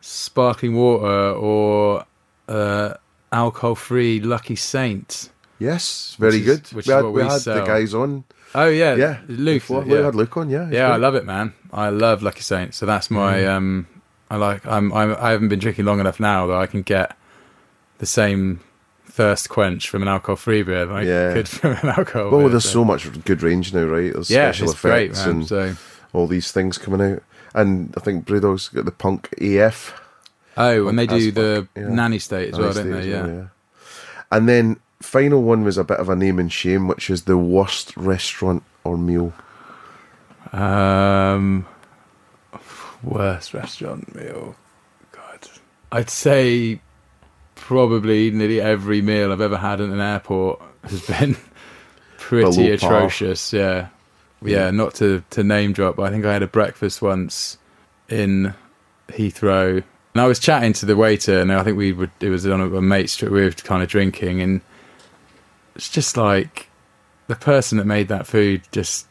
[0.01, 2.05] sparkling water or
[2.49, 2.95] uh,
[3.33, 5.31] alcohol-free Lucky Saint.
[5.59, 6.71] Yes, very good.
[6.73, 7.67] we had, we had the sell.
[7.67, 8.25] guys on.
[8.55, 9.57] Oh yeah, Yeah, Luke.
[9.63, 9.85] before.
[9.85, 9.93] yeah.
[9.99, 10.51] We had Luke on.
[10.51, 11.53] Yeah, Yeah, I love it, man.
[11.73, 12.75] I love Lucky Saint.
[12.75, 13.49] So that's my Mm.
[13.57, 13.87] um.
[14.31, 14.65] I like.
[14.67, 14.93] I'm.
[14.93, 15.17] I'm.
[15.19, 17.17] I haven't been drinking long enough now that I can get
[17.99, 18.61] the same
[19.07, 21.33] thirst quench from an alcohol-free beer that I Yeah.
[21.33, 22.31] could from an alcohol.
[22.31, 24.13] Well, beer, there's so much good range now, right?
[24.13, 25.29] There's yeah, special it's great, man.
[25.29, 25.75] and So
[26.13, 27.23] all these things coming out.
[27.55, 29.99] And I think Brewdog's got the Punk AF.
[30.57, 31.89] oh, and they As do the fuck, yeah.
[31.95, 33.11] nanny state as well, Nice don't they?
[33.11, 33.45] Yeah.
[34.31, 37.39] And then final one was a bit of a name and shame, which is the
[37.39, 39.33] worst restaurant or meal.
[40.53, 41.67] Um,
[43.03, 44.57] worst restaurant meal.
[45.13, 45.49] God,
[45.93, 46.81] I'd say
[47.55, 51.37] probably nearly every meal I've ever had in an airport has been
[52.17, 53.53] pretty atrocious.
[53.53, 53.89] Yeah.
[54.43, 57.59] yeah, Not to to name drop, but I think I had a breakfast once
[58.09, 58.55] in
[59.09, 59.83] Heathrow,
[60.15, 62.11] and I was chatting to the waiter, and I think we would.
[62.21, 63.31] It was on a, a mate's trip.
[63.31, 64.61] We were kind of drinking, and
[65.79, 66.69] it's just like
[67.29, 69.07] the person that made that food just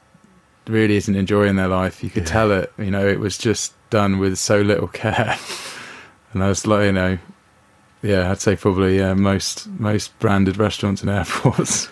[0.67, 2.03] really isn't enjoying their life.
[2.03, 2.71] You could tell it.
[2.77, 5.37] You know, it was just done with so little care.
[6.33, 7.17] and I was like, you know,
[8.03, 11.87] yeah, I'd say probably uh, most most branded restaurants and airports.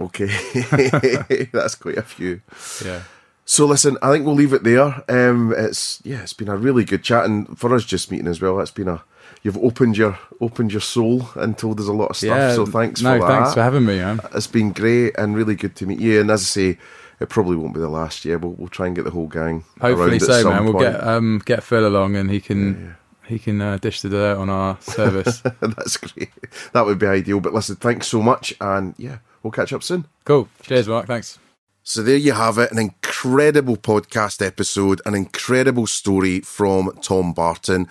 [0.00, 0.28] Okay,
[1.52, 2.40] that's quite a few.
[2.84, 3.02] yeah.
[3.44, 5.04] So listen, I think we'll leave it there.
[5.08, 8.40] Um, it's yeah, it's been a really good chat, and for us just meeting as
[8.40, 8.56] well.
[8.56, 9.02] that's been a
[9.42, 12.28] you've opened your opened your soul and told us a lot of stuff.
[12.28, 12.54] Yeah.
[12.54, 13.32] so thanks no, for that.
[13.32, 14.20] thanks for having me, man.
[14.34, 16.20] It's been great and really good to meet you.
[16.20, 16.78] And as I say,
[17.20, 18.38] it probably won't be the last year.
[18.38, 19.64] We'll, we'll try and get the whole gang.
[19.80, 20.64] around Hopefully at so, some man.
[20.64, 20.92] We'll point.
[20.92, 22.96] get um get Phil along, and he can
[23.26, 25.40] he can uh, dish the dirt on our service.
[25.60, 26.30] That's great.
[26.72, 27.40] That would be ideal.
[27.40, 30.06] But listen, thanks so much, and yeah, we'll catch up soon.
[30.24, 30.48] cool.
[30.62, 31.06] Cheers, Mark.
[31.06, 31.38] Thanks.
[31.82, 37.88] So there you have it, an incredible podcast episode, an incredible story from Tom Barton.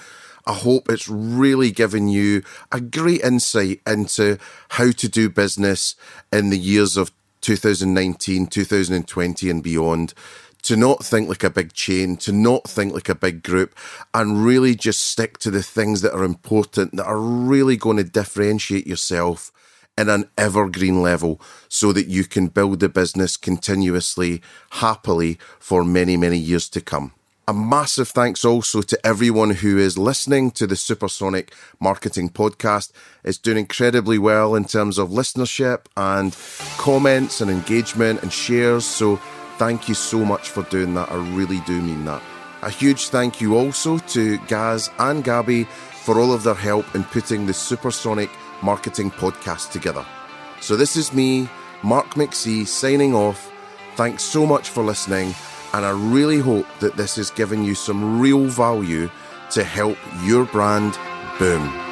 [0.48, 2.42] I hope it's really given you
[2.72, 4.38] a great insight into
[4.70, 5.96] how to do business
[6.32, 7.12] in the years of
[7.42, 10.14] 2019, 2020 and beyond.
[10.64, 13.78] To not think like a big chain, to not think like a big group,
[14.14, 18.04] and really just stick to the things that are important, that are really going to
[18.04, 19.52] differentiate yourself
[19.98, 24.42] in an evergreen level so that you can build the business continuously,
[24.72, 27.14] happily for many, many years to come.
[27.50, 32.92] A massive thanks also to everyone who is listening to the Supersonic Marketing Podcast.
[33.24, 36.36] It's doing incredibly well in terms of listenership and
[36.78, 38.84] comments and engagement and shares.
[38.84, 39.16] So
[39.58, 41.10] thank you so much for doing that.
[41.10, 42.22] I really do mean that.
[42.64, 45.64] A huge thank you also to Gaz and Gabby
[46.04, 48.30] for all of their help in putting the Supersonic
[48.62, 50.06] Marketing Podcast together.
[50.60, 51.48] So this is me,
[51.82, 53.50] Mark McC, signing off.
[53.96, 55.34] Thanks so much for listening,
[55.74, 59.10] and I really hope that this has given you some real value
[59.52, 60.98] to help your brand
[61.40, 61.87] boom.